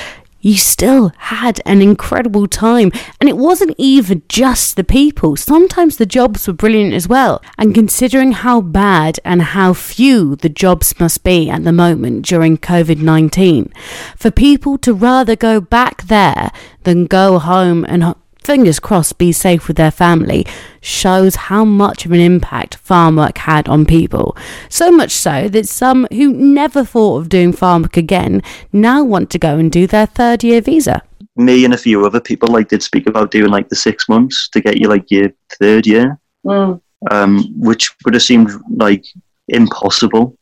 you 0.41 0.57
still 0.57 1.11
had 1.17 1.61
an 1.65 1.81
incredible 1.81 2.47
time. 2.47 2.91
And 3.19 3.29
it 3.29 3.37
wasn't 3.37 3.75
even 3.77 4.23
just 4.27 4.75
the 4.75 4.83
people. 4.83 5.35
Sometimes 5.35 5.97
the 5.97 6.05
jobs 6.05 6.47
were 6.47 6.53
brilliant 6.53 6.93
as 6.93 7.07
well. 7.07 7.41
And 7.57 7.73
considering 7.73 8.33
how 8.33 8.61
bad 8.61 9.19
and 9.23 9.41
how 9.41 9.73
few 9.73 10.35
the 10.35 10.49
jobs 10.49 10.99
must 10.99 11.23
be 11.23 11.49
at 11.49 11.63
the 11.63 11.71
moment 11.71 12.25
during 12.25 12.57
COVID 12.57 12.99
19, 13.01 13.71
for 14.15 14.31
people 14.31 14.77
to 14.79 14.93
rather 14.93 15.35
go 15.35 15.61
back 15.61 16.03
there 16.03 16.51
than 16.83 17.05
go 17.05 17.39
home 17.39 17.85
and 17.87 18.15
fingers 18.43 18.79
crossed, 18.79 19.17
be 19.17 19.31
safe 19.31 19.67
with 19.67 19.77
their 19.77 19.91
family, 19.91 20.45
shows 20.81 21.35
how 21.35 21.63
much 21.63 22.05
of 22.05 22.11
an 22.11 22.19
impact 22.19 22.75
farm 22.75 23.15
work 23.15 23.37
had 23.37 23.67
on 23.69 23.85
people. 23.85 24.35
So 24.69 24.91
much 24.91 25.11
so 25.11 25.47
that 25.49 25.67
some 25.67 26.07
who 26.11 26.33
never 26.33 26.83
thought 26.83 27.17
of 27.17 27.29
doing 27.29 27.53
farm 27.53 27.83
work 27.83 27.97
again 27.97 28.41
now 28.73 29.03
want 29.03 29.29
to 29.31 29.39
go 29.39 29.57
and 29.57 29.71
do 29.71 29.87
their 29.87 30.07
third 30.07 30.43
year 30.43 30.61
visa. 30.61 31.01
Me 31.37 31.63
and 31.63 31.73
a 31.73 31.77
few 31.77 32.05
other 32.05 32.19
people 32.19 32.49
like 32.49 32.67
did 32.67 32.83
speak 32.83 33.07
about 33.07 33.31
doing 33.31 33.51
like 33.51 33.69
the 33.69 33.75
six 33.75 34.09
months 34.09 34.49
to 34.49 34.59
get 34.59 34.77
you 34.77 34.87
like 34.87 35.09
your 35.09 35.29
third 35.59 35.87
year, 35.87 36.17
Mm. 36.45 36.81
um, 37.11 37.53
which 37.55 37.91
would 38.03 38.15
have 38.15 38.23
seemed 38.23 38.49
like 38.75 39.05
impossible 39.47 40.35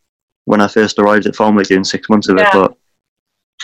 when 0.46 0.62
I 0.62 0.68
first 0.68 0.98
arrived 0.98 1.26
at 1.26 1.36
farm 1.36 1.56
work 1.56 1.68
doing 1.68 1.84
six 1.84 2.10
months 2.10 2.30
of 2.30 2.38
it. 2.38 2.48
But 2.54 2.74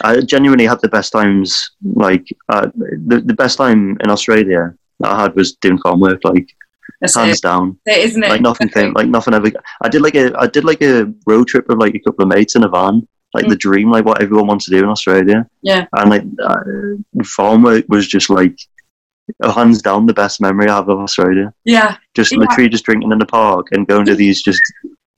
I 0.03 0.21
genuinely 0.21 0.65
had 0.65 0.81
the 0.81 0.89
best 0.89 1.11
times. 1.13 1.71
Like 1.83 2.25
uh, 2.49 2.67
the 2.75 3.21
the 3.25 3.33
best 3.33 3.57
time 3.57 3.97
in 4.03 4.09
Australia 4.09 4.73
that 4.99 5.09
I 5.11 5.21
had 5.21 5.35
was 5.35 5.53
doing 5.55 5.77
farm 5.79 5.99
work. 5.99 6.19
Like 6.23 6.47
That's 7.01 7.15
hands 7.15 7.37
it, 7.39 7.43
down. 7.43 7.77
isn't 7.87 8.23
it? 8.23 8.29
like 8.29 8.41
nothing 8.41 8.69
thing, 8.69 8.93
like 8.93 9.07
nothing 9.09 9.33
ever 9.33 9.51
i 9.83 9.89
did 9.89 10.01
like 10.01 10.15
a 10.15 10.25
i 10.43 10.47
did 10.47 10.63
like 10.65 10.81
a 10.81 11.11
road 11.27 11.47
trip 11.47 11.65
with 11.67 11.79
like 11.79 11.95
a 11.95 11.99
couple 12.05 12.23
of 12.23 12.29
mates 12.29 12.55
in 12.55 12.63
a 12.63 12.69
van 12.69 13.07
like 13.33 13.47
the 13.49 13.55
dream 13.65 13.91
like 13.91 14.05
what 14.05 14.21
everyone 14.21 14.47
wants 14.47 14.65
to 14.65 14.71
do 14.71 14.79
in 14.83 14.89
australia 14.95 15.39
Yeah. 15.61 15.85
and 15.97 16.09
like 16.13 16.23
uh, 16.49 16.63
farm 17.35 17.63
work 17.63 17.85
was 17.89 18.07
just 18.07 18.29
like 18.29 18.55
hands 19.57 19.81
down 19.81 20.05
the 20.05 20.13
best 20.13 20.39
memory 20.39 20.67
i 20.69 20.75
have 20.75 20.87
of 20.89 20.99
australia 20.99 21.51
Yeah. 21.65 21.97
just 22.15 22.31
Yeah. 22.31 22.39
literally 22.43 22.69
just 22.69 22.85
drinking 22.85 23.11
in 23.11 23.19
the 23.19 23.25
park 23.25 23.65
and 23.73 23.87
going 23.87 24.05
to 24.05 24.15
these 24.23 24.41
just 24.49 24.61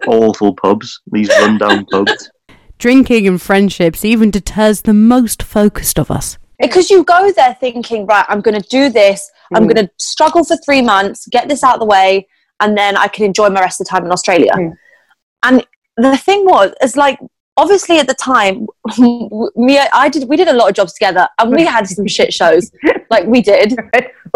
awful 0.07 0.53
pubs 0.55 1.01
these 1.11 1.29
rundown 1.41 1.85
pubs 1.91 2.29
Drinking 2.77 3.27
and 3.27 3.41
friendships 3.41 4.05
even 4.05 4.29
deters 4.31 4.81
the 4.81 4.93
most 4.93 5.41
focused 5.43 5.97
of 5.99 6.11
us. 6.11 6.37
because 6.59 6.89
you 6.89 7.03
go 7.03 7.31
there 7.33 7.55
thinking, 7.59 8.05
right, 8.07 8.25
I'm 8.29 8.41
going 8.41 8.59
to 8.59 8.67
do 8.69 8.89
this. 8.89 9.29
I'm 9.53 9.65
Mm. 9.65 9.73
going 9.75 9.85
to 9.87 9.91
struggle 9.99 10.43
for 10.43 10.57
three 10.57 10.81
months, 10.81 11.27
get 11.27 11.47
this 11.47 11.63
out 11.63 11.75
of 11.75 11.79
the 11.79 11.85
way, 11.85 12.27
and 12.59 12.75
then 12.77 12.97
I 12.97 13.07
can 13.07 13.25
enjoy 13.25 13.49
my 13.49 13.61
rest 13.61 13.79
of 13.79 13.85
the 13.85 13.89
time 13.91 14.05
in 14.05 14.11
Australia. 14.11 14.51
Mm. 14.55 14.73
And 15.43 15.65
the 15.97 16.17
thing 16.17 16.45
was, 16.45 16.73
it's 16.81 16.95
like 16.95 17.19
obviously 17.57 17.99
at 17.99 18.07
the 18.07 18.15
time, 18.15 18.65
me, 19.55 19.79
I 19.93 20.09
did, 20.09 20.27
we 20.27 20.35
did 20.35 20.47
a 20.47 20.53
lot 20.53 20.69
of 20.69 20.75
jobs 20.75 20.93
together, 20.93 21.27
and 21.39 21.51
we 21.55 21.63
had 21.63 21.87
some 21.87 22.07
shit 22.07 22.33
shows, 22.33 22.71
like 23.11 23.25
we 23.27 23.41
did, 23.41 23.75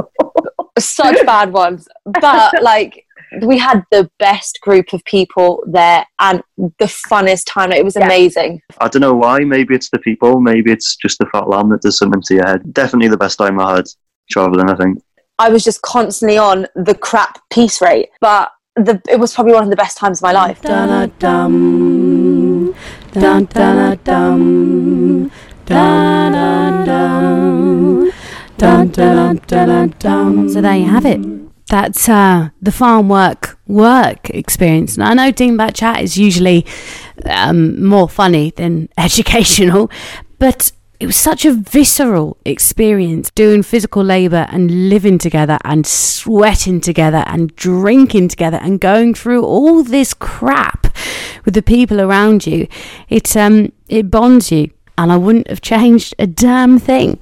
such 0.79 1.25
bad 1.25 1.51
ones. 1.53 1.87
But 2.05 2.61
like 2.61 3.05
we 3.41 3.57
had 3.57 3.84
the 3.91 4.09
best 4.19 4.59
group 4.61 4.91
of 4.93 5.03
people 5.05 5.63
there, 5.67 6.05
and 6.19 6.41
the 6.79 6.86
funnest 6.86 7.43
time. 7.47 7.71
It 7.71 7.84
was 7.86 7.95
Yeah. 7.95 8.05
amazing. 8.05 8.61
i 8.79 8.88
don't 8.88 9.01
know 9.01 9.13
why 9.13 9.39
maybe 9.39 9.73
it's 9.75 9.89
the 9.89 9.99
people 9.99 10.39
maybe 10.41 10.71
it's 10.71 10.95
just 10.95 11.17
the 11.19 11.25
fat 11.27 11.47
lamb 11.49 11.69
that 11.69 11.82
does 11.82 11.97
something 11.97 12.21
to 12.21 12.34
your 12.36 12.45
head 12.45 12.61
definitely 12.73 13.07
the 13.09 13.17
best 13.17 13.38
time 13.38 13.59
i 13.59 13.75
had 13.77 13.86
traveling 14.29 14.69
i 14.69 14.75
think 14.75 14.99
I 15.39 15.49
was 15.49 15.63
just 15.63 15.82
constantly 15.82 16.38
on 16.38 16.67
the 16.75 16.93
crap 16.93 17.39
piece 17.49 17.82
rate, 17.82 18.09
but 18.19 18.51
the 18.75 19.01
it 19.09 19.19
was 19.19 19.34
probably 19.34 19.53
one 19.53 19.63
of 19.63 19.69
the 19.71 19.75
best 19.75 19.97
times 19.97 20.19
of 20.19 20.23
my 20.23 20.32
life. 20.32 20.61
Dun-dun-dum, 20.61 22.75
dun-dun-dum, 23.11 25.32
dun-dun-dum, 25.65 28.11
dun-dun-dun-dun-dun. 28.57 30.49
So 30.49 30.61
there 30.61 30.77
you 30.77 30.86
have 30.86 31.05
it. 31.07 31.40
That's 31.72 32.09
uh, 32.09 32.49
the 32.61 32.74
farm 32.74 33.07
work 33.07 33.57
work 33.65 34.30
experience. 34.30 34.97
Now, 34.97 35.11
I 35.11 35.13
know 35.13 35.32
Dingbat 35.32 35.74
Chat 35.74 36.01
is 36.01 36.17
usually 36.17 36.65
um, 37.26 37.82
more 37.82 38.09
funny 38.09 38.51
than 38.57 38.89
educational, 38.97 39.89
but 40.38 40.74
it 40.99 41.05
was 41.05 41.15
such 41.15 41.45
a 41.45 41.53
visceral 41.53 42.36
experience 42.43 43.32
doing 43.32 43.63
physical 43.63 44.03
labor 44.03 44.47
and 44.51 44.89
living 44.89 45.17
together 45.17 45.59
and 45.63 45.88
sweating 45.88 46.82
together 46.82 47.24
and 47.26 47.55
drinking 47.55 48.28
together 48.28 48.59
and 48.61 48.82
going 48.82 49.13
through 49.13 49.45
all 49.45 49.82
this 49.82 50.13
crap 50.13 50.93
with 51.45 51.53
the 51.53 51.61
people 51.61 52.01
around 52.01 52.45
you. 52.45 52.67
It 53.07 53.38
um 53.38 53.72
it 53.88 54.11
bonds 54.11 54.51
you. 54.51 54.72
And 54.97 55.11
I 55.11 55.17
wouldn't 55.17 55.47
have 55.49 55.61
changed 55.61 56.13
a 56.19 56.27
damn 56.27 56.77
thing. 56.77 57.19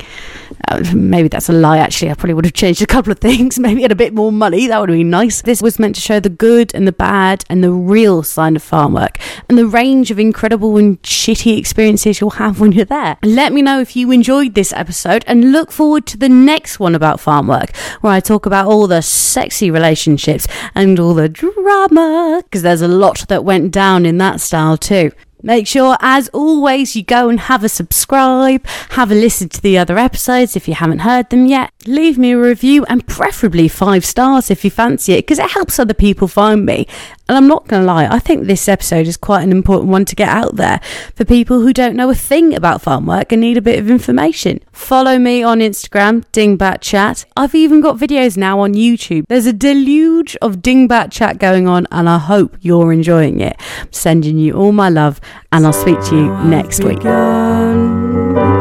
Uh, 0.68 0.84
maybe 0.94 1.28
that's 1.28 1.50
a 1.50 1.54
lie, 1.54 1.78
actually. 1.78 2.12
I 2.12 2.14
probably 2.16 2.34
would 2.34 2.46
have 2.46 2.54
changed 2.54 2.82
a 2.82 2.86
couple 2.88 3.12
of 3.12 3.20
things. 3.30 3.58
Maybe 3.58 3.82
had 3.82 3.92
a 3.92 3.96
bit 3.96 4.14
more 4.14 4.32
money. 4.32 4.68
That 4.68 4.80
would 4.80 4.90
have 4.90 4.98
been 4.98 5.10
nice. 5.10 5.42
This 5.42 5.62
was 5.62 5.80
meant 5.80 5.96
to 5.96 6.02
show 6.02 6.20
the 6.20 6.30
good 6.30 6.74
and 6.76 6.88
the 6.88 6.92
bad 6.92 7.46
and 7.50 7.64
the 7.64 7.72
real 7.72 8.24
side 8.24 8.56
of 8.56 8.64
farm 8.64 8.94
work 8.94 9.18
and 9.48 9.58
the 9.58 9.68
range 9.68 10.12
of 10.12 10.20
incredible 10.20 10.78
and 10.78 11.02
shitty 11.04 11.58
experiences 11.58 12.20
you'll 12.20 12.32
have 12.32 12.60
when 12.60 12.72
you're 12.72 12.86
there. 12.86 13.18
Let 13.24 13.54
me 13.54 13.62
know 13.62 13.80
if 13.80 13.96
you 13.96 14.12
enjoyed 14.12 14.56
this 14.56 14.74
episode 14.74 15.24
and 15.28 15.52
look 15.52 15.72
forward 15.72 16.06
to 16.08 16.18
the 16.18 16.30
next 16.30 16.80
one 16.80 16.96
about 16.96 17.20
farm 17.20 17.48
work, 17.48 17.76
where 18.02 18.14
I 18.14 18.20
talk 18.20 18.46
about 18.46 18.68
all 18.68 18.88
the 18.88 19.02
sexy 19.02 19.72
relationships 19.72 20.48
and 20.76 21.00
all 21.00 21.14
the 21.14 21.30
drama, 21.30 22.42
because 22.44 22.62
there's 22.62 22.82
a 22.82 22.88
lot 22.88 23.28
that 23.28 23.44
went 23.44 23.72
down 23.72 24.06
in 24.06 24.18
that 24.18 24.42
style 24.42 24.78
too. 24.78 25.12
Make 25.42 25.68
sure, 25.68 25.98
as 26.02 26.28
always, 26.30 26.96
you 26.96 27.04
go 27.04 27.30
and 27.30 27.40
have 27.40 27.64
a 27.64 27.70
subscribe, 27.70 28.66
have 28.92 29.12
a 29.12 29.16
listen 29.16 29.50
to 29.50 29.62
the 29.62 29.78
other 29.78 29.98
episodes 29.98 30.56
if 30.56 30.68
you 30.68 30.74
haven't 30.74 31.00
heard 31.00 31.30
them 31.30 31.46
yet. 31.46 31.72
Leave 31.86 32.18
me 32.18 32.32
a 32.32 32.40
review 32.40 32.86
and 32.86 33.08
preferably 33.08 33.68
five 33.68 34.04
stars 34.04 34.52
if 34.52 34.66
you 34.66 34.72
fancy 34.72 35.14
it, 35.14 35.26
because 35.26 35.40
it 35.40 35.52
helps 35.52 35.80
other 35.80 35.94
people 35.94 36.28
find 36.28 36.66
me. 36.66 36.88
And 37.30 37.38
I'm 37.38 37.48
not 37.48 37.68
going 37.68 37.84
to 37.84 37.88
lie, 37.88 38.08
I 38.08 38.20
think 38.20 38.48
this 38.48 38.68
episode 38.68 39.08
is 39.08 39.16
quite 39.16 39.44
an 39.44 39.52
important 39.52 39.92
one 39.92 40.04
to 40.06 40.16
get 40.16 40.30
out 40.30 40.56
there 40.56 40.82
for 41.16 41.26
people 41.26 41.62
who 41.62 41.74
don't 41.74 41.96
know 41.96 42.10
a 42.10 42.16
thing 42.16 42.56
about 42.56 42.82
farm 42.82 43.06
work 43.06 43.32
and 43.32 43.42
need 43.42 43.56
a 43.56 43.62
bit 43.62 43.80
of 43.80 43.90
information. 43.90 44.60
Follow 44.72 45.20
me 45.20 45.44
on 45.44 45.60
Instagram, 45.60 46.26
Dingbat 46.34 46.82
Chat. 46.82 47.26
I've 47.38 47.54
even 47.54 47.82
got 47.82 47.98
videos 47.98 48.36
now 48.36 48.60
on 48.62 48.74
YouTube. 48.74 49.26
There's 49.28 49.46
a 49.46 49.54
deluge 49.54 50.36
of 50.42 50.58
Dingbat 50.58 51.12
Chat 51.12 51.38
going 51.38 51.68
on, 51.68 51.88
and 51.92 52.10
I 52.10 52.18
hope 52.18 52.58
you're 52.62 52.92
enjoying 52.92 53.42
it. 53.42 53.56
I'm 53.80 53.94
sending 53.94 54.40
you 54.40 54.54
all 54.54 54.72
my 54.72 54.90
love, 54.90 55.22
and 55.52 55.66
I'll 55.66 55.74
speak 55.74 56.00
to 56.06 56.16
you 56.16 56.28
next 56.44 56.84
week. 56.84 57.02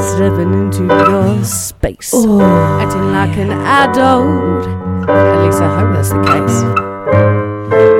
Stepping 0.00 0.52
into 0.54 0.84
your 0.84 1.44
space, 1.44 2.12
oh. 2.14 2.40
acting 2.80 3.12
like 3.12 3.36
an 3.36 3.50
adult. 3.52 4.66
At 5.08 5.44
least 5.44 5.60
I 5.60 5.80
hope 5.80 5.94
that's 5.94 6.10
the 6.10 6.22
case 6.24 6.88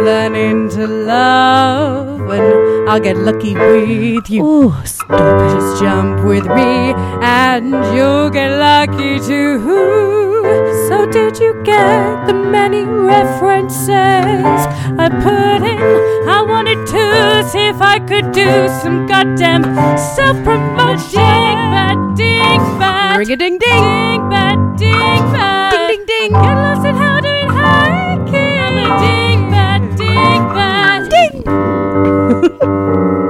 learning 0.08 0.70
to 0.70 0.86
love 0.86 2.20
when 2.26 2.88
I'll 2.88 3.00
get 3.00 3.16
lucky 3.16 3.54
with 3.54 4.30
you. 4.30 4.42
Oh, 4.42 4.82
stop 4.84 5.10
it. 5.10 5.54
Just 5.54 5.82
jump 5.82 6.24
with 6.24 6.46
me 6.46 6.94
and 7.22 7.72
you'll 7.94 8.30
get 8.30 8.50
lucky 8.58 9.20
too. 9.20 10.27
So 10.88 11.06
did 11.06 11.38
you 11.38 11.54
get 11.64 12.26
the 12.26 12.32
many 12.32 12.84
references 12.84 13.88
I 13.88 15.08
put 15.08 15.62
in? 15.66 15.78
I 16.28 16.42
wanted 16.42 16.86
to 16.86 17.42
see 17.48 17.66
if 17.68 17.80
I 17.80 17.98
could 17.98 18.32
do 18.32 18.68
some 18.82 19.06
goddamn 19.06 19.64
self-promotion. 20.16 21.20
Ding 21.20 21.70
bat, 21.74 21.96
ding 22.16 22.60
bat, 22.78 23.18
ring 23.18 23.30
a 23.30 23.36
ding 23.36 23.58
ding, 23.58 23.82
ding 23.82 24.28
bat, 24.30 24.58
ding 24.78 25.32
bat, 25.32 25.72
ding 25.72 25.88
ding 25.88 26.04
ding. 26.06 26.32
Get 26.32 26.54
lost 26.54 26.86
in 26.86 26.94
how 26.94 27.20
doing 27.20 27.48
hiking. 27.48 28.88
Ding 29.04 29.50
bat, 29.50 29.80
ding 29.96 30.42
bat, 30.56 31.10
ding. 31.10 31.44